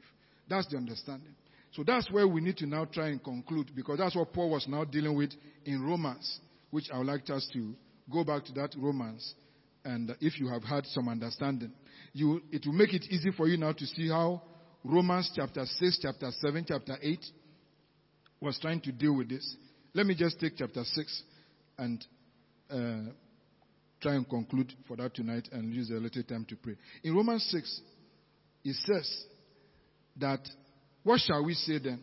That's 0.47 0.67
the 0.67 0.77
understanding. 0.77 1.35
So 1.71 1.83
that's 1.85 2.09
where 2.11 2.27
we 2.27 2.41
need 2.41 2.57
to 2.57 2.65
now 2.65 2.85
try 2.85 3.07
and 3.09 3.23
conclude 3.23 3.71
because 3.75 3.99
that's 3.99 4.15
what 4.15 4.33
Paul 4.33 4.49
was 4.51 4.67
now 4.67 4.85
dealing 4.85 5.15
with 5.15 5.31
in 5.65 5.83
Romans, 5.83 6.39
which 6.71 6.89
I 6.93 6.97
would 6.97 7.07
like 7.07 7.29
us 7.29 7.47
to 7.53 7.73
go 8.11 8.23
back 8.23 8.45
to 8.45 8.53
that 8.53 8.75
Romans. 8.77 9.35
And 9.85 10.15
if 10.19 10.39
you 10.39 10.47
have 10.49 10.63
had 10.63 10.85
some 10.87 11.07
understanding, 11.07 11.71
you, 12.13 12.41
it 12.51 12.65
will 12.65 12.73
make 12.73 12.93
it 12.93 13.05
easy 13.09 13.31
for 13.31 13.47
you 13.47 13.57
now 13.57 13.71
to 13.71 13.85
see 13.85 14.09
how 14.09 14.41
Romans 14.83 15.29
chapter 15.35 15.65
6, 15.65 15.99
chapter 16.01 16.31
7, 16.39 16.65
chapter 16.67 16.97
8 17.01 17.19
was 18.41 18.57
trying 18.59 18.79
to 18.81 18.91
deal 18.91 19.15
with 19.15 19.29
this. 19.29 19.55
Let 19.93 20.05
me 20.05 20.15
just 20.15 20.39
take 20.39 20.53
chapter 20.57 20.83
6 20.83 21.23
and 21.77 22.05
uh, 22.69 23.11
try 24.01 24.15
and 24.15 24.27
conclude 24.29 24.73
for 24.87 24.95
that 24.97 25.13
tonight 25.13 25.49
and 25.51 25.73
use 25.73 25.89
a 25.89 25.95
little 25.95 26.23
time 26.23 26.45
to 26.49 26.55
pray. 26.55 26.75
In 27.03 27.13
Romans 27.13 27.45
6, 27.51 27.81
it 28.63 28.75
says 28.85 29.25
that, 30.17 30.39
what 31.03 31.19
shall 31.19 31.43
we 31.43 31.53
say 31.55 31.79
then? 31.79 31.99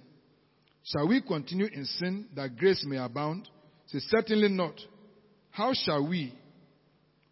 Shall 0.85 1.09
we 1.09 1.23
continue 1.23 1.67
in 1.73 1.85
sin 1.85 2.27
that 2.35 2.57
grace 2.57 2.85
may 2.87 2.99
abound? 2.99 3.49
Say, 3.87 3.99
certainly 4.01 4.49
not. 4.49 4.75
How 5.51 5.73
shall 5.73 6.07
we, 6.07 6.35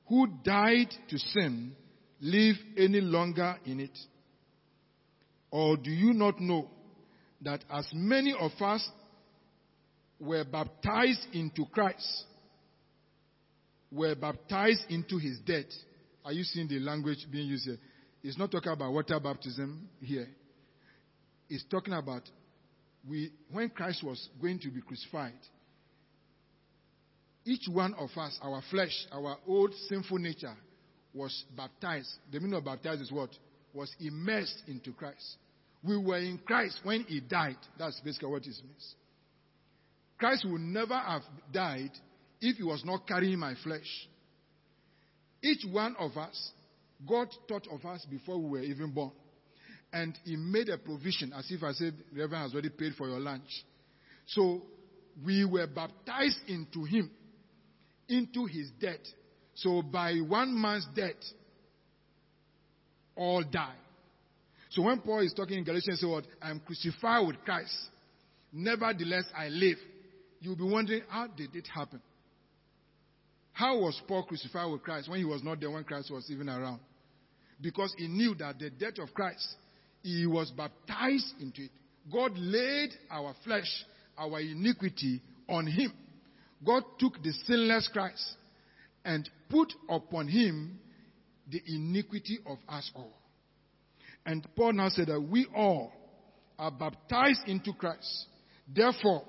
who 0.08 0.26
died 0.42 0.88
to 1.10 1.18
sin, 1.18 1.74
live 2.20 2.56
any 2.78 3.00
longer 3.00 3.56
in 3.66 3.80
it? 3.80 3.96
Or 5.54 5.76
do 5.76 5.92
you 5.92 6.12
not 6.12 6.40
know 6.40 6.68
that 7.42 7.64
as 7.70 7.86
many 7.92 8.34
of 8.36 8.50
us 8.60 8.84
were 10.18 10.42
baptized 10.42 11.28
into 11.32 11.64
Christ, 11.66 12.24
were 13.92 14.16
baptized 14.16 14.82
into 14.88 15.16
his 15.16 15.38
death. 15.46 15.70
Are 16.24 16.32
you 16.32 16.42
seeing 16.42 16.66
the 16.66 16.80
language 16.80 17.24
being 17.30 17.46
used 17.46 17.66
here? 17.66 17.78
It's 18.24 18.36
not 18.36 18.50
talking 18.50 18.72
about 18.72 18.92
water 18.92 19.20
baptism 19.20 19.88
here. 20.00 20.26
It's 21.48 21.62
talking 21.70 21.94
about 21.94 22.22
we, 23.08 23.30
when 23.52 23.68
Christ 23.68 24.02
was 24.02 24.28
going 24.42 24.58
to 24.58 24.70
be 24.70 24.80
crucified, 24.80 25.38
each 27.44 27.68
one 27.70 27.94
of 27.94 28.10
us, 28.16 28.36
our 28.42 28.60
flesh, 28.72 29.06
our 29.12 29.36
old 29.46 29.72
sinful 29.88 30.18
nature, 30.18 30.56
was 31.12 31.44
baptized. 31.56 32.10
The 32.32 32.40
meaning 32.40 32.56
of 32.56 32.64
baptized 32.64 33.02
is 33.02 33.12
what? 33.12 33.30
Was 33.72 33.94
immersed 34.00 34.64
into 34.66 34.92
Christ. 34.92 35.36
We 35.86 35.98
were 35.98 36.18
in 36.18 36.38
Christ 36.38 36.80
when 36.82 37.02
he 37.02 37.20
died. 37.20 37.58
That's 37.78 38.00
basically 38.00 38.30
what 38.30 38.42
it 38.42 38.54
means. 38.64 38.94
Christ 40.18 40.46
would 40.48 40.60
never 40.60 40.94
have 40.94 41.22
died 41.52 41.90
if 42.40 42.56
he 42.56 42.62
was 42.62 42.82
not 42.84 43.06
carrying 43.06 43.38
my 43.38 43.54
flesh. 43.62 44.08
Each 45.42 45.64
one 45.70 45.94
of 45.98 46.16
us, 46.16 46.52
God 47.06 47.28
thought 47.48 47.66
of 47.70 47.84
us 47.84 48.06
before 48.10 48.38
we 48.38 48.48
were 48.48 48.64
even 48.64 48.92
born. 48.92 49.12
And 49.92 50.18
he 50.24 50.36
made 50.36 50.70
a 50.70 50.78
provision, 50.78 51.32
as 51.36 51.46
if 51.50 51.62
I 51.62 51.72
said, 51.72 51.94
Reverend 52.12 52.44
has 52.44 52.52
already 52.52 52.70
paid 52.70 52.94
for 52.94 53.08
your 53.08 53.20
lunch. 53.20 53.48
So 54.26 54.62
we 55.24 55.44
were 55.44 55.66
baptized 55.66 56.38
into 56.48 56.84
him, 56.84 57.10
into 58.08 58.46
his 58.46 58.70
death. 58.80 59.04
So 59.54 59.82
by 59.82 60.14
one 60.14 60.60
man's 60.60 60.86
death, 60.96 61.12
all 63.14 63.44
die. 63.44 63.76
So 64.74 64.82
when 64.82 64.98
Paul 65.00 65.20
is 65.20 65.32
talking 65.32 65.58
in 65.58 65.64
Galatians, 65.64 66.00
he 66.00 66.06
say 66.06 66.10
what? 66.10 66.24
I 66.42 66.50
am 66.50 66.58
crucified 66.58 67.24
with 67.24 67.36
Christ. 67.44 67.72
Nevertheless, 68.52 69.24
I 69.36 69.46
live. 69.46 69.78
You'll 70.40 70.56
be 70.56 70.64
wondering, 70.64 71.02
how 71.08 71.28
did 71.28 71.54
it 71.54 71.68
happen? 71.72 72.02
How 73.52 73.78
was 73.78 74.00
Paul 74.08 74.24
crucified 74.24 74.70
with 74.72 74.82
Christ 74.82 75.08
when 75.08 75.20
he 75.20 75.24
was 75.24 75.44
not 75.44 75.60
there 75.60 75.70
when 75.70 75.84
Christ 75.84 76.10
was 76.10 76.28
even 76.28 76.48
around? 76.48 76.80
Because 77.60 77.94
he 77.96 78.08
knew 78.08 78.34
that 78.34 78.58
the 78.58 78.70
death 78.70 78.98
of 78.98 79.14
Christ, 79.14 79.46
he 80.02 80.26
was 80.26 80.50
baptized 80.50 81.34
into 81.40 81.62
it. 81.62 81.70
God 82.12 82.32
laid 82.34 82.90
our 83.12 83.32
flesh, 83.44 83.86
our 84.18 84.40
iniquity 84.40 85.22
on 85.48 85.68
him. 85.68 85.92
God 86.66 86.82
took 86.98 87.22
the 87.22 87.32
sinless 87.46 87.88
Christ 87.92 88.24
and 89.04 89.30
put 89.48 89.72
upon 89.88 90.26
him 90.26 90.80
the 91.48 91.62
iniquity 91.64 92.40
of 92.44 92.58
us 92.68 92.90
all. 92.96 93.12
And 94.26 94.46
Paul 94.56 94.72
now 94.74 94.88
said 94.88 95.08
that 95.08 95.20
we 95.20 95.46
all 95.54 95.92
are 96.58 96.70
baptized 96.70 97.42
into 97.46 97.72
Christ. 97.72 98.26
Therefore, 98.72 99.24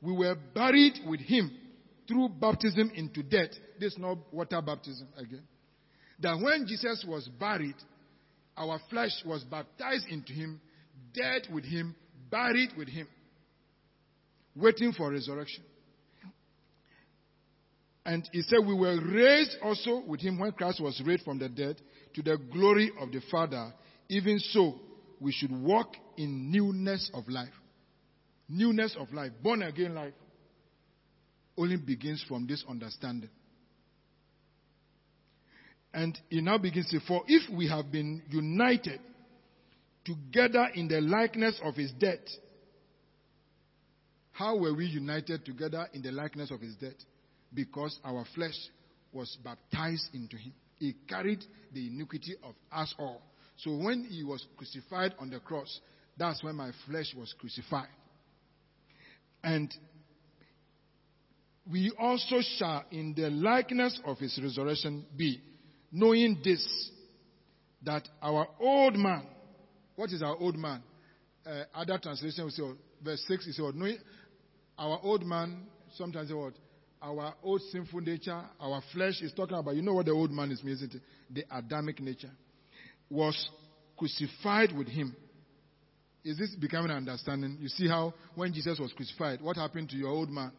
we 0.00 0.12
were 0.12 0.36
buried 0.54 1.00
with 1.06 1.20
him 1.20 1.50
through 2.06 2.28
baptism 2.40 2.90
into 2.94 3.22
death. 3.22 3.50
This 3.78 3.92
is 3.92 3.98
not 3.98 4.18
water 4.32 4.60
baptism 4.60 5.08
again. 5.16 5.42
That 6.20 6.38
when 6.40 6.66
Jesus 6.66 7.04
was 7.06 7.28
buried, 7.38 7.76
our 8.56 8.78
flesh 8.90 9.12
was 9.24 9.42
baptized 9.44 10.06
into 10.08 10.32
him, 10.32 10.60
dead 11.14 11.42
with 11.52 11.64
him, 11.64 11.94
buried 12.30 12.70
with 12.76 12.88
him, 12.88 13.08
waiting 14.54 14.92
for 14.92 15.10
resurrection. 15.10 15.64
And 18.04 18.28
he 18.32 18.42
said, 18.42 18.58
We 18.66 18.74
were 18.74 18.98
raised 19.00 19.56
also 19.62 20.02
with 20.06 20.20
him 20.20 20.38
when 20.38 20.52
Christ 20.52 20.80
was 20.80 21.00
raised 21.04 21.24
from 21.24 21.38
the 21.38 21.48
dead 21.48 21.80
to 22.14 22.22
the 22.22 22.38
glory 22.52 22.90
of 23.00 23.12
the 23.12 23.20
Father. 23.30 23.72
Even 24.10 24.40
so, 24.40 24.74
we 25.20 25.30
should 25.30 25.52
walk 25.52 25.94
in 26.16 26.50
newness 26.50 27.08
of 27.14 27.28
life. 27.28 27.52
Newness 28.48 28.96
of 28.98 29.12
life, 29.12 29.30
born 29.40 29.62
again 29.62 29.94
life 29.94 30.14
only 31.56 31.76
begins 31.76 32.24
from 32.26 32.44
this 32.44 32.64
understanding. 32.68 33.30
And 35.94 36.18
he 36.28 36.40
now 36.40 36.58
begins 36.58 36.90
to 36.90 36.98
say, 36.98 37.04
For 37.06 37.22
if 37.28 37.48
we 37.56 37.68
have 37.68 37.92
been 37.92 38.22
united 38.28 38.98
together 40.04 40.68
in 40.74 40.88
the 40.88 41.00
likeness 41.00 41.60
of 41.62 41.76
his 41.76 41.92
death, 41.92 42.18
how 44.32 44.56
were 44.56 44.74
we 44.74 44.86
united 44.86 45.44
together 45.44 45.86
in 45.92 46.02
the 46.02 46.10
likeness 46.10 46.50
of 46.50 46.60
his 46.60 46.74
death? 46.74 46.94
Because 47.54 47.96
our 48.04 48.24
flesh 48.34 48.56
was 49.12 49.38
baptized 49.44 50.08
into 50.14 50.36
him. 50.36 50.52
He 50.80 50.96
carried 51.08 51.44
the 51.72 51.86
iniquity 51.86 52.34
of 52.42 52.56
us 52.72 52.92
all. 52.98 53.22
So 53.62 53.72
when 53.72 54.04
he 54.04 54.24
was 54.24 54.44
crucified 54.56 55.14
on 55.18 55.30
the 55.30 55.38
cross, 55.38 55.80
that's 56.16 56.42
when 56.42 56.56
my 56.56 56.70
flesh 56.86 57.14
was 57.16 57.34
crucified. 57.38 57.88
And 59.42 59.72
we 61.70 61.92
also 61.98 62.36
shall 62.56 62.84
in 62.90 63.14
the 63.14 63.30
likeness 63.30 64.00
of 64.06 64.18
his 64.18 64.38
resurrection 64.42 65.04
be, 65.16 65.40
knowing 65.92 66.40
this, 66.42 66.66
that 67.82 68.08
our 68.22 68.48
old 68.58 68.96
man, 68.96 69.26
what 69.96 70.10
is 70.10 70.22
our 70.22 70.36
old 70.36 70.56
man? 70.56 70.82
Uh, 71.46 71.64
other 71.74 71.98
translation 71.98 72.44
will 72.44 72.50
say, 72.50 72.62
verse 73.02 73.22
6 73.28 73.46
is, 73.46 73.58
knowing 73.74 73.98
our 74.78 75.00
old 75.02 75.24
man, 75.24 75.66
sometimes 75.96 76.32
what? 76.32 76.54
Our 77.02 77.34
old 77.42 77.60
sinful 77.72 78.00
nature, 78.00 78.42
our 78.58 78.82
flesh 78.92 79.20
is 79.22 79.32
talking 79.32 79.56
about, 79.56 79.74
you 79.74 79.82
know 79.82 79.94
what 79.94 80.06
the 80.06 80.12
old 80.12 80.30
man 80.30 80.50
is, 80.50 80.60
isn't 80.60 80.94
it? 80.94 81.02
The 81.30 81.44
Adamic 81.50 82.00
nature 82.00 82.30
was 83.10 83.50
crucified 83.98 84.72
with 84.76 84.88
him. 84.88 85.14
Is 86.24 86.38
this 86.38 86.54
becoming 86.54 86.90
an 86.90 86.98
understanding? 86.98 87.58
You 87.60 87.68
see 87.68 87.88
how 87.88 88.14
when 88.34 88.52
Jesus 88.52 88.78
was 88.78 88.92
crucified, 88.92 89.40
what 89.40 89.56
happened 89.56 89.90
to 89.90 89.96
your 89.96 90.10
old 90.10 90.30
man? 90.30 90.52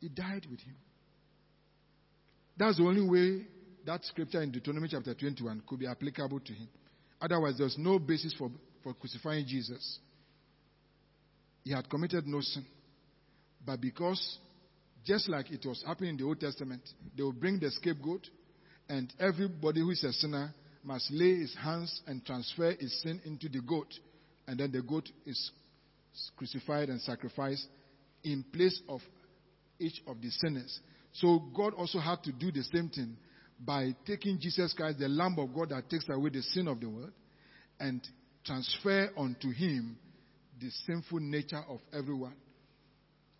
He 0.00 0.08
died 0.08 0.46
with 0.50 0.60
him. 0.60 0.76
That's 2.56 2.78
the 2.78 2.84
only 2.84 3.06
way 3.06 3.46
that 3.86 4.04
scripture 4.04 4.42
in 4.42 4.50
Deuteronomy 4.50 4.88
chapter 4.90 5.14
21 5.14 5.62
could 5.66 5.78
be 5.78 5.86
applicable 5.86 6.40
to 6.40 6.52
him. 6.52 6.68
Otherwise, 7.20 7.54
there's 7.58 7.76
no 7.78 7.98
basis 7.98 8.34
for, 8.36 8.50
for 8.82 8.94
crucifying 8.94 9.46
Jesus. 9.46 9.98
He 11.64 11.72
had 11.72 11.88
committed 11.88 12.26
no 12.26 12.40
sin. 12.40 12.64
But 13.64 13.80
because, 13.80 14.38
just 15.04 15.28
like 15.28 15.50
it 15.50 15.64
was 15.66 15.82
happening 15.86 16.10
in 16.10 16.16
the 16.16 16.24
Old 16.24 16.40
Testament, 16.40 16.82
they 17.16 17.22
will 17.22 17.32
bring 17.32 17.58
the 17.58 17.70
scapegoat, 17.70 18.26
and 18.88 19.12
everybody 19.18 19.80
who 19.80 19.90
is 19.90 20.04
a 20.04 20.12
sinner 20.12 20.52
must 20.88 21.10
lay 21.10 21.36
his 21.36 21.54
hands 21.54 22.00
and 22.06 22.24
transfer 22.24 22.72
his 22.80 23.02
sin 23.02 23.20
into 23.26 23.46
the 23.50 23.60
goat, 23.60 23.92
and 24.46 24.58
then 24.58 24.72
the 24.72 24.80
goat 24.80 25.06
is 25.26 25.50
crucified 26.34 26.88
and 26.88 26.98
sacrificed 27.02 27.66
in 28.24 28.42
place 28.54 28.80
of 28.88 29.02
each 29.78 30.00
of 30.06 30.18
the 30.22 30.30
sinners. 30.30 30.80
So 31.12 31.40
God 31.54 31.74
also 31.74 31.98
had 31.98 32.22
to 32.22 32.32
do 32.32 32.50
the 32.50 32.62
same 32.62 32.88
thing 32.88 33.18
by 33.60 33.94
taking 34.06 34.38
Jesus 34.40 34.72
Christ, 34.72 34.98
the 34.98 35.08
Lamb 35.08 35.38
of 35.38 35.54
God 35.54 35.68
that 35.70 35.90
takes 35.90 36.08
away 36.08 36.30
the 36.30 36.40
sin 36.40 36.66
of 36.66 36.80
the 36.80 36.88
world, 36.88 37.12
and 37.78 38.00
transfer 38.46 39.10
unto 39.14 39.50
him 39.50 39.98
the 40.58 40.70
sinful 40.86 41.20
nature 41.20 41.62
of 41.68 41.80
everyone. 41.92 42.34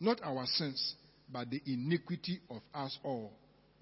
Not 0.01 0.20
our 0.22 0.44
sins, 0.44 0.96
but 1.32 1.49
the 1.49 1.62
iniquity 1.64 2.40
of 2.51 2.61
us 2.74 2.99
all. 3.03 3.32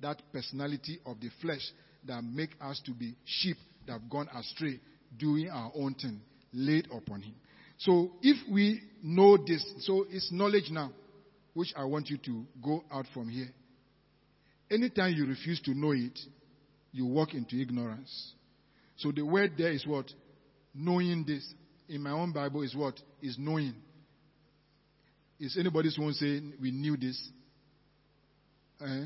That 0.03 0.23
personality 0.33 1.01
of 1.05 1.21
the 1.21 1.31
flesh 1.43 1.73
that 2.07 2.23
make 2.23 2.51
us 2.61 2.81
to 2.87 2.93
be 2.93 3.17
sheep 3.25 3.57
that 3.87 3.95
have 3.95 4.11
gone 4.11 4.29
astray, 4.35 4.81
doing 5.19 5.49
our 5.51 5.71
own 5.75 5.95
thing, 5.95 6.21
laid 6.53 6.87
upon 6.87 7.23
him. 7.23 7.35
So 7.79 8.13
if 8.23 8.37
we 8.51 8.81
know 9.03 9.37
this, 9.37 9.65
so 9.81 10.07
it's 10.11 10.31
knowledge 10.33 10.71
now, 10.71 10.93
which 11.55 11.73
I 11.77 11.85
want 11.85 12.09
you 12.09 12.19
to 12.19 12.45
go 12.63 12.85
out 12.93 13.07
from 13.13 13.29
here. 13.29 13.49
Anytime 14.71 15.15
you 15.15 15.27
refuse 15.27 15.61
to 15.63 15.73
know 15.73 15.93
it, 15.93 16.19
you 16.93 17.07
walk 17.07 17.35
into 17.35 17.61
ignorance. 17.61 18.33
So 18.97 19.13
the 19.13 19.23
word 19.23 19.53
there 19.57 19.73
is 19.73 19.87
what? 19.87 20.07
Knowing 20.75 21.25
this. 21.27 21.47
In 21.89 22.03
my 22.03 22.11
own 22.11 22.33
Bible 22.33 22.63
is 22.63 22.75
what? 22.75 23.01
Is 23.23 23.37
knowing. 23.39 23.75
Is 25.39 25.57
anybody 25.59 25.91
who 25.95 26.13
say 26.13 26.41
we 26.61 26.71
knew 26.71 26.97
this? 26.97 27.31
Eh? 28.81 29.05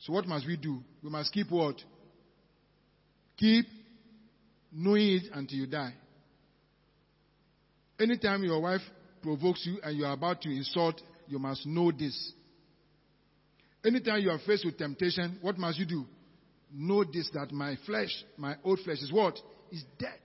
So 0.00 0.12
what 0.12 0.26
must 0.26 0.46
we 0.46 0.56
do? 0.56 0.82
We 1.02 1.10
must 1.10 1.32
keep 1.32 1.50
what? 1.50 1.76
Keep 3.36 3.66
knowing 4.72 5.08
it 5.16 5.22
until 5.32 5.58
you 5.58 5.66
die. 5.66 5.94
Anytime 7.98 8.42
your 8.42 8.60
wife 8.60 8.80
provokes 9.22 9.64
you 9.66 9.78
and 9.82 9.96
you 9.96 10.06
are 10.06 10.14
about 10.14 10.40
to 10.42 10.48
insult, 10.48 11.00
you 11.28 11.38
must 11.38 11.66
know 11.66 11.92
this. 11.92 12.32
Anytime 13.84 14.20
you 14.20 14.30
are 14.30 14.38
faced 14.46 14.64
with 14.64 14.78
temptation, 14.78 15.38
what 15.42 15.58
must 15.58 15.78
you 15.78 15.86
do? 15.86 16.06
Know 16.72 17.04
this 17.04 17.30
that 17.34 17.52
my 17.52 17.76
flesh, 17.86 18.10
my 18.36 18.56
old 18.64 18.80
flesh 18.80 18.98
is 19.02 19.12
what? 19.12 19.38
Is 19.70 19.84
dead. 19.98 20.18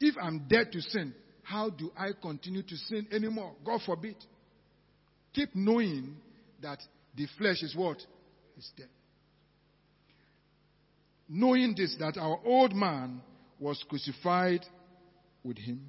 If 0.00 0.14
I'm 0.20 0.46
dead 0.48 0.70
to 0.72 0.80
sin, 0.80 1.14
how 1.42 1.70
do 1.70 1.90
I 1.96 2.10
continue 2.20 2.62
to 2.62 2.76
sin 2.76 3.08
anymore? 3.10 3.54
God 3.64 3.80
forbid. 3.84 4.16
Keep 5.34 5.54
knowing 5.54 6.16
that 6.62 6.78
the 7.16 7.26
flesh 7.36 7.62
is 7.62 7.74
what? 7.76 7.98
Is 8.56 8.70
dead. 8.76 8.88
Knowing 11.28 11.74
this, 11.76 11.96
that 11.98 12.16
our 12.16 12.40
old 12.44 12.74
man 12.74 13.20
was 13.58 13.84
crucified 13.88 14.64
with 15.44 15.58
him, 15.58 15.80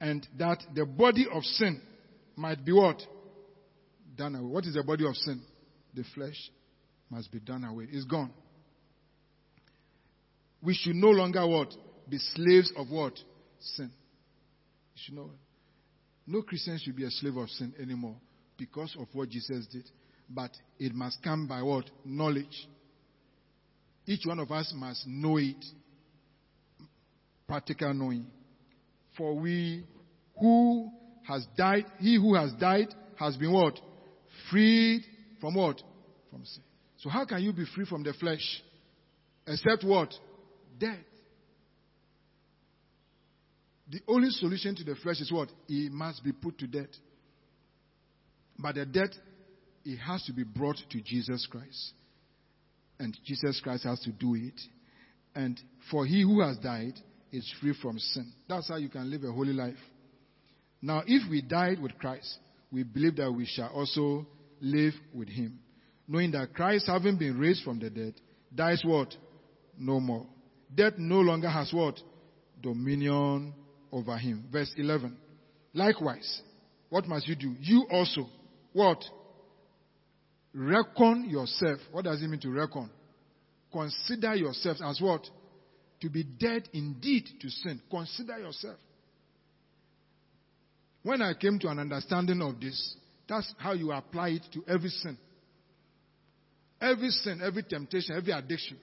and 0.00 0.26
that 0.38 0.58
the 0.74 0.84
body 0.84 1.26
of 1.32 1.42
sin 1.44 1.80
might 2.36 2.64
be 2.64 2.72
what? 2.72 3.00
Done 4.16 4.34
away. 4.34 4.46
What 4.46 4.64
is 4.66 4.74
the 4.74 4.82
body 4.82 5.06
of 5.06 5.16
sin? 5.16 5.40
The 5.94 6.04
flesh 6.14 6.36
must 7.10 7.32
be 7.32 7.40
done 7.40 7.64
away. 7.64 7.86
It's 7.90 8.04
gone. 8.04 8.32
We 10.62 10.74
should 10.74 10.96
no 10.96 11.08
longer 11.08 11.46
what? 11.46 11.74
Be 12.08 12.18
slaves 12.18 12.72
of 12.76 12.90
what? 12.90 13.14
Sin. 13.60 13.90
You 14.94 15.00
should 15.04 15.14
know. 15.14 15.30
No 16.26 16.42
Christian 16.42 16.78
should 16.78 16.96
be 16.96 17.04
a 17.04 17.10
slave 17.10 17.36
of 17.36 17.48
sin 17.50 17.74
anymore 17.80 18.16
because 18.56 18.96
of 18.98 19.08
what 19.12 19.28
Jesus 19.28 19.66
did. 19.66 19.84
But 20.28 20.50
it 20.78 20.94
must 20.94 21.22
come 21.22 21.46
by 21.46 21.62
what? 21.62 21.90
Knowledge. 22.04 22.68
Each 24.06 24.24
one 24.26 24.38
of 24.38 24.50
us 24.50 24.72
must 24.74 25.06
know 25.06 25.36
it. 25.38 25.64
Practical 27.46 27.92
knowing. 27.94 28.26
For 29.16 29.34
we 29.34 29.84
who 30.40 30.90
has 31.26 31.46
died, 31.56 31.84
he 31.98 32.16
who 32.16 32.34
has 32.34 32.52
died 32.54 32.88
has 33.16 33.36
been 33.36 33.52
what? 33.52 33.78
Freed 34.50 35.02
from 35.40 35.54
what? 35.54 35.80
From 36.30 36.44
sin. 36.44 36.62
So 36.98 37.10
how 37.10 37.24
can 37.24 37.42
you 37.42 37.52
be 37.52 37.64
free 37.74 37.84
from 37.84 38.02
the 38.02 38.12
flesh? 38.14 38.62
Except 39.46 39.84
what? 39.84 40.12
Death. 40.78 40.98
The 43.90 44.00
only 44.08 44.30
solution 44.30 44.74
to 44.76 44.84
the 44.84 44.94
flesh 44.96 45.20
is 45.20 45.30
what? 45.30 45.50
It 45.68 45.92
must 45.92 46.24
be 46.24 46.32
put 46.32 46.58
to 46.58 46.66
death. 46.66 46.88
But 48.58 48.76
the 48.76 48.86
debt, 48.86 49.14
it 49.84 49.96
has 49.98 50.24
to 50.24 50.32
be 50.32 50.44
brought 50.44 50.78
to 50.90 51.00
Jesus 51.00 51.46
Christ. 51.50 51.92
And 52.98 53.16
Jesus 53.24 53.60
Christ 53.62 53.84
has 53.84 54.00
to 54.00 54.12
do 54.12 54.34
it. 54.34 54.60
And 55.34 55.60
for 55.90 56.06
he 56.06 56.22
who 56.22 56.40
has 56.40 56.56
died 56.58 56.94
is 57.32 57.52
free 57.60 57.74
from 57.82 57.98
sin. 57.98 58.32
That's 58.48 58.68
how 58.68 58.76
you 58.76 58.88
can 58.88 59.10
live 59.10 59.24
a 59.24 59.32
holy 59.32 59.52
life. 59.52 59.76
Now, 60.80 61.02
if 61.06 61.28
we 61.30 61.42
died 61.42 61.80
with 61.80 61.98
Christ, 61.98 62.38
we 62.70 62.82
believe 62.82 63.16
that 63.16 63.32
we 63.32 63.46
shall 63.46 63.68
also 63.68 64.26
live 64.60 64.94
with 65.12 65.28
him. 65.28 65.58
Knowing 66.06 66.30
that 66.32 66.54
Christ, 66.54 66.86
having 66.86 67.16
been 67.16 67.38
raised 67.38 67.64
from 67.64 67.78
the 67.78 67.90
dead, 67.90 68.14
dies 68.54 68.82
what? 68.84 69.14
No 69.78 69.98
more. 69.98 70.26
Death 70.72 70.94
no 70.98 71.20
longer 71.20 71.48
has 71.48 71.72
what? 71.72 71.98
Dominion 72.62 73.54
over 73.90 74.16
him. 74.16 74.44
Verse 74.52 74.70
11. 74.76 75.16
Likewise, 75.72 76.42
what 76.90 77.06
must 77.06 77.26
you 77.26 77.34
do? 77.34 77.54
You 77.60 77.86
also, 77.90 78.28
what? 78.74 79.02
Reckon 80.52 81.30
yourself. 81.30 81.78
What 81.90 82.04
does 82.04 82.20
it 82.20 82.28
mean 82.28 82.40
to 82.40 82.50
reckon? 82.50 82.90
Consider 83.72 84.34
yourself 84.34 84.78
as 84.84 85.00
what? 85.00 85.26
To 86.02 86.10
be 86.10 86.24
dead 86.24 86.68
indeed 86.72 87.24
to 87.40 87.48
sin. 87.48 87.80
Consider 87.90 88.38
yourself. 88.38 88.76
When 91.02 91.22
I 91.22 91.34
came 91.34 91.58
to 91.60 91.68
an 91.68 91.78
understanding 91.78 92.42
of 92.42 92.60
this, 92.60 92.96
that's 93.28 93.54
how 93.58 93.72
you 93.72 93.92
apply 93.92 94.30
it 94.30 94.42
to 94.52 94.64
every 94.68 94.90
sin. 94.90 95.16
Every 96.80 97.10
sin, 97.10 97.40
every 97.42 97.62
temptation, 97.62 98.16
every 98.16 98.32
addiction. 98.32 98.76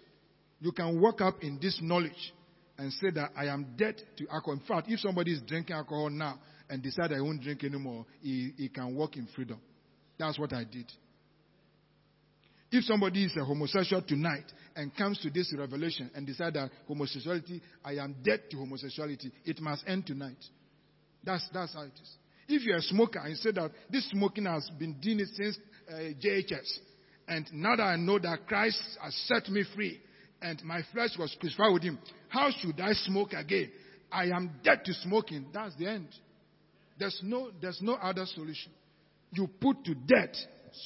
You 0.59 0.71
can 0.71 1.01
walk 1.01 1.21
up 1.21 1.43
in 1.43 1.59
this 1.61 1.79
knowledge 1.81 2.33
and 2.77 2.93
say 2.93 3.11
that 3.11 3.31
I 3.35 3.45
am 3.47 3.75
dead 3.77 4.01
to 4.17 4.27
alcohol. 4.31 4.53
In 4.53 4.61
fact, 4.61 4.87
if 4.89 4.99
somebody 4.99 5.33
is 5.33 5.41
drinking 5.41 5.75
alcohol 5.75 6.09
now 6.09 6.39
and 6.69 6.81
decide 6.81 7.11
I 7.11 7.21
won't 7.21 7.41
drink 7.41 7.63
anymore, 7.63 8.05
he, 8.21 8.53
he 8.57 8.69
can 8.69 8.95
walk 8.95 9.17
in 9.17 9.27
freedom. 9.35 9.59
That's 10.21 10.37
what 10.37 10.53
I 10.53 10.63
did. 10.65 10.85
If 12.71 12.83
somebody 12.83 13.25
is 13.25 13.35
a 13.35 13.43
homosexual 13.43 14.03
tonight 14.03 14.45
and 14.75 14.95
comes 14.95 15.17
to 15.21 15.31
this 15.31 15.51
revelation 15.57 16.11
and 16.13 16.27
decide 16.27 16.53
that 16.53 16.69
homosexuality, 16.87 17.59
I 17.83 17.93
am 17.93 18.17
dead 18.23 18.41
to 18.51 18.57
homosexuality, 18.57 19.31
it 19.45 19.59
must 19.59 19.83
end 19.87 20.05
tonight. 20.05 20.37
That's, 21.23 21.43
that's 21.51 21.73
how 21.73 21.81
it 21.81 21.93
is. 21.99 22.17
If 22.47 22.61
you're 22.61 22.77
a 22.77 22.81
smoker 22.83 23.17
and 23.17 23.35
say 23.35 23.51
that 23.51 23.71
this 23.89 24.07
smoking 24.11 24.45
has 24.45 24.69
been 24.77 24.99
doing 25.01 25.21
it 25.21 25.29
since 25.33 25.57
uh, 25.91 25.95
JHS, 26.23 26.79
and 27.27 27.47
now 27.51 27.75
that 27.77 27.83
I 27.83 27.95
know 27.95 28.19
that 28.19 28.45
Christ 28.45 28.79
has 29.01 29.15
set 29.25 29.49
me 29.49 29.63
free 29.73 29.99
and 30.39 30.63
my 30.63 30.81
flesh 30.93 31.17
was 31.17 31.35
crucified 31.39 31.73
with 31.73 31.81
him, 31.81 31.97
how 32.29 32.51
should 32.51 32.79
I 32.79 32.93
smoke 32.93 33.33
again? 33.33 33.71
I 34.11 34.25
am 34.25 34.51
dead 34.63 34.85
to 34.85 34.93
smoking. 34.93 35.47
That's 35.51 35.75
the 35.77 35.87
end. 35.87 36.09
There's 36.99 37.19
no, 37.23 37.49
there's 37.59 37.79
no 37.81 37.93
other 37.95 38.27
solution. 38.27 38.71
You 39.31 39.47
put 39.47 39.83
to 39.85 39.95
death 39.95 40.35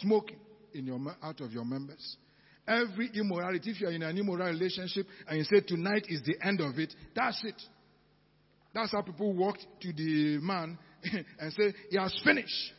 smoking 0.01 0.37
in 0.73 0.85
your, 0.85 0.99
out 1.23 1.41
of 1.41 1.51
your 1.51 1.65
members. 1.65 2.17
Every 2.67 3.11
immorality, 3.13 3.71
if 3.71 3.79
you're 3.79 3.91
in 3.91 4.01
an 4.01 4.17
immoral 4.17 4.47
relationship 4.47 5.05
and 5.27 5.37
you 5.37 5.43
say 5.43 5.61
tonight 5.61 6.05
is 6.09 6.21
the 6.23 6.35
end 6.43 6.61
of 6.61 6.79
it, 6.79 6.93
that's 7.15 7.43
it. 7.43 7.61
That's 8.73 8.91
how 8.91 9.01
people 9.01 9.33
walked 9.33 9.65
to 9.81 9.93
the 9.93 10.39
man 10.41 10.77
and 11.39 11.53
say, 11.53 11.73
he 11.89 11.97
has 11.97 12.13
finished. 12.23 12.73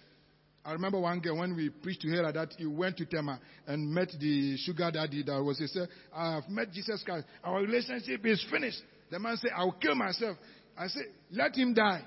I 0.65 0.73
remember 0.73 0.99
one 0.99 1.21
girl 1.21 1.39
when 1.39 1.55
we 1.55 1.71
preached 1.71 2.03
to 2.03 2.09
her 2.09 2.33
that 2.33 2.49
he 2.59 2.67
went 2.67 2.97
to 2.97 3.07
Tema 3.07 3.39
and 3.69 3.89
met 3.89 4.09
the 4.19 4.57
sugar 4.59 4.91
daddy 4.91 5.23
that 5.23 5.41
was 5.41 5.59
he 5.59 5.69
said, 5.69 5.89
I 6.13 6.35
have 6.35 6.49
met 6.49 6.73
Jesus 6.73 7.03
Christ. 7.05 7.25
Our 7.45 7.61
relationship 7.61 8.27
is 8.27 8.45
finished. 8.51 8.83
The 9.11 9.21
man 9.21 9.37
said, 9.37 9.53
I 9.57 9.63
will 9.65 9.73
kill 9.81 9.95
myself. 9.95 10.37
I 10.77 10.89
said, 10.89 11.05
let 11.31 11.57
him 11.57 11.73
die. 11.73 12.03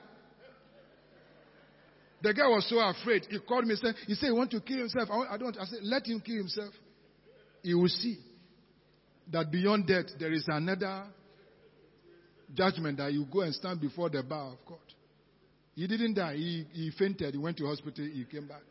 The 2.22 2.34
guy 2.34 2.48
was 2.48 2.68
so 2.70 2.80
afraid. 2.80 3.26
He 3.30 3.40
called 3.40 3.66
me. 3.66 3.72
and 3.72 3.80
Said, 3.80 3.96
he 4.08 4.16
said, 4.16 4.28
he 4.28 4.32
want 4.32 4.52
to 4.52 4.60
kill 4.60 4.78
himself. 4.78 5.10
I 5.10 5.38
don't. 5.38 5.58
I 5.58 5.66
said, 5.66 5.80
let 5.84 6.06
him 6.06 6.20
kill 6.20 6.36
himself. 6.36 6.74
He 7.64 7.74
will 7.74 7.88
see 7.88 8.18
that 9.32 9.52
beyond 9.52 9.88
death 9.88 10.06
there 10.20 10.32
is 10.32 10.46
another 10.48 11.06
judgment 12.54 12.98
that 12.98 13.14
you 13.14 13.26
go 13.32 13.42
and 13.42 13.54
stand 13.54 13.80
before 13.80 14.10
the 14.10 14.24
bar 14.24 14.54
of 14.54 14.58
God. 14.68 14.78
He 15.76 15.88
didn't 15.88 16.16
die. 16.16 16.36
He, 16.36 16.66
he 16.74 16.92
fainted. 16.98 17.34
He 17.34 17.40
went 17.40 17.58
to 17.58 17.68
hospital. 17.68 18.06
He 18.06 18.26
came 18.26 18.48
back. 18.48 18.64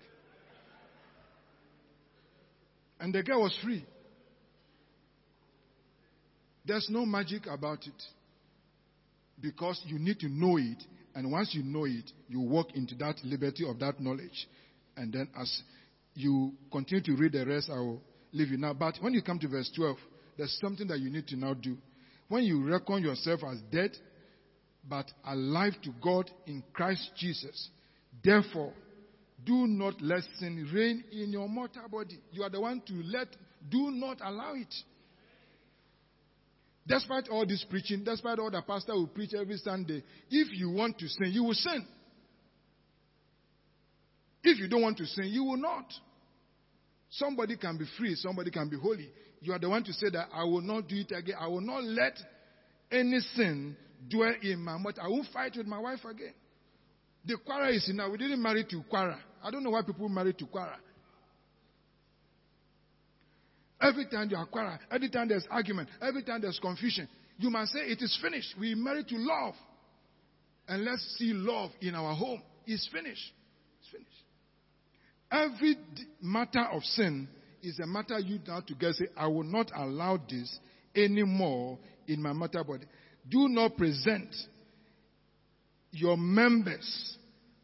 And 3.01 3.15
the 3.15 3.23
guy 3.23 3.37
was 3.37 3.57
free. 3.63 3.85
There's 6.67 6.89
no 6.91 7.07
magic 7.07 7.47
about 7.47 7.87
it. 7.87 8.03
Because 9.41 9.81
you 9.87 9.99
need 9.99 10.19
to 10.21 10.29
know 10.29 10.59
it. 10.59 10.83
And 11.19 11.33
once 11.33 11.53
you 11.53 11.65
know 11.65 11.85
it, 11.85 12.13
you 12.29 12.39
walk 12.39 12.77
into 12.77 12.95
that 12.95 13.17
liberty 13.25 13.69
of 13.69 13.81
that 13.81 13.99
knowledge. 13.99 14.47
And 14.97 15.13
then 15.13 15.29
as 15.37 15.63
you 16.15 16.53
continue 16.71 17.03
to 17.03 17.17
read 17.17 17.33
the 17.33 17.45
rest, 17.45 17.69
I 17.75 17.81
will 17.81 18.01
leave 18.31 18.51
you 18.51 18.57
now. 18.57 18.73
But 18.73 18.99
when 19.01 19.15
you 19.15 19.21
come 19.21 19.41
to 19.41 19.49
verse 19.49 19.69
12, 19.75 19.97
there's 20.37 20.57
something 20.61 20.87
that 20.87 21.01
you 21.01 21.11
need 21.11 21.27
to 21.27 21.37
now 21.37 21.55
do. 21.55 21.77
When 22.29 22.45
you 22.45 22.65
reckon 22.65 23.03
yourself 23.03 23.41
as 23.51 23.59
dead, 23.73 23.91
but 24.89 25.11
alive 25.27 25.73
to 25.83 25.91
God 26.01 26.31
in 26.47 26.63
Christ 26.73 27.11
Jesus, 27.17 27.69
therefore, 28.23 28.73
do 29.45 29.67
not 29.67 30.01
let 30.01 30.23
sin 30.39 30.71
reign 30.73 31.03
in 31.11 31.33
your 31.33 31.49
mortal 31.49 31.89
body. 31.91 32.21
You 32.31 32.45
are 32.45 32.51
the 32.51 32.61
one 32.61 32.81
to 32.87 32.95
let, 32.95 33.27
do 33.69 33.91
not 33.91 34.19
allow 34.23 34.55
it. 34.55 34.73
Despite 36.89 37.29
all 37.29 37.47
this 37.47 37.65
preaching, 37.69 38.03
despite 38.03 38.39
all 38.39 38.51
the 38.51 38.63
pastor 38.63 38.95
will 38.95 39.09
preach 39.09 39.35
every 39.39 39.59
Sunday, 39.59 40.03
if 40.31 40.49
you 40.59 40.71
want 40.71 40.99
to 40.99 41.07
sin, 41.07 41.31
you 41.33 41.45
will 41.45 41.55
sin. 41.55 41.87
If 44.43 44.59
you 44.59 44.69
don't 44.69 44.81
want 44.81 44.97
to 44.97 45.05
sin, 45.05 45.27
you 45.27 45.45
will 45.45 45.59
not. 45.59 45.85
Somebody 47.11 47.59
can 47.59 47.77
be 47.77 47.85
free, 47.99 48.15
somebody 48.15 48.51
can 48.51 48.71
be 48.71 48.79
holy. 48.79 49.11
You 49.41 49.53
are 49.53 49.59
the 49.59 49.69
one 49.69 49.85
to 49.85 49.93
say 49.93 50.09
that 50.11 50.29
I 50.33 50.45
will 50.45 50.63
not 50.63 50.89
do 50.89 50.97
it 50.97 51.13
again. 51.13 51.37
I 51.39 51.47
will 51.49 51.61
not 51.61 51.85
let 51.85 52.19
any 52.91 53.21
sin 53.35 53.77
dwell 54.09 54.35
in 54.43 54.61
my 54.61 54.79
mouth. 54.79 54.95
I 55.03 55.09
won't 55.09 55.27
fight 55.31 55.53
with 55.57 55.67
my 55.67 55.79
wife 55.79 56.05
again. 56.05 56.33
The 57.27 57.37
quarrel 57.45 57.75
is 57.75 57.87
enough. 57.91 58.11
We 58.13 58.19
didn't 58.19 58.41
marry 58.41 58.65
to 58.65 58.83
quarrel. 58.89 59.19
I 59.45 59.51
don't 59.51 59.63
know 59.63 59.71
why 59.71 59.83
people 59.83 60.09
marry 60.09 60.33
to 60.33 60.47
quarrel. 60.47 60.73
Every 63.81 64.07
time 64.07 64.29
you 64.31 64.37
are 64.37 64.47
quarrel, 64.47 64.77
every 64.91 65.09
time 65.09 65.29
there's 65.29 65.47
argument, 65.51 65.89
every 66.03 66.23
time 66.25 66.41
there's 66.41 66.59
confusion, 66.59 67.09
you 67.39 67.51
must 67.51 67.73
say 67.73 67.81
it 67.81 68.03
is 68.03 68.19
finished. 68.21 68.55
We 68.59 68.75
married 68.75 69.09
to 69.09 69.17
love. 69.17 69.55
And 70.67 70.85
let's 70.85 71.17
see 71.19 71.33
love 71.33 71.71
in 71.81 71.95
our 71.95 72.15
home. 72.15 72.43
It's 72.67 72.89
finished. 72.93 73.33
It's 73.81 73.91
finished. 73.91 74.11
Every 75.31 75.77
matter 76.21 76.67
of 76.73 76.83
sin 76.83 77.29
is 77.63 77.79
a 77.79 77.87
matter 77.87 78.19
you 78.19 78.41
now 78.47 78.61
to 78.61 78.75
get 78.75 78.95
say, 78.95 79.07
I 79.17 79.29
will 79.29 79.45
not 79.45 79.71
allow 79.75 80.19
this 80.29 80.59
anymore 80.95 81.79
in 82.07 82.23
my 82.23 82.33
matter 82.33 82.65
body. 82.65 82.87
Do 83.29 83.49
not 83.49 83.77
present 83.77 84.35
your 85.93 86.17
members 86.17 87.17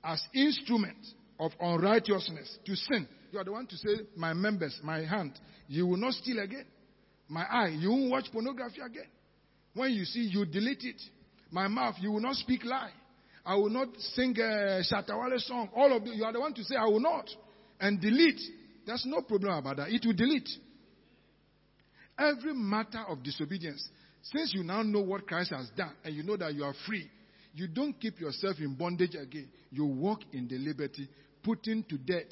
as 0.03 0.23
instruments 0.35 1.13
of 1.39 1.53
unrighteousness 1.61 2.59
to 2.67 2.77
sin. 2.77 3.09
You 3.35 3.41
are 3.41 3.45
the 3.45 3.51
one 3.51 3.67
to 3.67 3.77
say, 3.77 3.89
My 4.15 4.33
members, 4.33 4.79
my 4.85 5.05
hand, 5.05 5.33
you 5.67 5.89
will 5.89 5.97
not 5.97 6.13
steal 6.13 6.39
again. 6.39 6.67
My 7.29 7.43
eye, 7.43 7.75
you 7.77 7.91
won't 7.91 8.11
watch 8.13 8.27
pornography 8.33 8.81
again. 8.81 9.09
When 9.75 9.91
you 9.91 10.05
see, 10.05 10.21
you 10.21 10.47
delete 10.47 10.85
it. 10.85 11.03
My 11.51 11.67
mouth, 11.67 11.97
you 11.99 12.13
will 12.13 12.21
not 12.21 12.37
speak 12.37 12.65
lie. 12.65 12.93
I 13.45 13.57
will 13.57 13.71
not 13.71 13.89
sing 14.15 14.37
a 14.39 14.83
Shatta 14.89 15.19
Wale 15.19 15.37
song. 15.39 15.69
All 15.75 15.97
of 15.97 16.07
you, 16.07 16.13
you 16.13 16.25
are 16.25 16.33
the 16.33 16.39
one 16.39 16.55
to 16.55 16.63
say, 16.63 16.77
I 16.77 16.85
will 16.85 17.01
not. 17.01 17.29
And 17.81 18.01
delete. 18.01 18.41
There's 18.87 19.05
no 19.05 19.23
problem 19.23 19.53
about 19.53 19.79
that. 19.79 19.89
It 19.89 20.07
will 20.07 20.15
delete. 20.15 20.49
Every 22.17 22.55
matter 22.55 23.03
of 23.09 23.25
disobedience, 23.25 23.85
since 24.23 24.55
you 24.55 24.63
now 24.63 24.83
know 24.83 25.01
what 25.01 25.27
Christ 25.27 25.51
has 25.51 25.69
done 25.77 25.95
and 26.05 26.15
you 26.15 26.23
know 26.23 26.37
that 26.37 26.55
you 26.55 26.63
are 26.63 26.75
free, 26.87 27.11
you 27.53 27.67
don't 27.67 27.99
keep 27.99 28.21
yourself 28.21 28.59
in 28.61 28.77
bondage 28.77 29.17
again. 29.17 29.49
You 29.73 29.87
walk 29.87 30.21
in 30.33 30.47
the 30.47 30.59
liberty, 30.59 31.09
putting 31.43 31.83
to 31.89 31.99
death 31.99 32.31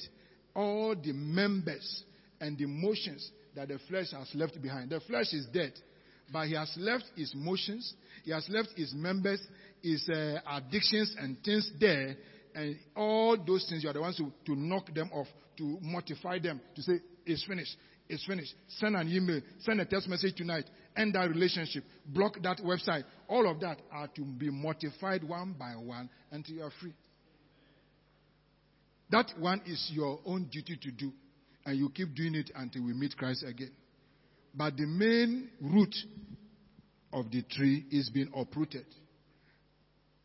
all 0.55 0.95
the 0.95 1.13
members 1.13 2.03
and 2.39 2.57
the 2.57 2.65
motions 2.65 3.31
that 3.55 3.67
the 3.67 3.79
flesh 3.87 4.11
has 4.11 4.29
left 4.35 4.61
behind. 4.61 4.89
The 4.89 4.99
flesh 5.01 5.33
is 5.33 5.45
dead, 5.53 5.73
but 6.31 6.47
he 6.47 6.55
has 6.55 6.73
left 6.77 7.05
his 7.15 7.33
motions, 7.35 7.93
he 8.23 8.31
has 8.31 8.47
left 8.49 8.69
his 8.75 8.93
members, 8.93 9.41
his 9.81 10.07
uh, 10.09 10.39
addictions 10.49 11.15
and 11.19 11.37
things 11.43 11.71
there, 11.79 12.15
and 12.55 12.77
all 12.95 13.37
those 13.45 13.65
things 13.69 13.83
you 13.83 13.89
are 13.89 13.93
the 13.93 14.01
ones 14.01 14.17
to, 14.17 14.31
to 14.45 14.59
knock 14.59 14.93
them 14.93 15.09
off, 15.13 15.27
to 15.57 15.77
mortify 15.81 16.39
them, 16.39 16.59
to 16.75 16.81
say, 16.81 16.93
it's 17.25 17.43
finished. 17.45 17.75
It's 18.09 18.25
finished. 18.25 18.53
Send 18.67 18.95
an 18.95 19.07
email, 19.07 19.41
send 19.61 19.79
a 19.79 19.85
text 19.85 20.09
message 20.09 20.35
tonight, 20.35 20.65
end 20.95 21.15
that 21.15 21.29
relationship, 21.29 21.83
block 22.05 22.37
that 22.43 22.57
website. 22.59 23.03
All 23.27 23.49
of 23.49 23.59
that 23.61 23.79
are 23.91 24.07
to 24.09 24.21
be 24.23 24.49
mortified 24.49 25.23
one 25.23 25.55
by 25.57 25.71
one 25.71 26.09
until 26.31 26.55
you 26.55 26.63
are 26.63 26.71
free. 26.81 26.93
That 29.13 29.31
one 29.37 29.61
is 29.67 29.91
your 29.93 30.19
own 30.25 30.45
duty 30.45 30.75
to 30.75 30.91
do, 30.91 31.11
and 31.67 31.77
you 31.77 31.87
keep 31.89 32.15
doing 32.15 32.33
it 32.33 32.49
until 32.55 32.83
we 32.83 32.93
meet 32.93 33.15
Christ 33.15 33.45
again. 33.47 33.69
But 34.55 34.75
the 34.75 34.87
main 34.87 35.49
root 35.61 35.95
of 37.13 37.29
the 37.29 37.43
tree 37.43 37.85
is 37.91 38.09
being 38.09 38.31
uprooted. 38.35 38.87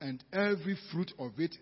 And 0.01 0.25
every 0.33 0.79
fruit 0.91 1.13
of 1.19 1.33
it 1.37 1.55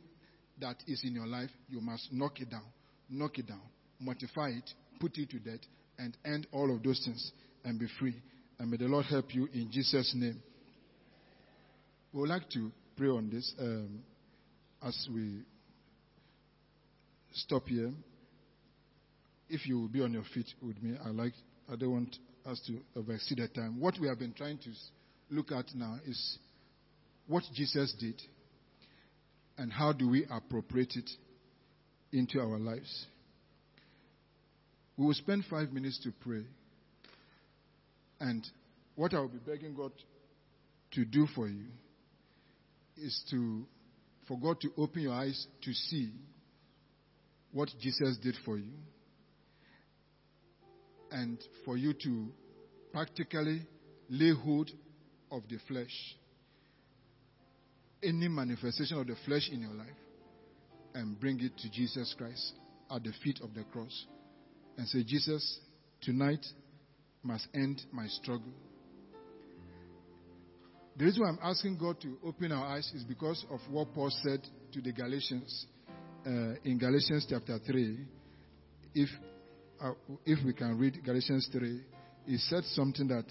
that 0.60 0.76
is 0.86 1.02
in 1.02 1.14
your 1.14 1.26
life, 1.26 1.50
you 1.68 1.80
must 1.80 2.12
knock 2.12 2.40
it 2.40 2.48
down, 2.48 2.62
knock 3.10 3.40
it 3.40 3.48
down, 3.48 3.62
mortify 3.98 4.50
it, 4.50 4.70
put 5.00 5.18
it 5.18 5.28
to 5.30 5.40
death, 5.40 5.66
and 5.98 6.16
end 6.24 6.46
all 6.52 6.72
of 6.72 6.84
those 6.84 7.02
things 7.04 7.32
and 7.64 7.76
be 7.76 7.88
free. 7.98 8.14
And 8.60 8.70
may 8.70 8.76
the 8.76 8.84
Lord 8.84 9.06
help 9.06 9.34
you 9.34 9.48
in 9.52 9.68
Jesus' 9.72 10.12
name. 10.14 10.40
We 12.12 12.20
would 12.20 12.30
like 12.30 12.48
to 12.50 12.70
pray 12.96 13.08
on 13.08 13.30
this 13.30 13.52
um, 13.58 13.98
as 14.80 15.08
we 15.12 15.42
stop 17.36 17.66
here. 17.68 17.92
If 19.48 19.66
you 19.66 19.78
will 19.78 19.88
be 19.88 20.02
on 20.02 20.12
your 20.12 20.24
feet 20.34 20.48
with 20.60 20.82
me, 20.82 20.96
I 21.04 21.10
like. 21.10 21.34
I 21.70 21.76
don't 21.76 21.92
want 21.92 22.16
us 22.44 22.60
to 22.66 23.12
exceed 23.12 23.38
the 23.38 23.48
time. 23.48 23.80
What 23.80 23.94
we 24.00 24.08
have 24.08 24.18
been 24.18 24.32
trying 24.32 24.58
to 24.58 24.70
look 25.30 25.52
at 25.52 25.66
now 25.74 25.98
is 26.06 26.38
what 27.26 27.44
Jesus 27.54 27.94
did 27.98 28.20
and 29.58 29.72
how 29.72 29.92
do 29.92 30.08
we 30.08 30.26
appropriate 30.30 30.94
it 30.96 31.10
into 32.12 32.40
our 32.40 32.58
lives. 32.58 33.06
We 34.96 35.06
will 35.06 35.14
spend 35.14 35.44
five 35.50 35.72
minutes 35.72 36.00
to 36.04 36.12
pray. 36.20 36.44
And 38.20 38.46
what 38.94 39.12
I 39.12 39.20
will 39.20 39.28
be 39.28 39.38
begging 39.38 39.74
God 39.74 39.92
to 40.92 41.04
do 41.04 41.26
for 41.34 41.48
you 41.48 41.64
is 42.96 43.22
to, 43.30 43.66
for 44.26 44.38
God 44.38 44.60
to 44.60 44.70
open 44.78 45.02
your 45.02 45.12
eyes 45.12 45.46
to 45.62 45.72
see 45.72 46.12
what 47.52 47.70
Jesus 47.80 48.16
did 48.22 48.36
for 48.44 48.56
you. 48.56 48.72
And 51.10 51.38
for 51.64 51.76
you 51.76 51.92
to 51.92 52.28
practically 52.92 53.62
lay 54.08 54.32
hold 54.34 54.70
of 55.30 55.42
the 55.48 55.58
flesh. 55.68 56.16
Any 58.02 58.28
manifestation 58.28 58.98
of 58.98 59.06
the 59.06 59.16
flesh 59.24 59.48
in 59.50 59.60
your 59.60 59.72
life 59.72 59.88
and 60.94 61.18
bring 61.18 61.40
it 61.40 61.56
to 61.58 61.70
Jesus 61.70 62.14
Christ 62.16 62.54
at 62.90 63.02
the 63.02 63.12
feet 63.22 63.40
of 63.42 63.54
the 63.54 63.64
cross 63.64 64.06
and 64.76 64.86
say, 64.88 65.02
Jesus, 65.04 65.60
tonight 66.00 66.44
must 67.22 67.46
end 67.54 67.82
my 67.92 68.06
struggle. 68.06 68.52
The 70.96 71.04
reason 71.04 71.22
why 71.22 71.28
I'm 71.28 71.38
asking 71.42 71.76
God 71.76 72.00
to 72.00 72.16
open 72.24 72.52
our 72.52 72.64
eyes 72.64 72.90
is 72.94 73.04
because 73.04 73.44
of 73.50 73.60
what 73.70 73.92
Paul 73.94 74.10
said 74.22 74.40
to 74.72 74.80
the 74.80 74.92
Galatians 74.92 75.66
uh, 76.24 76.54
in 76.64 76.78
Galatians 76.78 77.26
chapter 77.28 77.58
3. 77.58 77.98
If, 78.94 79.08
uh, 79.80 79.92
if 80.24 80.44
we 80.44 80.52
can 80.52 80.78
read 80.78 81.04
Galatians 81.04 81.48
3, 81.52 81.80
he 82.26 82.38
said 82.38 82.64
something 82.64 83.08
that 83.08 83.24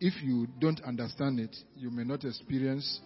if 0.00 0.22
you 0.22 0.46
don't 0.60 0.80
understand 0.82 1.40
it, 1.40 1.54
you 1.74 1.90
may 1.90 2.04
not 2.04 2.24
experience 2.24 3.00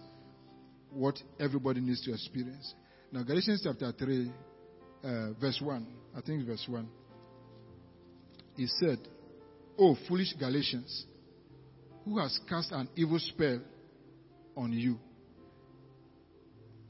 what 0.91 1.17
everybody 1.39 1.79
needs 1.79 2.01
to 2.03 2.13
experience. 2.13 2.73
Now, 3.11 3.23
Galatians 3.23 3.61
chapter 3.63 3.91
3, 3.91 4.31
uh, 5.03 5.33
verse 5.39 5.59
1, 5.61 5.87
I 6.15 6.21
think 6.21 6.45
verse 6.45 6.65
1, 6.67 6.87
he 8.55 8.67
said, 8.67 8.99
Oh, 9.77 9.95
foolish 10.07 10.33
Galatians, 10.37 11.05
who 12.05 12.19
has 12.19 12.37
cast 12.47 12.71
an 12.71 12.89
evil 12.95 13.19
spell 13.19 13.61
on 14.55 14.73
you? 14.73 14.99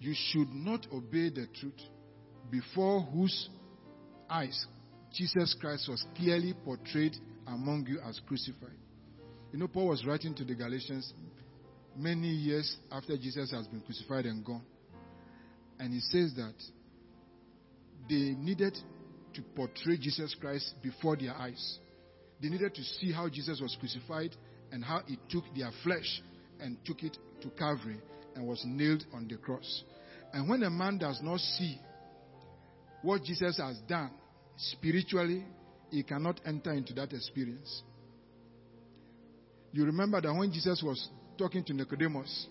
You 0.01 0.15
should 0.15 0.51
not 0.51 0.87
obey 0.91 1.29
the 1.29 1.45
truth 1.59 1.79
before 2.49 3.01
whose 3.01 3.49
eyes 4.27 4.65
Jesus 5.13 5.55
Christ 5.61 5.87
was 5.87 6.03
clearly 6.17 6.55
portrayed 6.65 7.15
among 7.45 7.85
you 7.87 7.99
as 8.01 8.19
crucified. 8.27 8.79
You 9.53 9.59
know, 9.59 9.67
Paul 9.67 9.89
was 9.89 10.03
writing 10.03 10.33
to 10.35 10.43
the 10.43 10.55
Galatians 10.55 11.13
many 11.95 12.29
years 12.29 12.77
after 12.91 13.15
Jesus 13.15 13.51
has 13.51 13.67
been 13.67 13.81
crucified 13.81 14.25
and 14.25 14.43
gone. 14.43 14.63
And 15.77 15.93
he 15.93 15.99
says 15.99 16.33
that 16.35 16.55
they 18.09 18.33
needed 18.39 18.75
to 19.35 19.41
portray 19.55 19.97
Jesus 19.97 20.35
Christ 20.41 20.73
before 20.81 21.15
their 21.15 21.35
eyes. 21.35 21.77
They 22.41 22.49
needed 22.49 22.73
to 22.73 22.83
see 22.83 23.11
how 23.11 23.29
Jesus 23.29 23.61
was 23.61 23.77
crucified 23.79 24.35
and 24.71 24.83
how 24.83 25.01
he 25.05 25.19
took 25.29 25.43
their 25.55 25.69
flesh 25.83 26.23
and 26.59 26.77
took 26.85 27.03
it 27.03 27.17
to 27.41 27.49
Calvary 27.51 27.99
and 28.35 28.47
was 28.47 28.61
nailed 28.65 29.03
on 29.13 29.27
the 29.27 29.37
cross. 29.37 29.83
And 30.33 30.49
when 30.49 30.63
a 30.63 30.69
man 30.69 30.97
does 30.97 31.19
not 31.21 31.39
see 31.39 31.79
what 33.01 33.23
Jesus 33.23 33.57
has 33.57 33.77
done 33.87 34.11
spiritually, 34.57 35.45
he 35.89 36.03
cannot 36.03 36.39
enter 36.45 36.71
into 36.71 36.93
that 36.93 37.11
experience. 37.13 37.83
You 39.73 39.85
remember 39.85 40.21
that 40.21 40.33
when 40.33 40.51
Jesus 40.51 40.81
was 40.83 41.09
talking 41.37 41.63
to 41.65 41.73
Nicodemus 41.73 42.47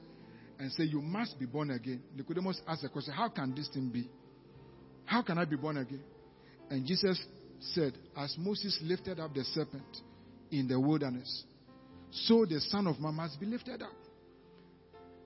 and 0.59 0.71
said, 0.73 0.89
You 0.89 1.01
must 1.01 1.39
be 1.39 1.47
born 1.47 1.71
again, 1.71 2.03
Nicodemus 2.17 2.61
asked 2.67 2.83
the 2.83 2.89
question, 2.89 3.15
How 3.15 3.29
can 3.29 3.55
this 3.55 3.69
thing 3.69 3.91
be? 3.91 4.09
How 5.05 5.23
can 5.23 5.39
I 5.39 5.45
be 5.45 5.57
born 5.57 5.77
again? 5.77 6.03
And 6.71 6.87
Jesus 6.87 7.23
said, 7.61 7.95
As 8.17 8.35
Moses 8.39 8.79
lifted 8.83 9.21
up 9.21 9.35
the 9.35 9.45
serpent 9.45 9.97
in 10.51 10.69
the 10.69 10.79
wilderness, 10.79 11.45
so 12.11 12.45
the 12.45 12.61
Son 12.61 12.87
of 12.87 12.99
Man 13.01 13.15
must 13.15 13.39
be 13.39 13.47
lifted 13.47 13.83
up. 13.83 13.93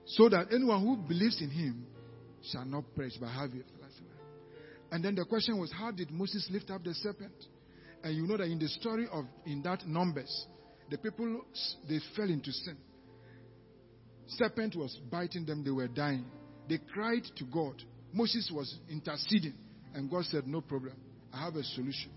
So 0.05 0.29
that 0.29 0.47
anyone 0.53 0.81
who 0.81 0.97
believes 0.97 1.41
in 1.41 1.49
him 1.49 1.85
shall 2.51 2.65
not 2.65 2.83
perish 2.95 3.13
but 3.19 3.29
have 3.29 3.51
it. 3.53 3.65
And 4.91 5.03
then 5.03 5.15
the 5.15 5.25
question 5.25 5.59
was, 5.59 5.71
How 5.71 5.91
did 5.91 6.11
Moses 6.11 6.47
lift 6.51 6.69
up 6.69 6.83
the 6.83 6.93
serpent? 6.93 7.33
And 8.03 8.15
you 8.15 8.27
know 8.27 8.37
that 8.37 8.45
in 8.45 8.59
the 8.59 8.67
story 8.67 9.07
of 9.11 9.25
in 9.45 9.63
that 9.63 9.87
numbers, 9.87 10.45
the 10.91 10.97
people 10.97 11.41
they 11.89 11.99
fell 12.15 12.29
into 12.29 12.51
sin. 12.51 12.77
Serpent 14.27 14.75
was 14.75 14.95
biting 15.11 15.45
them, 15.45 15.63
they 15.63 15.71
were 15.71 15.87
dying. 15.87 16.25
They 16.69 16.79
cried 16.93 17.23
to 17.37 17.45
God. 17.45 17.81
Moses 18.13 18.51
was 18.53 18.75
interceding, 18.89 19.53
and 19.93 20.09
God 20.09 20.25
said, 20.25 20.47
No 20.47 20.61
problem. 20.61 20.95
I 21.33 21.45
have 21.45 21.55
a 21.55 21.63
solution. 21.63 22.11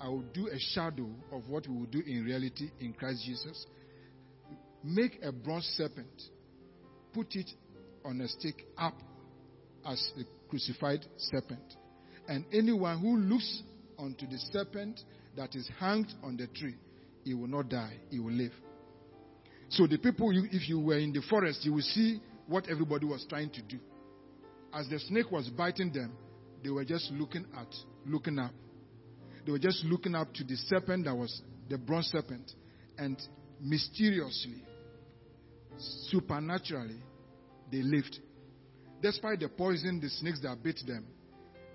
I 0.00 0.08
will 0.08 0.24
do 0.32 0.48
a 0.48 0.58
shadow 0.74 1.08
of 1.32 1.48
what 1.48 1.66
we 1.66 1.74
will 1.74 1.86
do 1.86 2.00
in 2.06 2.24
reality 2.24 2.70
in 2.80 2.92
Christ 2.92 3.24
Jesus. 3.26 3.66
Make 4.84 5.18
a 5.22 5.32
bronze 5.32 5.64
serpent, 5.76 6.06
put 7.12 7.34
it 7.34 7.50
on 8.04 8.20
a 8.20 8.28
stick 8.28 8.66
up 8.76 8.94
as 9.86 10.12
a 10.18 10.48
crucified 10.48 11.04
serpent. 11.16 11.76
And 12.26 12.44
anyone 12.52 13.00
who 13.00 13.16
looks 13.16 13.62
onto 13.98 14.26
the 14.26 14.38
serpent 14.52 15.00
that 15.36 15.54
is 15.54 15.68
hanged 15.78 16.12
on 16.22 16.36
the 16.36 16.46
tree, 16.48 16.76
he 17.24 17.34
will 17.34 17.48
not 17.48 17.68
die, 17.68 17.96
he 18.10 18.18
will 18.18 18.32
live. 18.32 18.52
So 19.70 19.86
the 19.86 19.98
people, 19.98 20.30
if 20.50 20.68
you 20.68 20.80
were 20.80 20.98
in 20.98 21.12
the 21.12 21.22
forest, 21.28 21.64
you 21.64 21.74
will 21.74 21.82
see 21.82 22.20
what 22.46 22.68
everybody 22.68 23.06
was 23.06 23.26
trying 23.28 23.50
to 23.50 23.62
do. 23.62 23.78
As 24.72 24.88
the 24.88 24.98
snake 24.98 25.30
was 25.30 25.48
biting 25.48 25.92
them, 25.92 26.12
they 26.62 26.70
were 26.70 26.84
just 26.84 27.10
looking 27.12 27.44
at, 27.56 27.74
looking 28.06 28.38
up. 28.38 28.52
They 29.44 29.52
were 29.52 29.58
just 29.58 29.84
looking 29.84 30.14
up 30.14 30.32
to 30.34 30.44
the 30.44 30.56
serpent 30.56 31.04
that 31.04 31.14
was 31.14 31.42
the 31.68 31.78
bronze 31.78 32.06
serpent. 32.06 32.52
And 32.96 33.20
mysteriously, 33.60 34.62
supernaturally, 35.78 37.00
they 37.70 37.82
lived. 37.82 38.18
Despite 39.02 39.40
the 39.40 39.48
poison, 39.48 40.00
the 40.00 40.08
snakes 40.08 40.40
that 40.42 40.62
bit 40.62 40.80
them, 40.86 41.06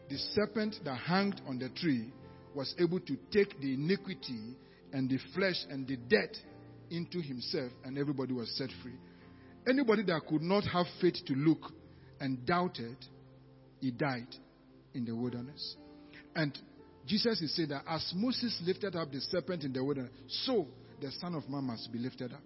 the 0.10 0.18
serpent 0.18 0.76
that 0.84 0.98
hung 0.98 1.34
on 1.48 1.60
the 1.60 1.70
tree 1.70 2.12
was 2.54 2.74
able 2.80 3.00
to 3.00 3.18
take 3.32 3.60
the 3.60 3.74
iniquity 3.74 4.56
and 4.92 5.10
the 5.10 5.18
flesh 5.34 5.56
and 5.70 5.88
the 5.88 5.96
death 5.96 6.36
into 6.92 7.22
himself, 7.22 7.72
and 7.84 7.98
everybody 7.98 8.34
was 8.34 8.56
set 8.58 8.70
free. 8.84 8.94
Anybody 9.68 10.04
that 10.04 10.22
could 10.28 10.42
not 10.42 10.64
have 10.66 10.86
faith 11.02 11.26
to 11.26 11.34
look 11.34 11.72
and 12.20 12.46
doubted, 12.46 12.98
he 13.80 13.92
died 13.92 14.28
in 14.94 15.06
the 15.06 15.16
wilderness. 15.16 15.76
And 16.36 16.58
Jesus 17.08 17.42
is 17.42 17.56
saying 17.56 17.70
that 17.70 17.84
as 17.88 18.14
Moses 18.16 18.62
lifted 18.66 18.96
up 18.96 19.12
the 19.12 19.20
serpent 19.22 19.64
in 19.64 19.74
the 19.74 19.84
wilderness, 19.84 20.12
so 20.46 20.68
the 21.02 21.12
Son 21.20 21.34
of 21.36 21.50
Man 21.50 21.64
must 21.64 21.92
be 21.92 22.00
lifted 22.00 22.34
up. 22.34 22.42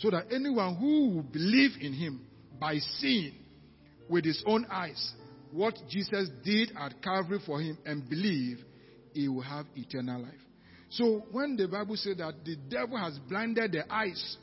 So 0.00 0.10
that 0.10 0.26
anyone 0.32 0.76
who 0.76 1.16
will 1.16 1.22
believe 1.22 1.72
in 1.80 1.92
him 1.92 2.26
by 2.58 2.78
seeing 2.78 3.34
with 4.08 4.24
his 4.24 4.42
own 4.46 4.66
eyes 4.70 5.12
what 5.52 5.74
Jesus 5.88 6.30
did 6.42 6.72
at 6.78 7.02
Calvary 7.02 7.38
for 7.44 7.60
him 7.60 7.76
and 7.84 8.08
believe, 8.08 8.58
he 9.12 9.28
will 9.28 9.42
have 9.42 9.66
eternal 9.76 10.22
life. 10.22 10.32
So 10.88 11.24
when 11.32 11.56
the 11.56 11.68
Bible 11.68 11.96
says 11.96 12.16
that 12.16 12.34
the 12.44 12.56
devil 12.68 12.96
has 12.96 13.18
blinded 13.28 13.72
the 13.72 13.92
eyes 13.92 14.36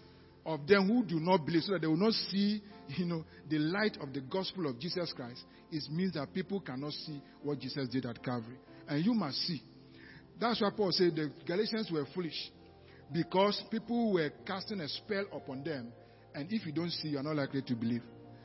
of 0.46 0.66
them 0.68 0.88
who 0.88 1.04
do 1.04 1.20
not 1.20 1.46
believe 1.46 1.64
so 1.64 1.74
that 1.74 1.82
they 1.82 1.88
will 1.88 1.98
not 1.98 2.14
see, 2.14 2.62
you 2.96 3.06
know, 3.06 3.26
the 3.50 3.58
light 3.60 3.98
of 4.00 4.14
the 4.14 4.22
gospel 4.22 4.68
of 4.68 4.80
Jesus 4.80 5.12
Christ, 5.16 5.44
it 5.72 5.84
means 5.92 6.14
that 6.14 6.34
people 6.34 6.62
cannot 6.62 6.94
see 6.94 7.22
what 7.42 7.60
Jesus 7.60 7.90
did 7.90 8.06
at 8.06 8.24
Calvary. 8.24 8.58
And 8.88 9.04
you 9.04 9.14
must 9.14 9.38
see. 9.40 9.62
That's 10.40 10.62
why 10.62 10.70
Paul 10.76 10.92
said 10.92 11.16
the 11.16 11.32
Galatians 11.46 11.90
were 11.92 12.06
foolish 12.14 12.52
because 13.14 13.62
people 13.72 14.14
were 14.14 14.32
casting 14.46 14.82
a 14.82 14.88
spell 14.88 15.26
upon 15.34 15.64
them. 15.64 15.92
And 16.36 16.52
if 16.52 16.66
you 16.66 16.72
don't 16.72 16.92
see, 16.92 17.10
you 17.10 17.18
are 17.18 17.24
not 17.24 17.36
likely 17.36 17.62
to 17.64 17.76
believe. 17.76 18.04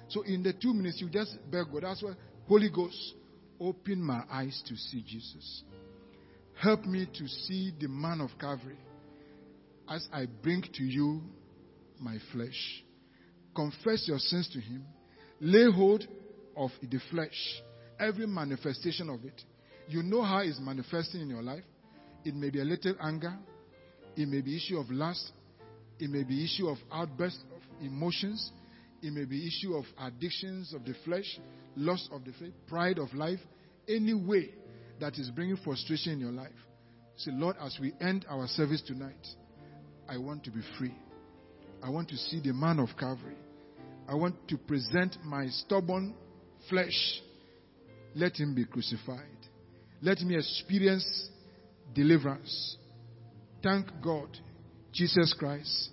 So 0.09 0.23
in 0.23 0.43
the 0.43 0.53
two 0.53 0.73
minutes, 0.73 1.01
you 1.01 1.09
just 1.09 1.37
beg 1.51 1.67
God. 1.73 1.83
That's 1.83 2.03
why 2.03 2.13
Holy 2.49 2.71
Ghost, 2.71 3.15
open 3.61 4.03
my 4.03 4.23
eyes 4.31 4.63
to 4.69 4.77
see 4.77 5.03
Jesus. 5.07 5.65
Help 6.61 6.85
me 6.85 7.07
to 7.07 7.29
see 7.29 7.73
the 7.81 7.89
man 7.89 8.21
of 8.21 8.31
Calvary 8.39 8.79
as 9.89 10.07
I 10.13 10.27
bring 10.43 10.63
to 10.75 10.83
you 10.83 11.23
my 11.99 12.19
flesh. 12.33 12.85
Confess 13.55 14.05
your 14.07 14.19
sins 14.19 14.49
to 14.53 14.61
him. 14.61 14.85
Lay 15.41 15.71
hold 15.71 16.07
of 16.57 16.71
the 16.83 17.01
flesh, 17.11 17.63
every 17.99 18.27
manifestation 18.27 19.09
of 19.09 19.25
it. 19.25 19.43
You 19.89 20.03
know 20.03 20.23
how 20.23 20.39
it's 20.39 20.61
manifesting 20.61 21.23
in 21.23 21.29
your 21.29 21.43
life. 21.43 21.65
It 22.25 22.35
may 22.35 22.51
be 22.51 22.61
a 22.61 22.65
little 22.65 22.95
anger. 23.01 23.37
It 24.17 24.29
may 24.29 24.41
be 24.41 24.57
issue 24.57 24.79
of 24.79 24.91
lust. 24.91 25.33
It 25.99 26.11
may 26.11 26.25
be 26.25 26.45
issue 26.45 26.69
of 26.69 26.79
outburst 26.93 27.39
of 27.55 27.63
emotions. 27.85 28.51
It 29.03 29.13
may 29.13 29.25
be 29.25 29.47
issue 29.47 29.75
of 29.75 29.85
addictions 29.99 30.73
of 30.75 30.85
the 30.85 30.95
flesh, 31.05 31.39
loss 31.77 32.09
of 32.13 32.25
the 32.25 32.33
faith, 32.33 32.53
pride 32.69 32.99
of 32.99 33.13
life, 33.15 33.41
any 33.89 34.15
way 34.15 34.51
that 35.01 35.19
is 35.19 35.31
bringing 35.31 35.57
frustration 35.57 36.13
in 36.13 36.21
your 36.21 36.31
life. 36.31 36.51
Say, 37.17 37.33
Lord, 37.35 37.57
as 37.61 37.77
we 37.81 37.93
end 38.01 38.25
our 38.29 38.47
service 38.47 38.83
tonight, 38.87 39.27
I 40.09 40.19
want 40.19 40.45
to 40.45 40.51
be 40.51 40.61
free. 40.79 40.95
I 41.83 41.91
want 41.91 42.09
to 42.11 42.17
see 42.17 42.41
the 42.41 42.53
man 42.53 42.79
of 42.79 42.89
Calvary. 42.99 43.37
I 44.09 44.15
want 44.15 44.37
to 44.49 44.57
present 44.57 45.17
my 45.25 45.49
stubborn 45.49 46.15
flesh. 46.69 47.21
Let 48.15 48.37
him 48.37 48.55
be 48.55 48.65
crucified. 48.65 49.27
Let 50.01 50.21
me 50.21 50.37
experience 50.37 51.31
deliverance. 51.95 52.77
Thank 53.63 53.87
God, 54.03 54.29
Jesus 54.93 55.35
Christ 55.39 55.91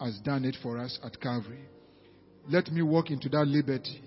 has 0.00 0.18
done 0.20 0.44
it 0.44 0.56
for 0.62 0.78
us 0.78 0.98
at 1.04 1.20
Calvary. 1.20 1.64
Let 2.48 2.68
me 2.68 2.82
walk 2.82 3.10
into 3.10 3.28
that 3.30 3.46
liberty 3.46 4.00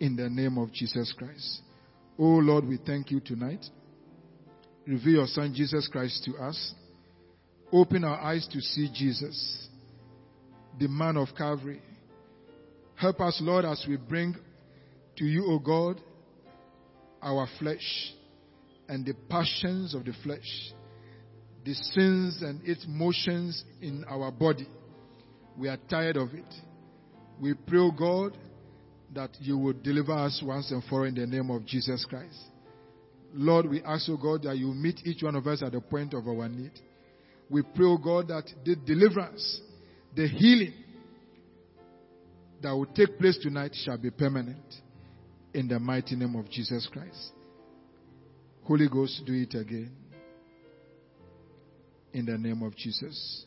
in 0.00 0.16
the 0.16 0.28
name 0.28 0.58
of 0.58 0.72
Jesus 0.72 1.14
Christ. 1.16 1.62
Oh 2.18 2.38
Lord, 2.38 2.66
we 2.66 2.78
thank 2.84 3.10
you 3.10 3.20
tonight. 3.20 3.64
Reveal 4.86 5.12
your 5.12 5.26
Son 5.26 5.52
Jesus 5.54 5.88
Christ 5.90 6.24
to 6.24 6.36
us. 6.36 6.74
Open 7.72 8.04
our 8.04 8.20
eyes 8.20 8.46
to 8.52 8.60
see 8.60 8.90
Jesus, 8.92 9.68
the 10.78 10.88
man 10.88 11.16
of 11.16 11.28
Calvary. 11.36 11.82
Help 12.94 13.20
us, 13.20 13.38
Lord, 13.40 13.64
as 13.64 13.84
we 13.88 13.96
bring 13.96 14.36
to 15.16 15.24
you, 15.24 15.44
O 15.46 15.58
God, 15.58 16.00
our 17.22 17.48
flesh 17.58 18.12
and 18.88 19.04
the 19.04 19.14
passions 19.28 19.94
of 19.94 20.04
the 20.04 20.14
flesh, 20.22 20.72
the 21.66 21.74
sins 21.74 22.42
and 22.42 22.60
its 22.64 22.86
motions 22.88 23.64
in 23.82 24.04
our 24.08 24.30
body. 24.30 24.68
We 25.58 25.68
are 25.68 25.78
tired 25.90 26.16
of 26.16 26.32
it. 26.32 26.54
We 27.40 27.54
pray, 27.54 27.80
O 27.80 27.90
God, 27.90 28.38
that 29.12 29.30
you 29.40 29.58
would 29.58 29.82
deliver 29.82 30.12
us 30.12 30.40
once 30.44 30.70
and 30.70 30.82
for 30.84 31.00
all 31.00 31.06
in 31.06 31.16
the 31.16 31.26
name 31.26 31.50
of 31.50 31.66
Jesus 31.66 32.06
Christ. 32.08 32.38
Lord, 33.34 33.68
we 33.68 33.82
ask, 33.82 34.08
O 34.08 34.16
God, 34.16 34.44
that 34.44 34.56
you 34.56 34.68
meet 34.68 35.00
each 35.04 35.24
one 35.24 35.34
of 35.34 35.46
us 35.48 35.60
at 35.60 35.72
the 35.72 35.80
point 35.80 36.14
of 36.14 36.28
our 36.28 36.48
need. 36.48 36.70
We 37.50 37.62
pray, 37.62 37.86
O 37.86 37.98
God, 37.98 38.28
that 38.28 38.44
the 38.64 38.76
deliverance, 38.76 39.60
the 40.14 40.28
healing 40.28 40.72
that 42.62 42.70
will 42.70 42.86
take 42.86 43.18
place 43.18 43.38
tonight 43.42 43.72
shall 43.74 43.98
be 43.98 44.10
permanent 44.10 44.74
in 45.52 45.66
the 45.66 45.80
mighty 45.80 46.14
name 46.14 46.36
of 46.36 46.48
Jesus 46.48 46.88
Christ. 46.92 47.32
Holy 48.62 48.88
Ghost, 48.88 49.22
do 49.26 49.32
it 49.32 49.54
again 49.54 49.90
in 52.16 52.24
the 52.24 52.38
name 52.38 52.62
of 52.62 52.74
Jesus. 52.74 53.44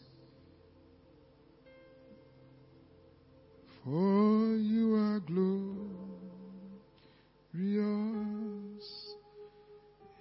For 3.84 4.56
you 4.58 4.94
are 4.94 5.20
glorious, 5.22 5.80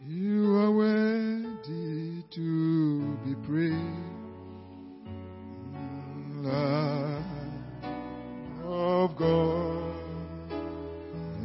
you 0.00 0.56
are 0.56 0.70
worthy 0.70 2.22
to 2.34 3.18
be 3.26 3.34
praised. 3.46 3.74
Lamb 6.42 7.74
of 8.64 9.14
God, 9.14 9.92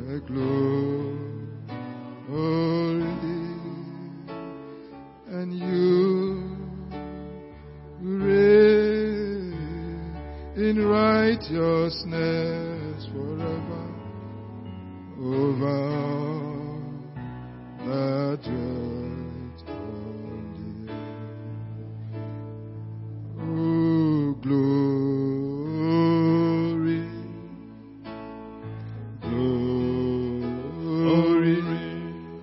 the 0.08 0.22
glory, 0.26 1.04
and 5.28 5.54
you. 5.54 6.03
Righteousness 10.94 13.08
forever 13.12 13.86
over 15.20 15.80
the 17.84 17.92
earth. 17.92 19.03